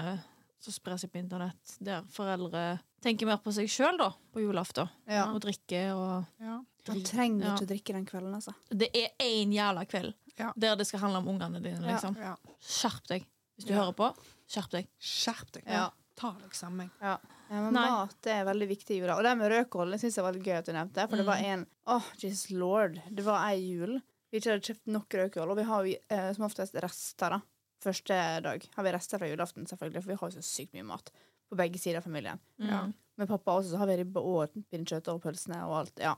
som 0.62 0.72
sprer 0.74 0.98
seg 1.00 1.10
på 1.12 1.18
internett, 1.20 1.76
der 1.82 2.02
foreldre 2.14 2.78
tenker 3.02 3.26
mer 3.26 3.40
på 3.42 3.52
seg 3.54 3.66
sjøl 3.70 3.98
på 4.32 4.42
julaften. 4.44 4.88
ja. 5.08 5.26
Og 5.32 5.40
drikker 5.42 5.94
og 5.94 6.26
Ja. 6.40 6.60
Man 6.88 7.02
trenger 7.06 7.44
Ja. 7.46 7.54
ikke 7.54 7.62
å 7.66 7.70
drikke 7.70 7.92
den 7.94 8.06
kvelden, 8.06 8.34
altså. 8.34 8.54
Det 8.70 8.88
er 8.94 9.10
én 9.20 9.52
jævla 9.54 9.84
kveld 9.86 10.14
Ja. 10.38 10.52
der 10.56 10.74
det 10.76 10.86
skal 10.86 11.00
handle 11.00 11.18
om 11.18 11.28
ungene 11.28 11.62
dine, 11.62 11.80
liksom. 11.80 12.16
Ja. 12.16 12.36
Skjerp 12.60 13.06
deg. 13.06 13.26
Hvis 13.56 13.66
du 13.66 13.72
Ja. 13.74 13.84
hører 13.84 13.94
på, 13.94 14.16
skjerp 14.48 14.70
deg. 14.70 14.88
Skjerp 15.00 15.52
deg. 15.52 15.64
Ja. 15.66 15.90
Ta 16.16 16.32
deg 16.32 16.50
sammen. 16.54 16.90
Ja. 17.00 17.18
men 17.50 17.74
Nei. 17.74 17.86
mat 17.90 18.14
det 18.22 18.32
er 18.32 18.44
veldig 18.46 18.68
viktig 18.68 18.90
i 18.96 18.98
jula. 19.00 19.16
Og 19.18 19.22
det 19.24 19.36
med 19.36 19.50
rødkål 19.52 19.92
syns 20.00 20.14
jeg 20.16 20.24
var 20.24 20.32
litt 20.32 20.42
gøy 20.42 20.56
at 20.58 20.64
du 20.64 20.72
nevnte. 20.72 21.08
For 21.08 21.16
det 21.16 21.26
var 21.26 21.36
en 21.36 21.66
Åh, 21.86 22.02
Jesus 22.18 22.50
lord. 22.50 22.94
Det 23.14 23.24
var 23.24 23.46
ei 23.50 23.58
jul. 23.60 24.00
Vi 24.32 24.38
ikke 24.40 24.52
hadde 24.52 24.62
kjøpt 24.64 24.86
nok 24.86 25.08
rødkål, 25.10 25.50
og 25.50 25.56
vi 25.58 25.62
har 25.64 25.84
jo 25.84 25.94
eh, 26.10 26.32
som 26.32 26.44
oftest 26.46 26.72
rester, 26.82 27.28
da. 27.30 27.40
Første 27.82 28.16
dag 28.44 28.66
har 28.76 28.86
vi 28.86 28.92
rester 28.94 29.18
fra 29.18 29.28
julaften, 29.30 29.66
selvfølgelig, 29.66 30.02
for 30.04 30.12
vi 30.12 30.18
har 30.20 30.30
jo 30.30 30.38
så 30.38 30.44
sykt 30.46 30.76
mye 30.76 30.86
mat 30.86 31.10
på 31.50 31.58
begge 31.58 31.80
sider 31.82 31.98
av 32.00 32.06
familien. 32.06 32.38
Ja. 32.62 32.84
Med 33.20 33.28
pappa 33.28 33.58
også 33.58 33.74
så 33.74 33.80
har 33.82 33.90
vi 33.90 33.98
ribbe 34.00 34.22
og 34.22 34.54
pinnekjøtt 34.70 35.10
og 35.12 35.18
pølsene 35.24 35.58
og 35.66 35.80
alt. 35.82 35.98
ja. 36.00 36.14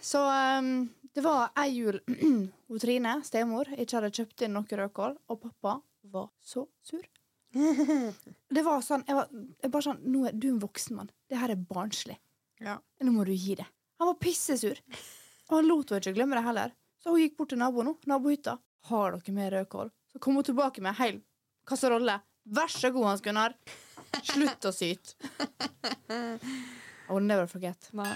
Så 0.00 0.20
um, 0.22 0.88
det 1.14 1.24
var 1.24 1.52
ei 1.58 1.68
jul 1.74 2.00
hvor 2.68 2.80
Trine, 2.82 3.18
stemor, 3.26 3.70
ikke 3.74 3.98
hadde 3.98 4.12
kjøpt 4.14 4.44
inn 4.46 4.54
noe 4.56 4.78
rødkål, 4.80 5.16
og 5.28 5.40
pappa 5.42 5.78
var 6.12 6.28
så 6.40 6.66
sur. 6.82 7.04
Det 8.54 8.62
var 8.64 8.82
sånn, 8.84 9.04
jeg 9.08 9.16
var 9.16 9.30
jeg 9.32 9.70
bare 9.72 9.84
sånn, 9.86 10.02
nå 10.12 10.26
er 10.28 10.34
du 10.36 10.50
en 10.50 10.60
voksen 10.62 10.98
mann. 10.98 11.08
Det 11.28 11.38
her 11.40 11.52
er 11.54 11.60
barnslig. 11.70 12.18
Ja. 12.60 12.76
Nå 13.04 13.14
må 13.14 13.24
du 13.24 13.32
gi 13.32 13.56
det. 13.58 13.66
Han 13.98 14.10
var 14.10 14.18
pissesur. 14.20 14.78
Og 15.48 15.54
han 15.56 15.68
lot 15.68 15.90
henne 15.90 16.04
ikke 16.04 16.16
glemme 16.18 16.36
det 16.36 16.44
heller. 16.44 16.74
Så 17.00 17.14
hun 17.14 17.22
gikk 17.22 17.38
bort 17.38 17.52
til 17.54 17.60
naboen, 17.62 17.88
nå, 17.88 17.94
nabohytta. 18.10 18.58
Har 18.90 19.16
dere 19.16 19.34
mer 19.36 19.54
rødkål? 19.56 19.90
Kom 20.20 20.34
hun 20.38 20.44
tilbake 20.44 20.82
med 20.82 20.96
hel 20.98 21.20
kasserolle. 21.68 22.20
Vær 22.48 22.70
så 22.72 22.90
god, 22.94 23.04
Hans 23.10 23.20
Gunnar. 23.24 23.54
Slutt 24.24 24.64
å 24.64 24.72
syte. 24.72 25.14
I 26.08 27.12
will 27.12 27.24
never 27.28 27.46
forget. 27.46 27.90
Nei. 27.92 28.14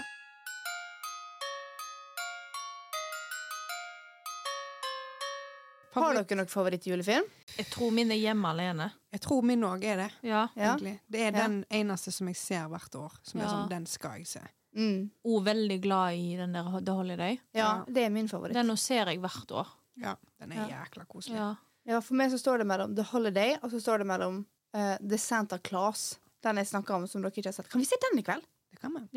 Har 5.93 6.15
dere 6.17 6.35
noen 6.39 6.49
favorittjulefilm? 6.49 7.25
Jeg 7.53 7.67
tror 7.69 7.91
min 7.93 8.09
er 8.11 8.17
hjemme 8.17 8.49
alene. 8.49 8.87
Jeg 9.13 9.21
tror 9.21 9.43
min 9.45 9.61
òg 9.67 9.83
er 9.85 9.99
det. 10.01 10.07
Ja. 10.25 10.47
Ja. 10.57 10.71
egentlig. 10.71 10.95
Det 11.07 11.19
er 11.21 11.31
Ja. 11.37 11.47
den 11.47 11.65
eneste 11.69 12.11
som 12.11 12.27
jeg 12.27 12.35
ser 12.35 12.67
hvert 12.67 12.95
år. 12.95 13.11
Som 13.21 13.41
er 13.41 13.45
sånn, 13.47 13.69
Den 13.69 13.85
skal 13.85 14.17
jeg 14.17 14.27
se. 14.27 14.41
Mm. 14.75 15.11
Og 15.23 15.43
veldig 15.45 15.81
glad 15.81 16.13
i 16.15 16.35
den 16.35 16.53
der 16.53 16.81
The 16.81 16.91
Holiday. 16.93 17.39
Ja, 17.53 17.83
det 17.87 18.05
er 18.05 18.09
min 18.09 18.27
favoritt. 18.27 18.53
Den 18.53 18.65
nå 18.67 18.75
ser 18.75 19.05
jeg 19.05 19.19
hvert 19.21 19.51
år. 19.51 19.67
Ja, 19.97 20.15
Den 20.39 20.51
er 20.51 20.67
Ja. 20.67 20.83
jækla 20.83 21.05
koselig. 21.07 21.57
Ja. 21.83 21.95
Ja, 21.95 22.01
for 22.01 22.15
meg 22.19 22.31
så 22.31 22.39
står 22.39 22.63
det 22.63 22.67
mellom 22.69 22.95
The 22.95 23.05
Holiday 23.11 23.57
og 23.61 23.71
så 23.73 23.81
står 23.83 24.03
det 24.03 24.07
mellom 24.07 24.41
uh, 24.77 24.95
The 24.97 25.19
Santa 25.19 25.59
Claus. 25.59 26.13
Den 26.43 26.59
jeg 26.59 26.71
snakka 26.71 26.95
om 26.95 27.07
som 27.07 27.23
dere 27.23 27.31
ikke 27.35 27.49
har 27.49 27.55
sett. 27.55 27.69
Kan 27.71 27.83
vi 27.83 27.87
se 27.87 27.99
den 28.09 28.19
i 28.19 28.25
kveld? 28.25 28.43
Det 28.71 28.79
kan 28.81 28.93
man. 28.93 29.07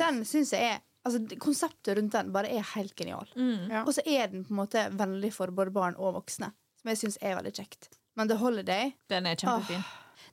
Den 0.00 0.24
syns 0.28 0.52
jeg 0.56 0.74
er 0.74 0.84
Altså, 1.06 1.22
Konseptet 1.40 1.96
rundt 1.96 2.12
den 2.12 2.32
bare 2.34 2.50
er 2.52 2.64
helt 2.74 2.92
genial. 2.98 3.28
Mm. 3.38 3.70
Ja. 3.70 3.84
Og 3.86 3.94
så 3.96 4.02
er 4.04 4.26
den 4.28 4.42
på 4.44 4.52
en 4.52 4.58
måte 4.58 4.82
vennlig 4.92 5.30
for 5.32 5.48
både 5.54 5.72
barn 5.72 5.94
og 5.96 6.16
voksne, 6.18 6.50
som 6.80 6.90
jeg 6.90 7.00
syns 7.00 7.16
er 7.24 7.38
veldig 7.38 7.52
kjekt. 7.54 7.88
Men 8.18 8.28
The 8.28 8.36
Holiday 8.36 8.90
Den 9.08 9.28
er 9.30 9.38
kjempefin. 9.38 9.86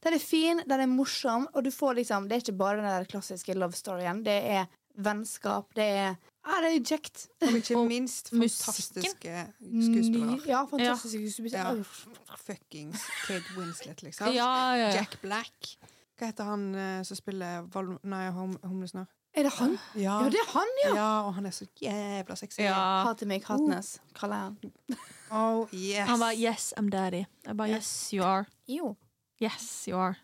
Den 0.04 0.18
er 0.18 0.20
fin, 0.20 0.62
den 0.68 0.84
er 0.84 0.90
morsom, 0.90 1.46
og 1.54 1.64
du 1.64 1.72
får 1.72 2.00
liksom 2.02 2.28
Det 2.28 2.36
er 2.36 2.44
ikke 2.44 2.58
bare 2.60 2.82
den 2.82 2.90
der 2.90 3.08
klassiske 3.08 3.56
love 3.56 3.78
storyen. 3.78 4.24
Det 4.26 4.36
er 4.58 4.66
vennskap, 4.98 5.70
det 5.78 5.86
er 6.02 6.18
Ja, 6.46 6.60
det 6.62 6.70
er 6.76 6.84
kjekt. 6.86 7.24
Og 7.42 7.56
ikke 7.58 7.80
minst 7.90 8.30
fantastiske 8.30 9.46
skuespillere. 9.58 10.40
Ja, 10.46 10.62
fantastiske 10.70 11.32
skuespillere. 11.32 11.74
Ja. 11.74 12.36
Fuckings 12.38 13.02
Kate 13.26 13.58
Winslet, 13.58 14.04
liksom. 14.06 14.28
Ja, 14.34 14.50
ja, 14.76 14.88
ja. 14.88 14.92
Jack 15.00 15.18
Black. 15.22 15.76
Hva 16.16 16.30
heter 16.30 16.48
han 16.48 16.68
eh, 16.80 17.02
som 17.04 17.18
spiller 17.18 17.66
Val 17.74 17.96
Nei, 18.08 18.28
hum 18.32 18.54
Humlesnør? 18.64 19.10
Er 19.36 19.44
det 19.44 19.52
han? 19.58 19.74
Ja. 20.00 20.22
Ja, 20.24 20.30
det 20.32 20.40
er 20.40 20.52
han, 20.54 20.70
ja! 20.86 20.92
ja, 20.96 21.08
og 21.28 21.34
han 21.36 21.46
er 21.50 21.52
så 21.52 21.66
jævla 21.82 22.38
sexy. 22.40 22.62
Ja. 22.64 22.78
Hater 23.04 23.28
meg, 23.28 23.44
Hatnes, 23.44 23.98
kaller 24.16 24.36
jeg 24.36 24.46
han. 24.46 25.02
Oh, 25.36 25.74
yes. 25.74 26.06
Han 26.08 26.22
bare 26.22 26.38
'yes, 26.38 26.70
I'm 26.80 26.88
daddy'. 26.94 27.26
Jeg 27.48 27.58
bare 27.58 27.68
'yes, 27.74 28.14
you 28.14 28.24
are'. 28.24 28.46
Jo. 28.68 28.96
Yes, 29.42 29.88
you 29.88 29.98
are. 30.00 30.16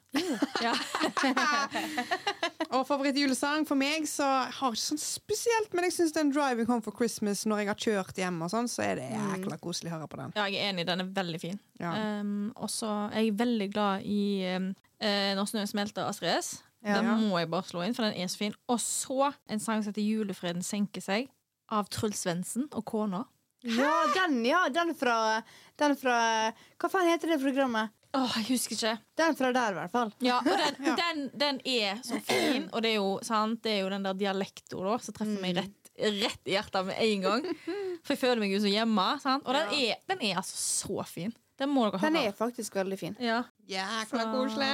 Yeah. 0.62 0.78
Og 2.72 2.86
favorittjulesang 2.88 3.66
for 3.68 3.76
meg 3.76 4.06
så 4.08 4.24
har 4.48 4.72
ikke 4.72 4.80
sånn 4.80 5.02
spesielt, 5.02 5.74
men 5.76 5.90
jeg 5.90 5.98
syns 5.98 6.14
den 6.16 6.32
'Driving 6.32 6.70
Home 6.70 6.84
for 6.86 6.96
Christmas' 6.96 7.44
når 7.44 7.64
jeg 7.64 7.68
har 7.68 7.82
kjørt 7.86 8.22
hjem, 8.24 8.40
og 8.46 8.54
sånn, 8.54 8.70
så 8.72 8.86
er 8.86 9.02
det 9.02 9.10
jækla 9.12 9.58
koselig 9.60 9.92
å 9.92 9.98
høre 9.98 10.08
på 10.08 10.22
den. 10.22 10.32
ja, 10.40 10.48
jeg 10.48 10.64
er 10.64 10.72
enig. 10.72 10.88
Den 10.88 11.04
er 11.04 11.12
veldig 11.20 11.42
fin. 11.44 11.60
Ja. 11.82 11.92
Um, 12.22 12.54
og 12.56 12.72
så 12.72 13.10
er 13.12 13.28
jeg 13.28 13.38
veldig 13.40 13.70
glad 13.74 14.08
i 14.08 14.24
um, 14.56 14.72
eh, 15.04 15.36
'Når 15.36 15.52
snøen 15.52 15.68
smelter' 15.68 16.08
Astrid 16.08 16.32
S. 16.38 16.64
Ja. 16.82 17.02
Den 17.02 17.28
må 17.28 17.38
jeg 17.38 17.52
bare 17.52 17.68
slå 17.68 17.84
inn, 17.84 17.94
for 17.94 18.08
den 18.08 18.16
er 18.16 18.32
så 18.32 18.38
fin. 18.38 18.56
Og 18.68 18.80
så 18.80 19.34
en 19.50 19.60
sang 19.60 19.84
som 19.84 19.92
heter 19.92 20.08
'Julefreden 20.08 20.64
senker 20.64 21.04
seg', 21.04 21.28
av 21.70 21.90
Truls 21.90 22.24
Svendsen 22.24 22.68
og 22.72 22.86
kona. 22.86 23.26
Ja, 23.64 24.06
den, 24.16 24.46
ja. 24.46 24.70
Den 24.74 24.96
fra, 24.96 25.44
den 25.78 25.96
fra 25.96 26.52
Hva 26.80 26.90
faen 26.90 27.12
heter 27.12 27.28
det 27.28 27.44
programmet? 27.44 27.92
Åh, 28.18 28.34
jeg 28.42 28.48
husker 28.50 28.76
ikke. 28.76 28.94
Den 29.22 29.36
fra 29.40 29.52
der, 29.56 29.72
i 29.72 29.78
hvert 29.80 29.92
fall. 29.94 30.10
Ja, 30.26 30.40
og 30.42 30.50
den, 30.64 30.80
Ja. 30.90 30.96
den, 31.00 31.22
den 31.40 31.60
er 31.66 32.02
så 32.04 32.18
fin, 32.28 32.66
og 32.74 32.82
det 32.84 32.92
er 32.94 32.98
jo, 33.00 33.12
sant, 33.24 33.62
det 33.64 33.72
er 33.78 33.80
jo 33.86 33.92
den 33.94 34.04
der 34.08 34.18
dialekten 34.20 34.82
som 35.00 35.16
treffer 35.16 35.38
meg 35.44 35.56
rett, 35.60 35.92
rett 36.02 36.50
i 36.50 36.56
hjertet 36.58 36.86
med 36.90 37.00
en 37.06 37.22
gang. 37.28 37.46
For 38.04 38.16
jeg 38.16 38.22
føler 38.24 38.42
meg 38.44 38.52
jo 38.56 38.60
så 38.64 38.72
hjemme. 38.72 39.06
Sant? 39.24 39.46
Og 39.48 39.56
den, 39.56 39.72
er, 39.78 40.02
den 40.12 40.26
er 40.28 40.42
altså 40.42 40.58
så 40.60 41.06
fin. 41.08 41.32
Den 41.62 41.70
må 41.70 41.86
dere 41.92 42.02
Den 42.10 42.18
er 42.18 42.32
faktisk 42.36 42.76
veldig 42.76 42.98
fin. 43.00 43.16
Ja. 43.22 43.44
Jækla 43.70 44.28
koselig. 44.34 44.72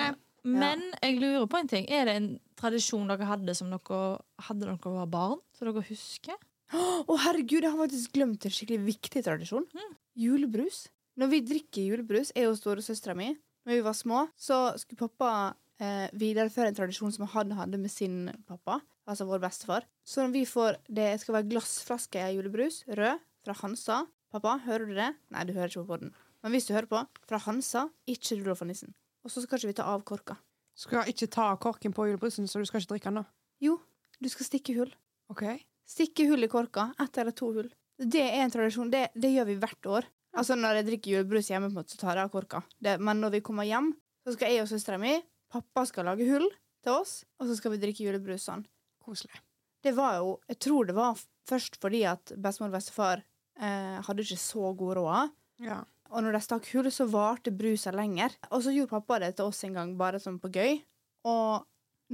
Men 0.48 0.86
jeg 1.04 1.18
lurer 1.20 1.46
på 1.52 1.60
en 1.60 1.68
ting. 1.68 1.88
Er 1.92 2.06
det 2.08 2.14
en 2.16 2.28
tradisjon 2.56 3.10
dere 3.12 3.28
hadde 3.28 3.54
som 3.58 3.68
dere 3.74 3.98
hadde 4.48 4.64
da 4.70 4.78
dere 4.78 4.94
var 5.02 5.10
barn? 5.12 5.42
som 5.58 5.68
dere 5.68 5.84
husker? 5.90 6.38
Å, 6.72 7.16
herregud, 7.26 7.62
jeg 7.66 7.72
har 7.74 7.80
faktisk 7.82 8.16
glemt 8.16 8.46
en 8.48 8.54
skikkelig 8.56 8.86
viktig 8.88 9.24
tradisjon. 9.26 9.68
Julebrus. 10.18 10.86
Når 11.18 11.32
vi 11.32 11.40
drikker 11.42 11.88
julebrus, 11.90 12.30
jeg 12.36 12.50
og 12.50 12.58
storesøstera 12.60 13.16
mi, 13.18 13.32
når 13.66 13.80
vi 13.80 13.86
var 13.86 13.96
små, 13.98 14.20
så 14.38 14.78
skulle 14.78 15.08
pappa 15.08 15.30
eh, 15.82 16.06
videreføre 16.14 16.70
en 16.70 16.78
tradisjon 16.78 17.14
som 17.16 17.26
han 17.34 17.56
hadde 17.58 17.80
med 17.82 17.92
sin 17.92 18.28
pappa, 18.48 18.78
altså 19.10 19.26
vår 19.26 19.42
bestefar. 19.42 19.88
Så 20.06 20.22
når 20.22 20.36
vi 20.36 20.44
får 20.46 20.78
Det 20.86 21.10
skal 21.20 21.40
være 21.40 21.50
glassflaske 21.50 22.22
av 22.22 22.36
julebrus, 22.36 22.84
rød, 22.88 23.24
fra 23.44 23.56
Hansa. 23.64 24.04
Pappa, 24.32 24.58
hører 24.66 24.86
du 24.86 24.94
det? 24.94 25.10
Nei, 25.34 25.44
du 25.48 25.54
hører 25.56 25.72
ikke 25.72 25.88
på 25.88 26.00
den. 26.04 26.14
Men 26.44 26.54
hvis 26.54 26.68
du 26.68 26.74
hører 26.76 26.90
på, 26.92 27.02
fra 27.28 27.40
Hansa, 27.48 27.88
ikke 28.06 28.38
Rudolf 28.38 28.62
og 28.62 28.70
nissen. 28.70 28.94
Og 29.26 29.34
så 29.34 29.42
skal 29.44 29.58
ikke 29.58 29.72
vi 29.72 29.78
ta 29.80 29.88
av 29.90 30.04
korka. 30.08 30.38
Skal 30.78 31.10
ikke 31.10 31.30
ta 31.34 31.48
korken 31.58 31.96
på 31.96 32.06
julebrusen, 32.12 32.46
så 32.48 32.62
du 32.62 32.68
skal 32.70 32.84
ikke 32.84 32.94
drikke 32.94 33.10
den, 33.10 33.24
da? 33.24 33.26
Jo, 33.64 33.80
du 34.22 34.30
skal 34.30 34.46
stikke 34.46 34.76
hull. 34.78 34.94
OK? 35.34 35.44
Stikke 35.88 36.28
hull 36.30 36.46
i 36.46 36.52
korka. 36.52 36.92
Ett 37.02 37.18
eller 37.18 37.34
to 37.34 37.50
hull. 37.56 37.72
Det 37.98 38.22
er 38.22 38.44
en 38.44 38.54
tradisjon. 38.54 38.92
Det, 38.94 39.08
det 39.18 39.34
gjør 39.34 39.50
vi 39.50 39.58
hvert 39.64 39.90
år. 39.98 40.10
Altså 40.38 40.58
Når 40.60 40.80
jeg 40.80 40.88
drikker 40.92 41.14
julebrus 41.16 41.50
hjemme, 41.50 41.72
på 41.72 41.76
en 41.76 41.80
måte, 41.82 41.96
så 41.96 42.02
tar 42.04 42.20
jeg 42.20 42.28
av 42.28 42.34
korka. 42.34 42.62
Det, 42.84 42.98
men 43.02 43.22
når 43.24 43.38
vi 43.38 43.44
kommer 43.46 43.68
hjem, 43.68 43.92
så 44.28 44.36
skal 44.36 44.54
jeg 44.54 44.66
og 44.66 44.72
søstera 44.72 45.00
mi 45.02 45.16
Pappa 45.48 45.86
skal 45.88 46.10
lage 46.10 46.26
hull 46.28 46.46
til 46.84 46.92
oss, 46.92 47.22
og 47.40 47.48
så 47.48 47.56
skal 47.56 47.72
vi 47.74 47.80
drikke 47.80 48.04
julebrus 48.04 48.44
sånn. 48.50 48.66
Koselig. 49.04 49.40
Det 49.84 49.94
var 49.96 50.18
jo 50.20 50.34
Jeg 50.52 50.60
tror 50.66 50.90
det 50.90 50.96
var 50.98 51.20
først 51.48 51.78
fordi 51.80 52.02
at 52.10 52.34
bestemor 52.36 52.74
og 52.74 52.76
bestefar 52.76 53.22
eh, 53.24 54.00
hadde 54.04 54.26
ikke 54.26 54.40
så 54.42 54.74
god 54.78 54.98
råd. 55.00 55.32
Ja. 55.64 55.80
Og 56.12 56.24
når 56.24 56.38
de 56.38 56.42
stakk 56.44 56.68
hull, 56.74 56.90
så 56.92 57.08
varte 57.12 57.52
brusa 57.56 57.92
lenger. 57.96 58.36
Og 58.52 58.64
så 58.64 58.76
gjorde 58.76 58.94
pappa 58.98 59.22
det 59.24 59.34
til 59.38 59.50
oss 59.50 59.64
en 59.68 59.76
gang, 59.80 59.96
bare 60.00 60.20
sånn 60.24 60.40
på 60.44 60.52
gøy. 60.52 60.82
Og 61.28 61.64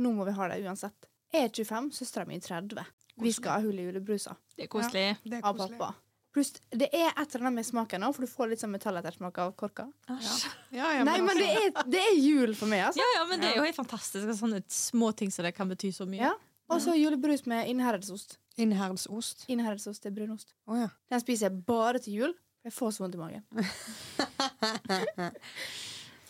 nå 0.01 0.13
må 0.13 0.25
vi 0.29 0.37
ha 0.37 0.49
det 0.49 0.61
uansett. 0.65 1.09
Jeg 1.33 1.49
er 1.49 1.53
25, 1.65 1.91
søstera 1.97 2.29
mi 2.29 2.37
er 2.37 2.45
30. 2.45 2.85
Vi 3.21 3.33
skal 3.33 3.57
ha 3.57 3.65
hull 3.65 3.77
i 3.77 3.85
julebrusa 3.85 4.33
Det 4.55 4.65
er 4.65 4.69
koselig. 4.73 5.05
Det 5.25 5.37
er 5.37 5.45
av 5.45 5.57
pappa. 5.57 5.91
Pluss 6.33 6.49
det 6.73 6.87
er 6.89 7.11
et 7.11 7.35
eller 7.35 7.45
annet 7.45 7.59
med 7.61 7.67
smaken 7.67 8.05
òg, 8.07 8.15
for 8.15 8.25
du 8.25 8.31
får 8.31 8.49
litt 8.49 8.61
sånn 8.63 8.71
metallettersmak 8.73 9.35
av 9.43 9.51
korka. 9.59 9.85
Æsj. 10.09 10.47
Ja, 10.73 10.87
ja, 10.97 11.03
Nei, 11.05 11.19
men 11.21 11.37
det 11.37 11.49
er, 11.59 11.67
det 11.93 12.01
er 12.01 12.15
jul 12.17 12.55
for 12.57 12.71
meg, 12.71 12.87
altså. 12.87 13.03
Ja, 13.03 13.09
ja, 13.19 13.27
men 13.29 13.43
det 13.43 13.51
er 13.51 13.59
jo 13.59 13.67
helt 13.67 13.77
fantastisk. 13.77 14.31
Sånne 14.39 14.63
små 14.73 15.11
ting 15.17 15.29
som 15.33 15.45
det 15.45 15.53
kan 15.53 15.69
bety 15.69 15.91
så 15.93 16.07
mye. 16.09 16.31
Ja. 16.31 16.33
Og 16.73 16.81
så 16.81 16.95
julebrus 16.97 17.45
med 17.45 17.69
innherredsost. 17.69 18.39
Innherdsost. 18.57 19.45
Innherredsost 19.51 20.07
er 20.09 20.15
brunost. 20.15 20.55
Oh, 20.65 20.79
ja. 20.79 20.89
Den 21.11 21.21
spiser 21.21 21.51
jeg 21.51 21.61
bare 21.67 22.01
til 22.01 22.13
jul. 22.21 22.33
Jeg 22.63 22.73
får 22.73 22.91
så 22.95 23.03
vondt 23.03 23.17
i 23.17 23.21
magen. 23.21 23.43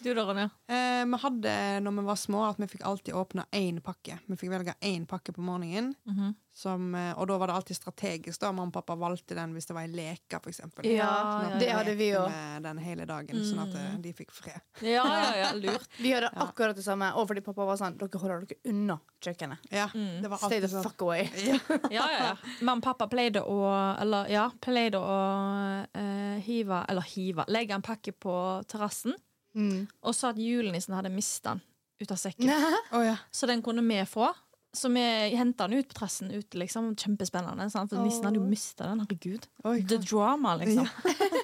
Du 0.03 0.13
da, 0.13 0.25
Ronja? 0.27 0.49
Eh, 0.67 1.05
vi 1.07 1.17
hadde 1.23 1.51
når 1.85 1.95
vi 1.99 2.03
var 2.09 2.17
små, 2.19 2.43
at 2.49 2.57
vi 2.59 2.67
fikk 2.67 2.83
alltid 2.85 3.15
åpne 3.15 3.45
én 3.55 3.79
pakke. 3.83 4.17
Vi 4.27 4.35
fikk 4.39 4.51
velge 4.51 4.73
én 4.83 5.05
pakke 5.07 5.31
på 5.35 5.41
morgenen. 5.41 5.93
Mhm. 6.05 6.33
Som, 6.53 6.93
eh, 6.93 7.15
og 7.17 7.25
da 7.27 7.37
var 7.41 7.47
det 7.49 7.55
alltid 7.55 7.75
strategisk. 7.79 8.39
da 8.39 8.51
Mamma 8.51 8.67
og 8.69 8.73
pappa 8.75 8.93
valgte 8.95 9.33
den 9.33 9.55
hvis 9.55 9.65
det 9.65 9.73
var 9.73 9.87
ei 9.87 9.89
leke, 9.89 10.37
f.eks. 10.37 10.59
Ja, 10.85 11.07
Sånn 11.41 11.49
ja, 11.49 11.57
det 11.57 11.69
hadde 11.73 11.95
vi 11.97 12.11
òg. 12.13 12.29
Den 12.61 12.77
hele 12.77 13.05
dagen, 13.09 13.39
sånn 13.41 13.63
at 13.63 13.73
eh, 13.79 13.95
de 14.03 14.11
fikk 14.13 14.29
fred. 14.31 14.61
Ja, 14.85 15.01
ja, 15.07 15.31
ja, 15.39 15.47
lurt. 15.57 15.87
Vi 16.03 16.11
hadde 16.13 16.29
Ja. 16.29 16.45
akkurat 16.45 16.75
det 16.75 16.83
samme. 16.85 17.09
Og 17.17 17.27
fordi 17.27 17.41
pappa 17.41 17.65
var 17.65 17.75
sånn 17.77 17.97
Dere 17.97 18.19
holder 18.21 18.45
dere 18.45 18.59
unna 18.69 18.99
kjøkkenet. 19.19 19.57
Ja, 19.71 19.87
Mm. 19.95 20.21
det 20.21 20.29
var 20.29 20.37
Stay 20.37 20.59
the 20.59 20.67
alltid 20.67 20.69
sånn. 20.69 20.83
fuck 20.83 21.01
away. 21.01 21.23
Ja. 21.33 21.57
Ja, 21.89 22.07
ja, 22.11 22.23
ja. 22.29 22.35
Mamma 22.61 22.77
og 22.77 22.83
pappa 22.83 23.07
pleide 23.07 23.41
å 23.41 23.57
Eller 24.01 24.29
ja, 24.29 24.49
pleide 24.61 24.95
å 25.01 25.87
uh, 25.95 26.39
hive 26.39 26.85
Eller 26.89 27.01
hive. 27.15 27.45
Legge 27.47 27.71
en 27.73 27.81
pakke 27.81 28.11
på 28.13 28.63
terrassen, 28.67 29.13
Mm. 29.55 29.87
og 30.01 30.15
sa 30.17 30.29
at 30.33 30.37
julenissen 30.41 30.95
hadde 30.97 31.11
mista 31.13 31.53
den 31.53 31.61
ut 32.01 32.11
av 32.11 32.17
sekken. 32.17 32.49
Oh, 32.91 33.03
ja. 33.05 33.17
Så 33.31 33.45
den 33.47 33.61
kunne 33.61 33.83
vi 33.85 33.99
få. 34.09 34.31
Så 34.73 34.89
vi 34.89 35.03
henta 35.37 35.67
den 35.67 35.77
ut 35.79 35.87
på 35.91 35.93
terrassen 35.99 36.31
ute, 36.33 36.57
liksom. 36.57 36.95
Kjempespennende. 36.97 37.67
Sant? 37.69 37.91
For 37.93 38.01
nissen 38.03 38.25
hadde 38.25 38.39
jo 38.41 38.47
mista 38.49 38.87
den. 38.89 39.03
Herregud. 39.05 39.45
Oi, 39.69 39.83
The 39.87 39.99
drama, 40.01 40.55
liksom. 40.57 40.87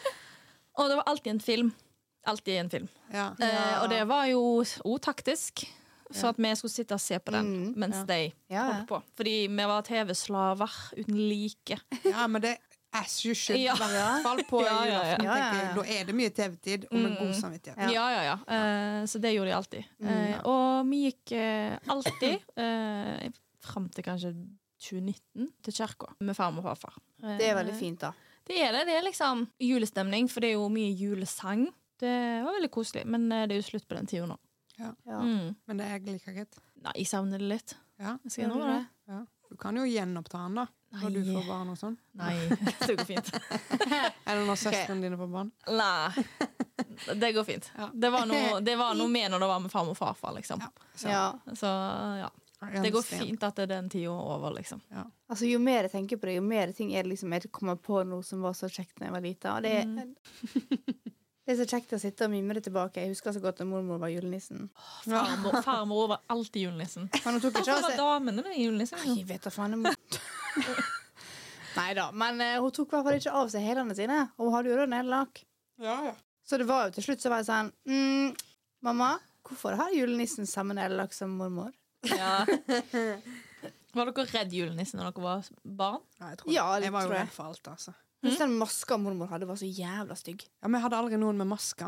og 0.80 0.90
det 0.90 0.96
var 0.98 1.04
alltid 1.12 1.32
en 1.36 1.40
film. 1.40 1.70
Alltid 2.28 2.58
en 2.60 2.70
film. 2.70 2.88
ja. 3.14 3.28
Eh, 3.40 3.76
og 3.84 3.90
det 3.94 4.02
var 4.10 4.26
jo 4.32 4.42
òg 4.64 5.00
taktisk. 5.06 5.68
For 6.10 6.32
at 6.32 6.40
vi 6.42 6.50
skulle 6.58 6.74
sitte 6.74 6.96
og 6.98 7.02
se 7.04 7.20
på 7.22 7.30
den 7.36 7.46
Mm, 7.54 7.74
mens 7.78 7.96
ja. 8.00 8.04
de 8.10 8.16
Ja, 8.50 8.56
ja. 8.56 8.64
holdt 8.74 8.88
på. 8.90 8.98
Fordi 9.16 9.36
vi 9.48 9.66
var 9.70 9.82
TV-slaver 9.86 10.72
uten 10.98 11.20
like. 11.30 11.78
ja, 12.04 12.26
men 12.28 12.42
det 12.42 12.56
as 12.94 13.26
you 13.26 13.34
should. 13.36 13.60
Ja. 13.62 13.74
I 13.76 13.78
hvert 13.80 14.24
fall 14.24 14.44
på 14.50 14.62
Ja, 14.66 14.74
ja, 14.74 14.86
ja. 14.86 14.94
julaften. 14.94 15.26
Ja, 15.26 15.36
ja, 15.38 15.50
jeg. 15.54 15.66
ja. 15.66 15.74
Da 15.76 15.84
er 16.00 16.06
det 16.10 16.16
mye 16.16 16.30
TV-tid, 16.30 16.86
og 16.92 16.96
med 16.98 17.12
Mm. 17.12 17.18
god 17.20 17.34
samvittighet. 17.42 17.78
Ja. 17.78 17.90
Ja, 17.92 18.08
ja, 18.12 18.22
ja. 18.24 18.38
Eh, 18.56 19.04
så 19.06 19.20
det 19.22 19.34
gjorde 19.36 19.50
de 19.52 19.56
alltid. 19.58 19.84
Eh, 20.04 20.30
ja. 20.32 20.40
og 20.46 20.90
vi 20.90 21.04
gikk 21.12 21.36
uh, 21.38 21.78
alltid, 21.96 22.40
uh, 22.58 23.30
fram 23.70 23.90
til 23.94 24.04
kanskje 24.04 24.34
2019, 24.80 25.50
til 25.64 25.74
kirka 25.74 26.08
med 26.24 26.36
farmor 26.38 26.64
og 26.66 26.78
farfar. 26.78 26.98
Eh, 27.24 27.38
Det 27.38 27.50
er 27.50 27.56
veldig 27.60 27.76
fint, 27.78 28.00
da. 28.02 28.12
Det 28.48 28.58
er 28.64 28.72
det. 28.74 28.86
Det 28.88 28.96
er 28.98 29.04
liksom 29.06 29.48
julestemning, 29.62 30.30
for 30.32 30.40
det 30.42 30.50
er 30.54 30.58
jo 30.58 30.70
mye 30.74 30.94
julesang. 30.98 31.68
Det 32.00 32.14
var 32.46 32.54
veldig 32.56 32.72
koselig, 32.72 33.06
men 33.06 33.32
eh, 33.32 33.46
det 33.46 33.58
er 33.58 33.62
jo 33.62 33.68
slutt 33.72 33.88
på 33.88 33.96
den 34.00 34.08
tida 34.08 34.26
nå. 34.26 34.38
Ja. 34.80 34.94
Mm. 35.20 35.56
Men 35.68 35.78
det 35.78 35.86
er 35.92 36.00
like 36.08 36.32
greit. 36.34 36.56
Nei, 36.82 36.94
jeg 36.96 37.08
savner 37.12 37.38
det 37.38 37.50
litt. 37.52 37.74
Ja. 38.00 38.16
Jeg 38.24 38.32
skal 38.32 38.46
innrømme 38.48 38.78
det. 38.80 38.86
Ja. 39.12 39.20
Du 39.50 39.58
kan 39.58 39.78
jo 39.78 39.84
gjenoppta 39.90 40.38
den, 40.44 40.56
da. 40.62 40.66
Når 41.02 41.14
du 41.14 41.20
får 41.34 41.48
barn 41.48 41.70
og 41.74 41.78
sånn. 41.78 41.96
Nei, 42.18 42.34
det 42.88 42.96
går 42.98 43.06
fint. 43.06 43.30
er 44.26 44.40
det 44.40 44.44
når 44.48 44.58
søstrene 44.62 45.02
dine 45.06 45.18
får 45.20 45.32
barn. 45.34 45.50
Nei. 45.70 46.26
Det 47.20 47.32
går 47.36 47.46
fint. 47.48 47.72
Ja. 47.78 47.90
Det 47.94 48.12
var 48.14 48.26
noe, 48.30 48.60
det 48.68 48.76
var 48.80 48.98
noe 48.98 49.10
med 49.14 49.32
når 49.34 49.44
det 49.46 49.50
var 49.52 49.64
med 49.66 49.74
farmor 49.74 49.94
og 49.98 50.00
farfar, 50.00 50.34
liksom. 50.38 50.62
Ja. 50.66 50.70
Så, 50.96 51.10
Ja. 51.10 51.26
Så 51.58 51.74
ja. 52.24 52.30
Det 52.84 52.90
går 52.92 53.06
fint 53.08 53.44
at 53.48 53.56
det 53.56 53.64
er 53.64 53.70
den 53.78 53.86
tida 53.90 54.12
over, 54.12 54.52
liksom. 54.52 54.82
Altså, 54.92 55.46
jo 55.48 55.62
mer 55.64 55.86
jeg 55.88 55.94
tenker 55.94 56.20
på 56.20 56.28
det, 56.28 56.34
jo 56.42 56.44
mer 56.44 56.74
ting 56.76 56.90
er 56.92 57.06
det 57.08 57.14
liksom 57.14 57.32
jeg 57.38 57.48
kommer 57.56 57.78
på 57.80 58.02
noe 58.04 58.26
som 58.28 58.42
var 58.44 58.52
så 58.58 58.68
kjekt 58.68 58.98
da 59.00 59.08
jeg 59.08 59.16
var 59.16 59.24
lita. 59.24 59.54
Og 59.56 59.64
det, 59.64 59.78
Mm. 59.88 60.16
Det 61.50 61.56
er 61.56 61.64
så 61.64 61.66
kjekt 61.66 61.94
å 61.96 61.98
sitte 61.98 62.28
og 62.28 62.30
mimre 62.30 62.62
tilbake. 62.62 63.02
Jeg 63.02 63.10
husker 63.16 63.34
så 63.34 63.40
godt 63.42 63.58
da 63.58 63.66
mormor 63.66 63.98
var 63.98 64.12
julenissen. 64.14 64.68
Farmor, 65.02 65.56
farmor 65.66 66.10
var 66.12 66.20
alltid 66.30 66.68
julenissen. 66.68 67.08
Men 67.24 67.38
hun 67.40 67.42
tok 67.42 67.56
ikke 67.56 67.64
Hvorfor 67.64 67.72
av 67.74 67.86
var 67.88 67.94
seg 67.96 68.02
damene 68.04 68.44
med 68.46 68.58
julenissen? 68.60 69.00
Nei, 69.02 69.24
vet 69.26 69.48
da 69.48 69.50
faen. 69.56 69.74
jeg 69.74 70.76
Nei 71.80 71.88
da. 71.98 72.06
Men 72.14 72.44
uh, 72.46 72.52
hun 72.62 72.76
tok 72.76 72.92
i 72.92 72.94
hvert 72.94 73.08
fall 73.08 73.18
ikke 73.18 73.34
av 73.40 73.50
seg 73.50 73.66
hælene 73.66 73.98
sine. 73.98 74.18
Og 74.38 74.46
hun 74.46 74.56
hadde 74.60 74.70
jo 74.70 74.76
rød 74.78 74.92
nederlag. 74.94 75.42
Ja, 75.82 75.96
ja. 76.12 76.14
Så 76.46 76.60
det 76.62 76.68
var 76.70 76.86
jo 76.86 76.94
til 77.00 77.08
slutt 77.08 77.26
så 77.26 77.32
var 77.34 77.42
jeg 77.42 77.50
sånn 77.50 77.74
mm, 77.90 78.38
Mamma, 78.86 79.08
hvorfor 79.50 79.74
har 79.80 79.96
julenissen 79.96 80.46
samme 80.50 80.78
nederlag 80.78 81.18
som 81.18 81.34
mormor? 81.40 81.74
Ja. 82.06 82.44
Var 83.98 84.12
dere 84.14 84.28
redd 84.36 84.54
julenissen 84.54 85.02
når 85.02 85.10
dere 85.10 85.26
var 85.26 85.50
barn? 85.66 86.06
Ja, 86.22 86.30
jeg, 86.30 86.44
tror 86.44 86.52
det. 86.52 86.60
Ja, 86.60 86.68
jeg 86.78 86.94
var 86.94 87.08
jo 87.08 87.10
tror 87.10 87.18
jeg. 87.18 87.26
redd 87.26 87.36
for 87.40 87.50
alt, 87.50 87.74
altså. 87.74 87.96
Pluss 88.20 88.38
den 88.42 88.58
maska 88.60 88.98
mormor 89.00 89.30
hadde, 89.32 89.48
var 89.48 89.56
så 89.60 89.68
jævla 89.68 90.16
stygg. 90.20 90.44
Ja, 90.62 90.68
Men 90.68 90.80
jeg 90.80 90.88
hadde 90.88 90.98
aldri 91.00 91.20
noen 91.22 91.38
med 91.40 91.48
maske. 91.48 91.88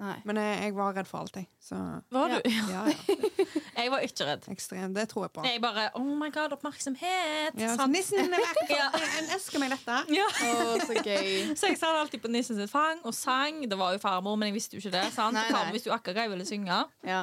Nei. 0.00 0.14
Men 0.24 0.38
jeg, 0.40 0.60
jeg 0.64 0.74
var 0.78 0.94
redd 0.96 1.08
for 1.10 1.18
alt, 1.20 1.34
jeg. 1.36 1.46
Så 1.60 1.76
Var 2.10 2.30
Ja. 2.32 2.38
du? 2.40 2.50
ja, 2.50 2.84
ja. 2.88 3.16
Jeg 3.80 3.88
var 3.92 4.02
ikke 4.04 4.24
redd. 4.28 4.44
Ekstrem, 4.52 4.92
Det 4.92 5.06
tror 5.08 5.22
jeg 5.24 5.30
på. 5.32 5.42
Jeg 5.46 5.60
bare 5.62 5.86
Oh 5.96 6.04
my 6.18 6.28
god, 6.34 6.52
oppmerksomhet! 6.52 7.54
Ja, 7.56 7.70
så 7.78 7.86
nissen 7.88 8.18
er 8.34 8.42
vekk. 8.42 8.58
Ja. 8.80 8.88
Jeg 8.96 9.28
ønsker 9.36 9.60
meg 9.62 9.70
dette. 9.72 9.96
Ja. 10.12 10.26
Oh, 10.44 10.74
så 10.84 10.96
gøy. 11.00 11.30
Så 11.60 11.70
jeg 11.70 11.78
satt 11.80 11.96
alltid 11.96 12.20
på 12.24 12.28
nissen 12.32 12.58
sitt 12.58 12.68
fang 12.72 13.00
og 13.08 13.14
sang. 13.16 13.62
Det 13.70 13.78
var 13.80 13.94
jo 13.96 14.00
farmor, 14.02 14.36
men 14.40 14.50
jeg 14.50 14.56
visste 14.58 14.76
jo 14.76 14.82
ikke 14.82 14.92
det. 14.98 15.04
sant? 15.14 15.36
Nei, 15.36 15.46
nei. 15.54 15.62
Hvis 15.72 15.86
du 15.86 15.90
akkurat 15.94 16.18
hva 16.18 16.26
jeg 16.26 16.32
ville 16.34 16.46
synge. 16.48 16.80
Ja. 17.06 17.22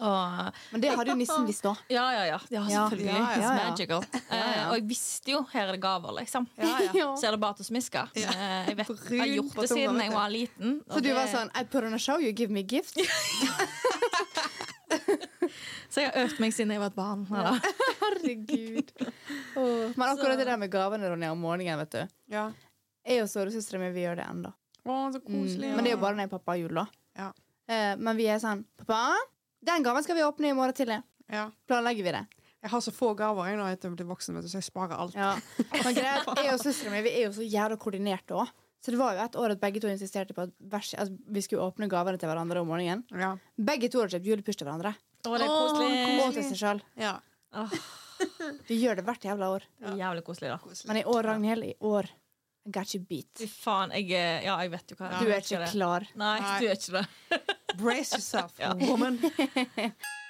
Og, 0.00 0.52
Men 0.72 0.80
det 0.84 0.92
hadde 0.96 1.12
jo 1.12 1.18
nissen 1.20 1.46
visst 1.48 1.66
òg. 1.68 1.80
ja, 1.92 2.04
ja, 2.16 2.24
ja. 2.32 2.38
ja 2.50 2.62
Ja. 2.68 2.86
selvfølgelig. 2.88 3.12
Ja, 3.12 3.18
ja, 3.18 3.36
It's 3.36 3.42
ja. 3.42 3.68
magical. 3.70 4.04
Uh, 4.32 4.70
og 4.70 4.74
jeg 4.78 4.86
visste 4.94 5.34
jo 5.34 5.42
her 5.52 5.66
er 5.68 5.76
det 5.76 5.82
gaver, 5.84 6.16
liksom. 6.20 6.48
Ja, 6.58 6.72
ja. 6.96 7.08
Så 7.20 7.28
er 7.28 7.36
det 7.36 7.40
bare 7.44 7.58
til 7.60 7.66
å 7.66 7.70
smiske. 7.72 8.06
Ja. 8.18 8.32
Eh, 8.32 8.70
Jeg, 8.72 8.76
vet, 8.80 8.92
jeg 9.10 9.20
har 9.20 9.32
gjort 9.36 9.60
det 9.60 9.68
siden 9.74 10.00
jeg 10.06 10.12
var 10.16 10.32
liten. 10.32 10.78
Så 10.88 11.02
du 11.04 11.10
var 11.14 11.28
sånn 11.32 11.52
I 11.58 11.64
put 11.68 11.84
on 11.84 11.94
a 11.94 12.01
show, 12.02 12.18
you 12.20 12.32
give 12.36 12.52
me 12.52 12.62
gift. 12.66 12.98
Så 15.92 16.00
jeg 16.00 16.08
har 16.08 16.22
øvd 16.24 16.38
meg 16.40 16.54
siden 16.56 16.72
jeg 16.72 16.80
var 16.80 16.90
et 16.92 16.96
barn. 16.96 17.24
Ja. 17.28 17.52
Herregud. 18.02 18.92
Oh, 19.60 19.92
Men 19.92 20.06
akkurat 20.08 20.38
det 20.40 20.46
der 20.48 20.60
med 20.60 20.72
gavene 20.72 21.10
Ronja, 21.12 21.32
om 21.34 21.40
morgenen, 21.44 21.78
vet 21.84 21.92
du. 21.96 22.02
ja. 22.32 22.50
Jeg 23.02 23.24
og 23.24 23.26
storesøstera 23.26 23.80
mi 23.82 23.88
vi 23.96 24.04
gjør 24.04 24.20
det 24.20 24.24
ennå. 24.30 24.52
Så. 24.86 25.18
Mm. 25.26 25.46
Men 25.74 25.80
det 25.82 25.90
er 25.90 25.96
jo 25.96 26.02
bare 26.04 26.14
når 26.14 26.28
jeg 26.28 26.30
pappa 26.30 26.52
har 26.54 26.60
jul, 26.60 26.76
da. 26.78 26.84
Ja. 27.18 27.24
Eh, 27.66 27.94
men 27.98 28.14
vi 28.18 28.28
er 28.30 28.38
sånn 28.38 28.62
Pappa, 28.78 29.16
den 29.66 29.82
gaven 29.82 30.06
skal 30.06 30.14
vi 30.18 30.22
åpne 30.22 30.52
i 30.52 30.54
morgen 30.54 30.76
tidlig. 30.78 31.00
Ja. 31.26 31.48
Planlegger 31.66 32.06
vi 32.06 32.14
det. 32.14 32.22
Jeg 32.62 32.70
har 32.70 32.84
så 32.84 32.92
få 32.94 33.10
gaver 33.18 33.48
jeg 33.50 33.58
nå 33.58 33.66
etter 33.66 33.90
jeg 33.90 33.98
ble 33.98 34.06
voksen, 34.06 34.38
så 34.46 34.60
jeg 34.60 34.68
sparer 34.68 34.94
alt. 35.02 35.18
Ja. 35.18 35.32
Men 35.82 35.96
greit, 35.98 36.30
jeg 36.30 36.54
og 36.54 36.62
søstera 36.62 36.94
mi 36.94 37.02
vi 37.08 37.14
er 37.16 37.26
jo 37.26 37.34
så 37.40 37.46
jævla 37.46 37.78
koordinerte 37.82 38.38
òg. 38.38 38.54
Så 38.82 38.90
det 38.90 38.98
var 38.98 39.14
jo 39.14 39.22
et 39.22 39.36
år 39.38 39.52
at 39.54 39.60
begge 39.62 39.78
to 39.80 39.86
insisterte 39.92 40.34
på 40.34 40.42
at 40.48 40.54
vers, 40.72 40.88
altså, 40.98 41.14
vi 41.30 41.42
skulle 41.44 41.62
åpne 41.62 41.86
gavene 41.92 42.18
til 42.18 42.26
hverandre 42.30 42.60
om 42.64 42.66
morgenen. 42.66 43.04
Ja. 43.14 43.36
Begge 43.56 43.88
to 43.92 44.00
har 44.02 44.10
kjøpt 44.10 44.26
julepysj 44.26 44.58
til 44.58 44.66
hverandre. 44.66 44.90
Å, 45.22 45.36
det 45.38 45.46
er 45.46 45.52
koselig. 45.52 46.00
Og 46.26 46.32
til 46.34 46.48
seg 46.50 46.58
sjøl. 46.64 46.82
ja. 46.98 47.18
Oh. 47.52 47.68
Vi 48.68 48.76
gjør 48.80 48.96
det 49.00 49.02
hvert 49.04 49.24
jævla 49.26 49.48
år. 49.52 49.64
er 49.82 49.96
jævlig 49.98 50.22
koselig, 50.24 50.48
da. 50.52 50.58
Koselig. 50.62 50.88
Men 50.88 50.98
i 51.00 51.04
år, 51.10 51.26
Ragnhild, 51.26 51.64
i 51.66 51.72
år 51.84 52.06
I 52.64 52.70
got 52.74 52.94
you 52.94 53.00
beat. 53.02 53.28
Fy 53.38 53.48
faen, 53.50 53.90
jeg, 53.98 54.08
er- 54.14 54.44
ja, 54.46 54.54
jeg 54.62 54.70
vet 54.72 54.94
jo 54.94 54.96
hva 55.00 55.08
Du 55.18 55.26
er 55.28 55.40
ikke 55.42 55.58
det. 55.62 55.70
klar. 55.74 56.06
Nei, 56.14 56.36
Nei. 56.40 56.52
du 56.62 56.66
er 56.70 56.78
ikke 56.78 57.02
det. 57.02 57.40
Brace 57.82 58.14
yourself, 58.16 58.54
Ja. 58.62 58.72
woman. 58.78 59.18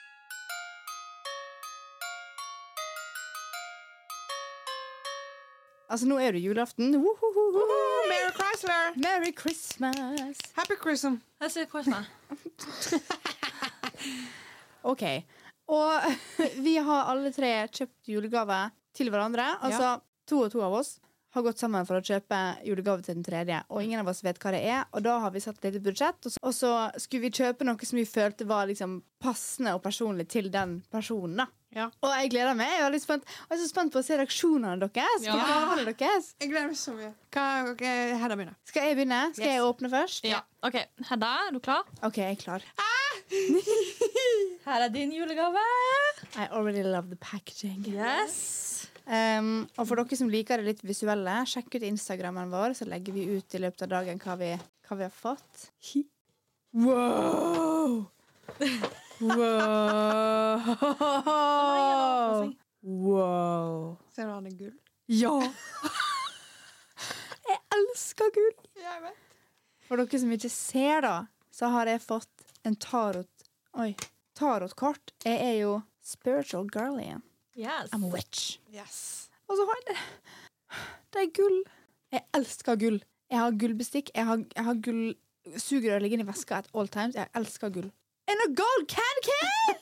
Altså, 5.92 6.08
nå 6.08 6.16
er 6.24 6.32
det 6.32 6.40
julaften. 6.40 6.94
Merry 6.96 8.30
Chrysler! 8.32 8.94
Merry 8.96 9.32
Christmas. 9.36 10.38
Happy 10.56 10.76
Christmas! 10.80 11.20
Happy 11.40 11.66
Christmas. 11.68 12.06
OK. 14.92 15.02
Og 15.68 15.92
vi 16.66 16.78
har 16.80 17.10
alle 17.12 17.32
tre 17.32 17.52
kjøpt 17.68 18.08
julegave 18.08 18.62
til 18.96 19.12
hverandre. 19.12 19.50
Altså 19.60 19.98
to 20.28 20.46
og 20.46 20.52
to 20.54 20.64
av 20.64 20.78
oss 20.80 20.96
har 21.32 21.44
gått 21.46 21.60
sammen 21.62 21.86
for 21.88 21.96
å 21.98 22.04
kjøpe 22.04 22.38
julegave 22.66 23.04
til 23.04 23.16
den 23.16 23.24
tredje. 23.24 23.62
Og 23.72 23.82
ingen 23.84 24.02
av 24.02 24.10
oss 24.12 24.20
vet 24.24 24.38
hva 24.42 24.52
det 24.52 24.60
er, 24.68 24.82
og 24.92 25.04
da 25.06 25.18
har 25.24 25.32
vi 25.32 25.40
satt 25.40 25.58
et 25.62 25.70
lite 25.72 25.84
budsjett. 25.86 26.20
Og 26.28 26.34
så, 26.34 26.42
og 26.44 26.54
så 26.56 26.72
skulle 27.00 27.26
vi 27.28 27.32
kjøpe 27.40 27.64
noe 27.64 27.88
som 27.88 27.98
vi 28.00 28.04
følte 28.08 28.44
var 28.48 28.68
liksom 28.68 28.98
passende 29.22 29.72
og 29.76 29.82
personlig 29.84 30.28
til 30.32 30.50
den 30.52 30.80
personen. 30.92 31.36
da 31.44 31.48
Ja. 31.72 31.86
Og 32.04 32.10
jeg 32.12 32.30
gleder 32.34 32.56
meg. 32.58 32.68
Jeg 32.68 32.84
er, 32.84 32.92
litt 32.92 33.04
spent. 33.06 33.24
Jeg 33.48 33.56
er 33.56 33.62
så 33.62 33.68
spent 33.70 33.94
på 33.94 34.02
å 34.02 34.04
se 34.04 34.18
reaksjonene 34.20 34.76
deres. 34.82 35.24
Ja. 35.24 35.38
deres. 35.88 36.34
Jeg 36.42 36.50
gleder 36.50 36.68
meg 36.68 36.76
så 36.76 36.92
mye. 36.98 37.12
Hva, 37.32 37.46
okay, 37.72 38.12
Hedda 38.20 38.36
begynner. 38.36 38.58
Skal 38.68 38.90
jeg 38.90 38.98
begynne? 39.00 39.22
Skal 39.32 39.46
Yes. 39.46 39.54
jeg 39.54 39.68
åpne 39.70 39.92
først? 39.94 40.24
Ja. 40.28 40.42
OK, 40.68 40.76
Hedda, 41.08 41.32
er 41.48 41.52
du 41.56 41.60
klar? 41.64 41.88
OK, 42.02 42.18
jeg 42.18 42.36
er 42.36 42.42
klar. 42.42 42.62
Her 44.66 44.84
er 44.84 44.88
din 44.92 45.12
julegave. 45.16 45.64
I 46.36 46.46
already 46.50 46.82
love 46.82 47.08
the 47.08 47.16
packaging. 47.16 47.84
Yes. 47.88 48.81
Um, 49.02 49.66
og 49.76 49.86
for 49.88 49.98
dere 49.98 50.16
som 50.18 50.30
liker 50.30 50.60
det 50.60 50.68
litt 50.68 50.82
visuelle, 50.86 51.34
sjekk 51.50 51.74
ut 51.74 51.86
Instagrammen 51.88 52.52
vår, 52.52 52.76
så 52.78 52.86
legger 52.86 53.16
vi 53.16 53.24
ut 53.34 53.56
i 53.56 53.62
løpet 53.62 53.86
av 53.86 53.90
dagen 53.96 54.20
hva 54.22 54.36
vi, 54.38 54.50
hva 54.86 54.98
vi 55.00 55.06
har 55.08 55.14
fått. 55.16 55.66
Wow! 56.72 58.06
Wow! 59.22 60.62
Wow! 62.82 63.98
Ser 64.14 64.26
du 64.26 64.32
han 64.32 64.46
er 64.46 64.56
gull? 64.58 64.78
Ja! 65.10 65.34
jeg 67.50 67.60
elsker 67.78 68.32
gull! 68.34 68.56
Jeg 68.78 69.02
vet. 69.04 69.28
For 69.88 70.00
dere 70.00 70.22
som 70.22 70.32
ikke 70.38 70.52
ser, 70.52 71.02
da, 71.04 71.16
så 71.52 71.68
har 71.74 71.90
jeg 71.90 72.00
fått 72.06 72.46
en 72.64 72.78
tarot 72.78 73.28
Oi. 73.82 73.94
Tarotkort. 74.36 75.14
Jeg 75.24 75.38
er 75.40 75.54
jo 75.62 75.76
spiritual 76.04 76.66
guardian. 76.68 77.22
Yes. 77.56 77.92
I'm 77.92 78.04
a 78.04 78.08
witch. 78.08 78.58
Yes. 78.74 79.28
Og 79.48 79.56
så 79.56 79.66
har 79.68 79.80
jeg 79.80 79.94
det. 79.94 80.00
Det 81.12 81.22
er 81.22 81.32
gull. 81.36 81.58
Jeg 82.12 82.22
elsker 82.34 82.76
gull. 82.80 83.02
Jeg 83.30 83.38
har 83.38 83.58
gullbestikk. 83.60 84.10
Jeg 84.14 84.26
har, 84.26 84.44
jeg 84.56 84.64
har 84.64 84.78
gullsugerør 84.86 85.98
liggende 86.04 86.24
i 86.24 86.28
veska 86.28 86.62
at 86.62 86.70
all 86.74 86.88
times. 86.88 87.14
Jeg 87.14 87.28
elsker 87.36 87.68
gull. 87.68 87.90
And 88.28 88.40
a 88.46 88.48
gold 88.54 88.88
can 88.88 89.16
can! 89.28 89.74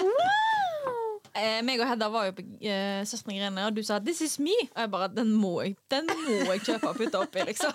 wow! 0.06 1.20
Eh, 1.34 1.58
meg 1.64 1.80
og 1.80 1.88
Hedda 1.88 2.08
var 2.12 2.28
jo 2.28 2.34
på 2.36 2.44
eh, 2.60 3.00
Søstrene 3.08 3.38
Grene, 3.40 3.64
og 3.66 3.76
du 3.76 3.82
sa 3.82 3.98
'this 3.98 4.20
is 4.20 4.38
me'. 4.38 4.68
Og 4.74 4.80
jeg 4.80 4.90
bare 4.90 5.08
'den 5.08 5.32
må 5.32 5.60
jeg, 5.60 5.76
den 5.90 6.06
må 6.06 6.52
jeg 6.52 6.60
kjøpe 6.60 6.88
og 6.88 6.96
putte 6.96 7.18
oppi', 7.18 7.44
liksom. 7.44 7.72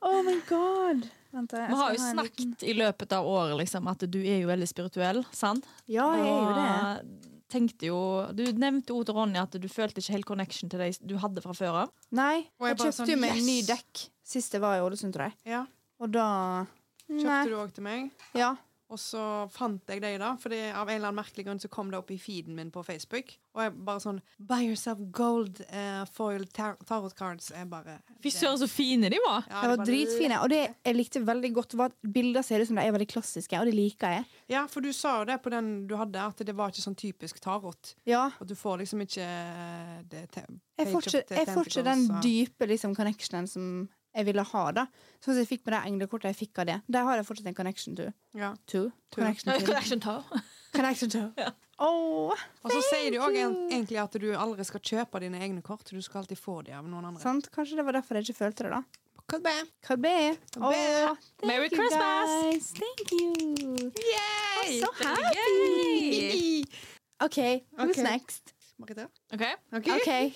Oh 0.00 0.24
my 0.24 0.40
god. 0.48 1.08
Vent, 1.32 1.52
jeg 1.52 1.68
Vi 1.70 1.74
har 1.78 1.92
jo 1.94 1.98
snakket 2.02 2.40
liten- 2.44 2.68
i 2.68 2.72
løpet 2.74 3.12
av 3.12 3.24
året 3.26 3.56
liksom, 3.58 3.86
at 3.90 3.98
du 4.10 4.18
er 4.18 4.40
jo 4.40 4.48
veldig 4.48 4.66
spirituell, 4.68 5.24
sant? 5.32 5.64
Ja, 5.86 6.08
jeg 6.16 6.26
er 6.26 6.40
jo 6.42 6.54
det. 6.58 7.26
Tenkte 7.50 7.86
jo 7.86 8.00
Du 8.34 8.44
nevnte 8.52 8.88
jo 8.94 9.02
til 9.02 9.14
Ronny 9.14 9.36
at 9.38 9.50
du 9.50 9.66
følte 9.68 9.98
ikke 9.98 10.12
helt 10.14 10.26
connection 10.26 10.68
til 10.70 10.78
det 10.78 10.98
du 11.04 11.16
hadde 11.18 11.42
fra 11.42 11.52
før 11.52 11.82
av. 11.84 11.90
Nei, 12.12 12.46
Og 12.60 12.66
jeg 12.68 12.76
jeg 12.78 12.86
kjøpte 12.86 12.94
sånn, 13.00 13.08
jo 13.08 13.16
meg 13.16 13.30
en 13.36 13.46
ny 13.46 13.62
dekk 13.62 14.08
sist 14.24 14.52
jeg 14.52 14.60
var 14.60 14.76
i 14.78 14.80
Ålesund, 14.80 15.12
tror 15.12 15.24
jeg. 15.30 15.34
Ja. 15.46 15.66
Og 16.00 16.10
da 16.12 16.66
Kjøpte 17.10 17.24
Nei. 17.26 17.44
du 17.46 17.54
òg 17.58 17.72
til 17.74 17.82
meg? 17.82 18.10
Ja. 18.34 18.56
Og 18.90 18.98
så 18.98 19.22
fant 19.54 19.92
jeg 19.92 20.02
deg, 20.02 20.16
da. 20.18 20.32
For 20.40 20.50
av 20.50 20.88
en 20.88 20.96
eller 20.96 21.10
annen 21.10 21.20
merkelig 21.20 21.46
grunn 21.46 21.60
så 21.62 21.70
kom 21.70 21.92
det 21.92 21.98
opp 22.00 22.10
i 22.10 22.18
feeden 22.18 22.56
min 22.58 22.72
på 22.74 22.82
Facebook. 22.86 23.36
Og 23.54 23.62
jeg 23.64 23.74
bare 23.86 24.02
sånn 24.02 24.18
Buy 24.50 24.66
yourself 24.68 25.00
gold 25.14 25.60
uh, 25.70 26.02
foil 26.10 26.46
tar 26.54 26.74
tarot 26.88 27.14
cards. 27.18 27.50
Jeg 27.54 27.68
bare 27.70 28.00
Fy 28.22 28.32
søren, 28.34 28.58
så 28.60 28.68
fine 28.70 29.10
de 29.12 29.20
var! 29.22 29.46
Ja, 29.50 29.62
De 29.62 29.72
var 29.72 29.84
dritfine. 29.86 30.40
Og 30.42 30.50
det 30.52 30.62
jeg 30.66 30.98
likte 30.98 31.22
veldig 31.26 31.52
godt, 31.56 31.76
var 31.78 31.94
at 31.94 32.10
bilder 32.18 32.46
ser 32.46 32.62
ut 32.62 32.70
som 32.70 32.80
de 32.80 32.86
er 32.86 32.94
veldig 32.96 33.08
klassiske, 33.10 33.60
og 33.60 33.70
det 33.70 33.76
liker 33.78 34.18
jeg. 34.18 34.26
Ja, 34.50 34.64
for 34.70 34.84
du 34.84 34.90
sa 34.96 35.20
jo 35.20 35.30
det 35.30 35.38
på 35.44 35.54
den 35.54 35.70
du 35.90 35.94
hadde, 36.00 36.26
at 36.26 36.42
det 36.46 36.56
var 36.58 36.74
ikke 36.74 36.84
sånn 36.84 36.98
typisk 36.98 37.38
tarot. 37.42 37.94
Ja. 38.08 38.26
At 38.42 38.50
du 38.50 38.56
får 38.58 38.82
liksom 38.82 39.06
ikke 39.06 39.26
eh, 39.26 39.96
det 40.10 40.26
jeg 40.80 41.48
får 41.50 41.68
ikke 41.68 41.84
den 41.84 42.04
dype 42.24 42.68
liksom, 42.68 42.94
connectionen 42.96 43.48
som 43.50 43.66
jeg 44.14 44.26
ville 44.26 44.42
ha. 44.42 44.64
da 44.74 44.86
Sånn 45.20 45.34
som 45.34 45.40
jeg 45.42 45.50
fikk 45.50 45.66
med 45.66 45.74
det 45.76 45.80
englekortet 45.90 46.32
jeg 46.32 46.38
fikk 46.38 46.62
av 46.62 46.68
det. 46.70 46.78
Der 46.88 47.04
har 47.06 47.18
jeg 47.20 47.26
fortsatt 47.28 47.50
en 47.50 47.56
connection 47.58 47.96
to. 47.98 48.06
Ja. 48.34 48.54
to. 48.66 48.90
Connection 49.14 50.00
to. 50.00 50.20
Connection 50.76 51.10
to. 51.10 51.26
Oh, 51.80 52.36
Og 52.60 52.72
så 52.74 52.80
sier 52.90 53.06
du 53.08 53.22
òg 53.24 53.32
egentlig 53.40 53.96
at 53.96 54.12
du 54.20 54.26
aldri 54.36 54.66
skal 54.68 54.82
kjøpe 54.84 55.22
dine 55.22 55.38
egne 55.40 55.62
kort. 55.64 55.88
Du 55.88 56.02
skal 56.04 56.20
alltid 56.20 56.36
få 56.36 56.58
de 56.66 56.74
av 56.76 56.84
noen 56.84 57.06
andre. 57.08 57.22
sant? 57.22 57.48
Kanskje 57.54 57.78
det 57.78 57.86
var 57.86 57.96
derfor 57.96 58.18
jeg 58.18 58.28
ikke 58.28 58.36
følte 58.42 58.66
det, 58.66 58.72
da. 58.74 58.82
Could 59.32 59.46
be. 59.46 59.54
Could 59.86 60.02
be. 60.04 60.36
Could 60.52 60.74
be. 60.74 61.06
Åh, 61.08 61.16
Merry 61.48 61.70
you 61.72 61.78
Christmas. 61.78 62.28
Guys. 62.52 62.72
Thank 62.76 63.12
you. 63.16 63.92
Yay! 63.96 64.80
So 64.82 64.92
Veldig 65.00 65.24
happy. 65.24 66.64
OK, 67.20 67.64
who's 67.78 67.90
okay. 67.96 68.02
next? 68.02 68.52
Marita? 68.76 69.08
OK. 69.32 69.44
okay. 69.72 69.96
okay. 70.00 70.32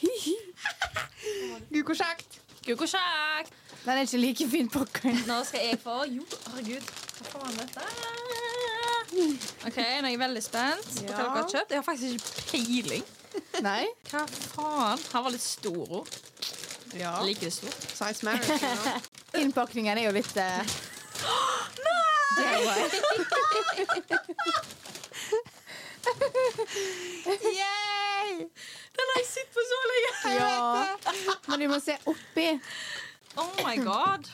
Gud, 1.73 1.85
hvor 1.85 1.95
kjekt. 2.01 2.41
Kjekt! 2.65 3.53
Den 3.85 3.91
er 3.93 4.01
ikke 4.01 4.19
like 4.19 4.49
fin 4.51 4.69
pakken. 4.69 5.19
Nå 5.29 5.45
skal 5.45 5.61
jeg 5.61 5.79
få 5.83 6.05
Jo, 6.09 6.23
herregud. 6.47 6.81
Hva 7.19 7.25
faen 7.35 7.53
er 7.53 7.57
dette? 7.61 7.83
OK, 9.69 9.77
nå 9.77 9.83
er 10.09 10.09
jeg 10.09 10.19
veldig 10.23 10.43
spent 10.43 10.89
på 10.95 11.03
hva 11.05 11.11
dere 11.11 11.29
har 11.35 11.49
kjøpt. 11.51 11.71
Jeg 11.71 11.79
har 11.79 11.85
faktisk 11.85 12.13
ikke 12.15 12.31
peiling. 12.51 13.05
Nei? 13.67 13.85
Hva 14.11 14.25
faen? 14.31 14.99
Han 15.13 15.27
var 15.27 15.31
litt 15.37 15.45
stor 15.45 15.85
òg. 16.01 16.07
Ja. 16.97 17.13
Liker 17.27 17.51
det 17.51 17.53
stort. 17.59 17.81
Size 17.93 18.25
marriage. 18.25 18.59
Ja. 19.35 19.41
Innpakningen 19.43 19.99
er 19.99 20.05
jo 20.07 20.13
litt 20.15 20.37
uh... 20.39 20.45
DIY. 22.39 22.81
Yay! 27.59 28.14
Den 28.39 29.11
har 29.13 29.21
jeg 29.21 29.29
sett 29.31 29.51
på 29.55 29.65
så 29.71 29.81
lenge! 29.91 30.13
Ja. 30.39 30.95
Men 31.51 31.61
du 31.65 31.69
må 31.73 31.81
se 31.83 31.97
oppi. 32.11 32.49
Oh 33.41 33.51
my 33.67 33.77
god. 33.83 34.29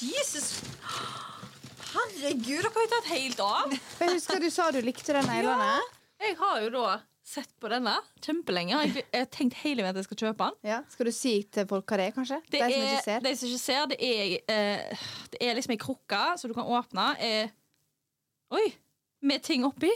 Jesus. 0.00 0.60
Herregud, 1.90 2.62
dere 2.62 2.70
har 2.74 2.84
jo 2.84 2.90
tatt 2.94 3.08
helt 3.10 3.40
av. 3.42 3.72
Jeg 4.00 4.12
husker 4.14 4.42
du 4.42 4.50
sa 4.54 4.68
du 4.74 4.80
likte 4.84 5.14
den 5.16 5.26
neglene. 5.26 5.78
Jeg 6.20 6.36
har 6.38 6.60
jo 6.62 6.68
da 6.74 6.98
sett 7.30 7.50
på 7.62 7.70
denne 7.70 7.94
kjempelenge. 8.22 8.78
Jeg 8.90 9.04
har 9.14 9.26
tenkt 9.30 9.58
hele 9.62 9.84
veien 9.84 9.94
at 9.94 10.00
jeg 10.00 10.08
skal 10.08 10.20
kjøpe 10.24 10.46
den. 10.50 10.70
Ja. 10.70 10.80
Skal 10.90 11.10
du 11.10 11.12
si 11.14 11.34
til 11.52 11.66
folk 11.70 11.90
hva 11.90 11.98
det 12.00 12.06
er, 12.10 12.14
kanskje? 12.16 12.38
Det 12.50 12.60
De 12.60 12.62
som 12.62 12.84
er, 12.84 12.94
ikke 12.94 13.06
ser. 13.06 13.24
de 13.26 13.32
som 13.38 13.50
ikke 13.50 13.62
ser, 13.64 13.82
det 13.90 13.98
er, 14.06 14.36
eh, 14.54 15.04
det 15.34 15.42
er 15.46 15.58
liksom 15.58 15.74
ei 15.74 15.80
krukke 15.82 16.22
som 16.40 16.50
du 16.50 16.56
kan 16.58 16.70
åpne. 16.78 17.06
Eh, 17.22 17.52
oi! 18.58 18.66
Med 19.26 19.42
ting 19.44 19.66
oppi. 19.68 19.90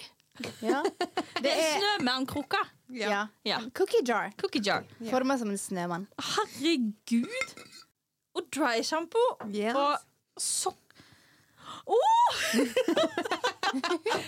Ja. 0.61 0.83
Det 1.45 1.51
er 1.53 1.77
snømannkrukke. 1.79 2.59
Ja. 2.89 3.27
Ja. 3.45 3.61
Cookie 3.75 4.03
jar. 4.07 4.33
Cookie 4.41 4.61
jar. 4.65 4.85
Ja. 5.01 5.11
Forma 5.11 5.39
som 5.39 5.51
en 5.51 5.59
snømann. 5.59 6.07
Herregud! 6.19 7.55
Og 8.35 8.49
dry 8.55 8.83
shampoo. 8.83 9.37
Yes. 9.53 9.75
Og 9.77 9.99
sokk... 10.41 10.81
Åh! 11.87 12.35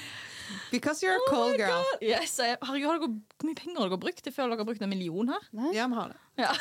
Because 0.70 1.02
you're 1.02 1.14
a 1.14 1.18
Oh 1.26 1.30
cold 1.30 1.56
girl. 1.56 1.84
Yes, 2.02 2.38
jeg- 2.38 2.56
herregud, 2.62 2.86
har 2.90 2.98
dere, 2.98 3.08
Hvor 3.38 3.46
mye 3.48 3.54
penger 3.58 3.80
har 3.80 3.88
dere 3.90 3.98
brukt? 3.98 4.24
Jeg 4.26 4.34
føler 4.34 4.48
dere 4.54 4.58
har 4.62 4.68
brukt 4.68 4.82
en 4.82 4.88
million 4.88 5.28
her. 5.28 5.42
Ja, 5.74 5.86
vi 5.86 5.94
har 5.94 6.08
det. 6.12 6.18
Ja. 6.38 6.52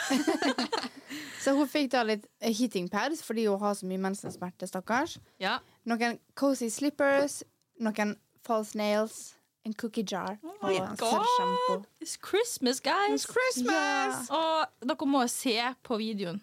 Så 1.43 1.54
hun 1.58 1.68
fikk 1.70 1.91
da 1.93 2.02
litt 2.04 2.26
eh, 2.41 2.54
heating 2.54 2.88
pads 2.89 3.22
fordi 3.24 3.46
hun 3.46 3.60
har 3.62 3.76
så 3.78 3.86
mye 3.86 4.00
mensensmerter, 4.02 4.68
stakkars. 4.70 5.18
ja. 5.39 5.60
Noen 5.86 6.18
cozy 6.34 6.70
slippers, 6.74 7.43
noen 7.80 8.16
false 8.46 8.74
nails, 8.78 9.36
en 9.66 9.74
cookie 9.74 10.03
jar 10.05 10.36
Oh 10.43 10.53
og 10.61 10.72
my. 10.72 10.95
God! 10.99 11.86
It's 12.01 12.16
Christmas, 12.22 12.80
guys! 12.80 13.16
It's 13.16 13.26
Christmas! 13.26 14.28
Og 14.30 14.68
dere 14.86 15.07
må 15.09 15.24
se 15.32 15.55
på 15.84 15.97
videoen. 15.97 16.38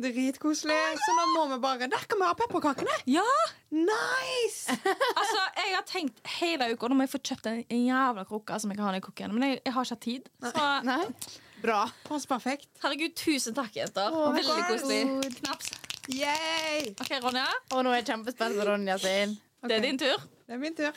Dritkoselig. 0.00 0.76
Så 1.04 1.14
nå 1.18 1.26
må 1.34 1.42
vi 1.54 1.58
bare 1.62 1.88
Der 1.92 2.06
kan 2.08 2.20
vi 2.22 2.28
ha 2.28 2.32
pepperkakene! 2.38 2.94
Ja! 3.10 3.26
Nice! 3.70 4.70
Altså, 5.20 5.42
Jeg 5.58 5.74
har 5.76 5.84
tenkt 5.86 6.20
hele 6.40 6.70
uka 6.72 6.88
Nå 6.90 6.96
må 6.98 7.04
jeg 7.06 7.12
få 7.12 7.20
kjøpt 7.30 7.46
en, 7.50 7.60
en 7.68 7.84
jævla 7.86 8.24
krukke 8.28 8.58
som 8.62 8.72
jeg 8.72 8.78
kan 8.80 8.88
ha 8.88 8.94
i 8.96 9.04
kukken. 9.04 9.34
Men 9.36 9.46
jeg, 9.48 9.60
jeg 9.66 9.74
har 9.76 9.84
ikke 9.86 9.96
hatt 9.98 10.04
tid. 10.06 10.30
Så 10.46 10.66
Nei? 10.88 11.04
Bra. 11.60 11.82
Pass 12.08 12.24
perfekt. 12.26 12.70
herregud, 12.82 13.12
tusen 13.20 13.54
takk, 13.54 13.74
jenter. 13.76 14.14
Oh 14.16 14.30
Veldig 14.32 14.62
koselig. 14.70 15.02
Knaps. 15.42 15.74
Yay! 16.08 16.94
OK, 16.96 17.10
Ronja. 17.22 17.44
Og 17.76 17.84
nå 17.84 17.92
er 17.92 18.00
jeg 18.00 18.08
kjempespent 18.14 18.56
på 18.56 18.64
Ronja 18.70 18.96
sin. 19.02 19.36
Det 19.68 19.76
er 19.76 19.84
din 19.84 19.98
tur. 20.00 20.22
Det 20.48 20.56
er 20.56 20.62
min 20.62 20.74
tur. 20.78 20.96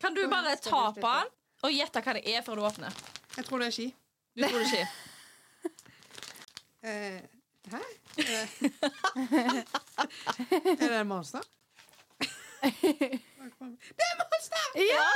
Kan 0.00 0.14
du 0.14 0.28
bare 0.28 0.56
ta 0.56 0.92
på 0.96 1.00
den 1.00 1.28
og 1.62 1.72
gjette 1.74 2.00
hva 2.00 2.12
det 2.16 2.22
er 2.32 2.42
før 2.44 2.54
du 2.56 2.62
åpner? 2.64 2.94
Jeg 3.36 3.44
tror 3.46 3.58
det 3.60 3.66
er 3.68 3.74
ski. 3.76 3.88
Du 4.36 4.42
tror 4.48 4.58
det 4.64 4.80
er 4.80 4.88
Eh, 6.80 7.20
hæ? 7.68 7.78
Eh, 8.16 8.24
er 10.80 10.88
det 10.88 11.00
en 11.00 11.08
monster? 11.08 11.42
Det 12.60 14.06
er 14.06 14.16
monster! 14.20 14.64
Ja! 14.80 15.08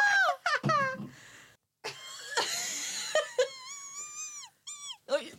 Oi. 5.15 5.33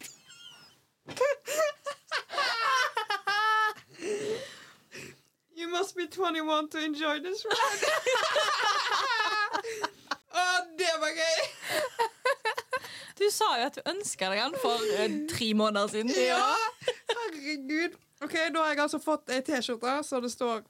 Must 5.76 5.96
be 5.96 6.08
21 6.08 6.70
to 6.72 6.80
enjoy 6.80 7.20
this 7.20 7.44
ride. 7.46 7.84
Å, 10.36 10.46
det 10.80 10.94
var 11.00 11.14
gøy! 11.16 11.40
Du 13.16 13.30
sa 13.32 13.48
jo 13.60 13.68
at 13.70 13.78
du 13.78 13.82
ønska 13.88 14.30
deg 14.32 14.42
den 14.44 14.56
for 14.60 14.82
eh, 15.00 15.14
tre 15.32 15.54
måneder 15.56 15.92
siden. 15.92 16.12
Ja! 16.20 16.50
Herregud. 17.12 17.96
Ok, 18.24 18.34
Da 18.54 18.64
har 18.64 18.74
jeg 18.74 18.82
altså 18.86 19.00
fått 19.04 19.32
ei 19.32 19.42
T-skjorte 19.46 20.00
så 20.08 20.20
det 20.24 20.32
står 20.34 20.64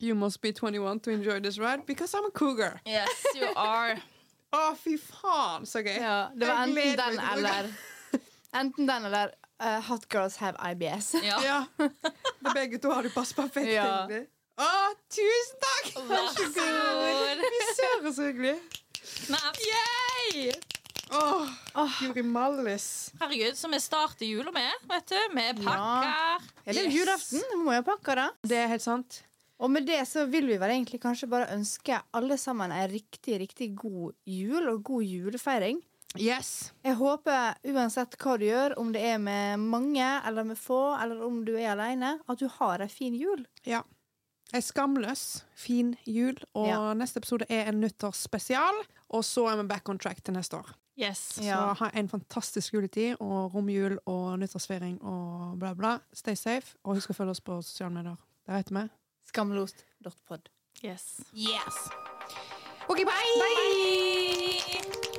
You 0.00 0.14
must 0.16 0.40
be 0.40 0.52
21 0.56 1.00
to 1.04 1.10
enjoy 1.12 1.40
this 1.44 1.58
ride 1.58 1.84
because 1.86 2.14
I'm 2.16 2.24
a 2.26 2.30
cougar. 2.32 2.80
Yes, 2.86 3.26
you 3.36 3.50
are. 3.54 3.98
Å, 4.50 4.62
fy 4.74 4.96
faen, 4.98 5.66
så 5.68 5.82
gøy. 5.84 5.98
Ja, 6.00 6.30
det 6.34 6.48
var 6.48 6.64
enten 6.64 6.96
den 6.98 7.20
eller 7.34 7.68
Enten 8.56 8.88
den 8.88 9.04
eller 9.10 9.34
uh, 9.60 9.78
Hot 9.88 10.08
Girls 10.12 10.36
Have 10.42 10.56
IBS. 10.72 11.14
Ja. 11.30 11.38
Ja. 11.44 11.88
Begge 12.54 12.78
to 12.78 12.90
har 12.92 13.02
du 13.02 13.10
pass 13.14 13.32
perfekt. 13.36 13.70
Ja. 13.72 13.86
egentlig. 14.08 14.26
Å, 14.60 14.68
tusen 15.08 15.62
takk! 15.62 15.92
Vær 16.08 16.26
så 16.34 16.48
god. 16.56 17.44
Vi 17.46 17.62
ser 17.76 18.10
så 18.12 18.26
hyggelig. 18.28 18.58
Knaps. 19.26 19.62
Yay! 19.64 20.50
Åh, 21.10 21.94
Guri 22.00 22.22
mallis. 22.22 23.10
Herregud, 23.20 23.56
så 23.58 23.68
vi 23.72 23.80
starter 23.80 24.26
jula 24.28 24.52
med, 24.54 24.84
vet 24.90 25.08
du. 25.10 25.16
Vi 25.34 25.46
pakker. 25.64 26.06
Ja, 26.06 26.38
det 26.68 26.84
er 26.84 26.92
julaften. 26.92 27.42
Vi 27.50 27.58
må 27.64 27.74
jo 27.74 27.86
pakke 27.88 28.14
det. 28.20 28.28
Det 28.52 28.60
er 28.60 28.70
helt 28.70 28.84
sant. 28.84 29.22
Og 29.60 29.68
med 29.72 29.84
det 29.88 29.98
så 30.08 30.24
vil 30.30 30.46
vi 30.48 30.56
vel 30.60 30.72
egentlig 30.72 31.00
kanskje 31.02 31.28
bare 31.28 31.50
ønske 31.52 31.98
alle 32.16 32.38
sammen 32.40 32.72
en 32.72 32.86
riktig, 32.88 33.40
riktig 33.42 33.72
god 33.76 34.14
jul 34.24 34.70
og 34.72 34.84
god 34.88 35.04
julefeiring. 35.04 35.82
Yes. 36.18 36.72
Jeg 36.82 36.96
håper 36.98 37.54
uansett 37.70 38.16
hva 38.18 38.34
du 38.40 38.44
gjør, 38.48 38.74
om 38.82 38.90
det 38.92 39.02
er 39.12 39.18
med 39.22 39.60
mange 39.62 40.08
eller 40.26 40.44
med 40.48 40.58
få, 40.58 40.80
eller 41.02 41.20
om 41.26 41.44
du 41.46 41.52
er 41.56 41.70
alene, 41.76 42.16
at 42.28 42.38
du 42.40 42.48
har 42.58 42.80
ei 42.82 42.88
en 42.88 42.90
fin 42.90 43.14
jul. 43.14 43.44
Ja. 43.64 43.82
Ei 44.52 44.58
skamløs, 44.60 45.44
fin 45.54 45.92
jul, 46.04 46.34
og 46.54 46.66
Ja. 46.66 46.94
neste 46.94 47.18
episode 47.22 47.46
er 47.48 47.68
en 47.70 47.80
nyttårsspesial. 47.80 48.80
Og 49.10 49.22
så 49.24 49.46
er 49.52 49.56
vi 49.62 49.68
back 49.68 49.88
on 49.88 49.98
track 49.98 50.22
til 50.24 50.34
neste 50.34 50.56
år. 50.58 50.72
Yes. 50.98 51.38
Ja. 51.42 51.56
Så 51.74 51.84
ha 51.84 51.90
en 51.94 52.08
fantastisk 52.08 52.74
juletid 52.74 53.16
og 53.20 53.54
romjul 53.54 53.98
og 54.06 54.38
nyttårsfeiring 54.38 54.98
og 55.02 55.58
bla, 55.58 55.74
bla. 55.74 55.98
Stay 56.12 56.34
safe, 56.34 56.74
og 56.84 56.94
husk 56.98 57.10
å 57.10 57.14
følge 57.14 57.30
oss 57.30 57.40
på 57.40 57.62
sosiale 57.62 57.94
medier. 57.94 58.16
Der 58.46 58.56
heter 58.58 58.74
vi 58.82 58.88
Skamlost.pod. 59.30 60.48
yes. 60.82 61.20
Yes. 61.32 61.88
OK, 62.88 63.04
bye! 63.04 63.38
Bye! 63.38 65.09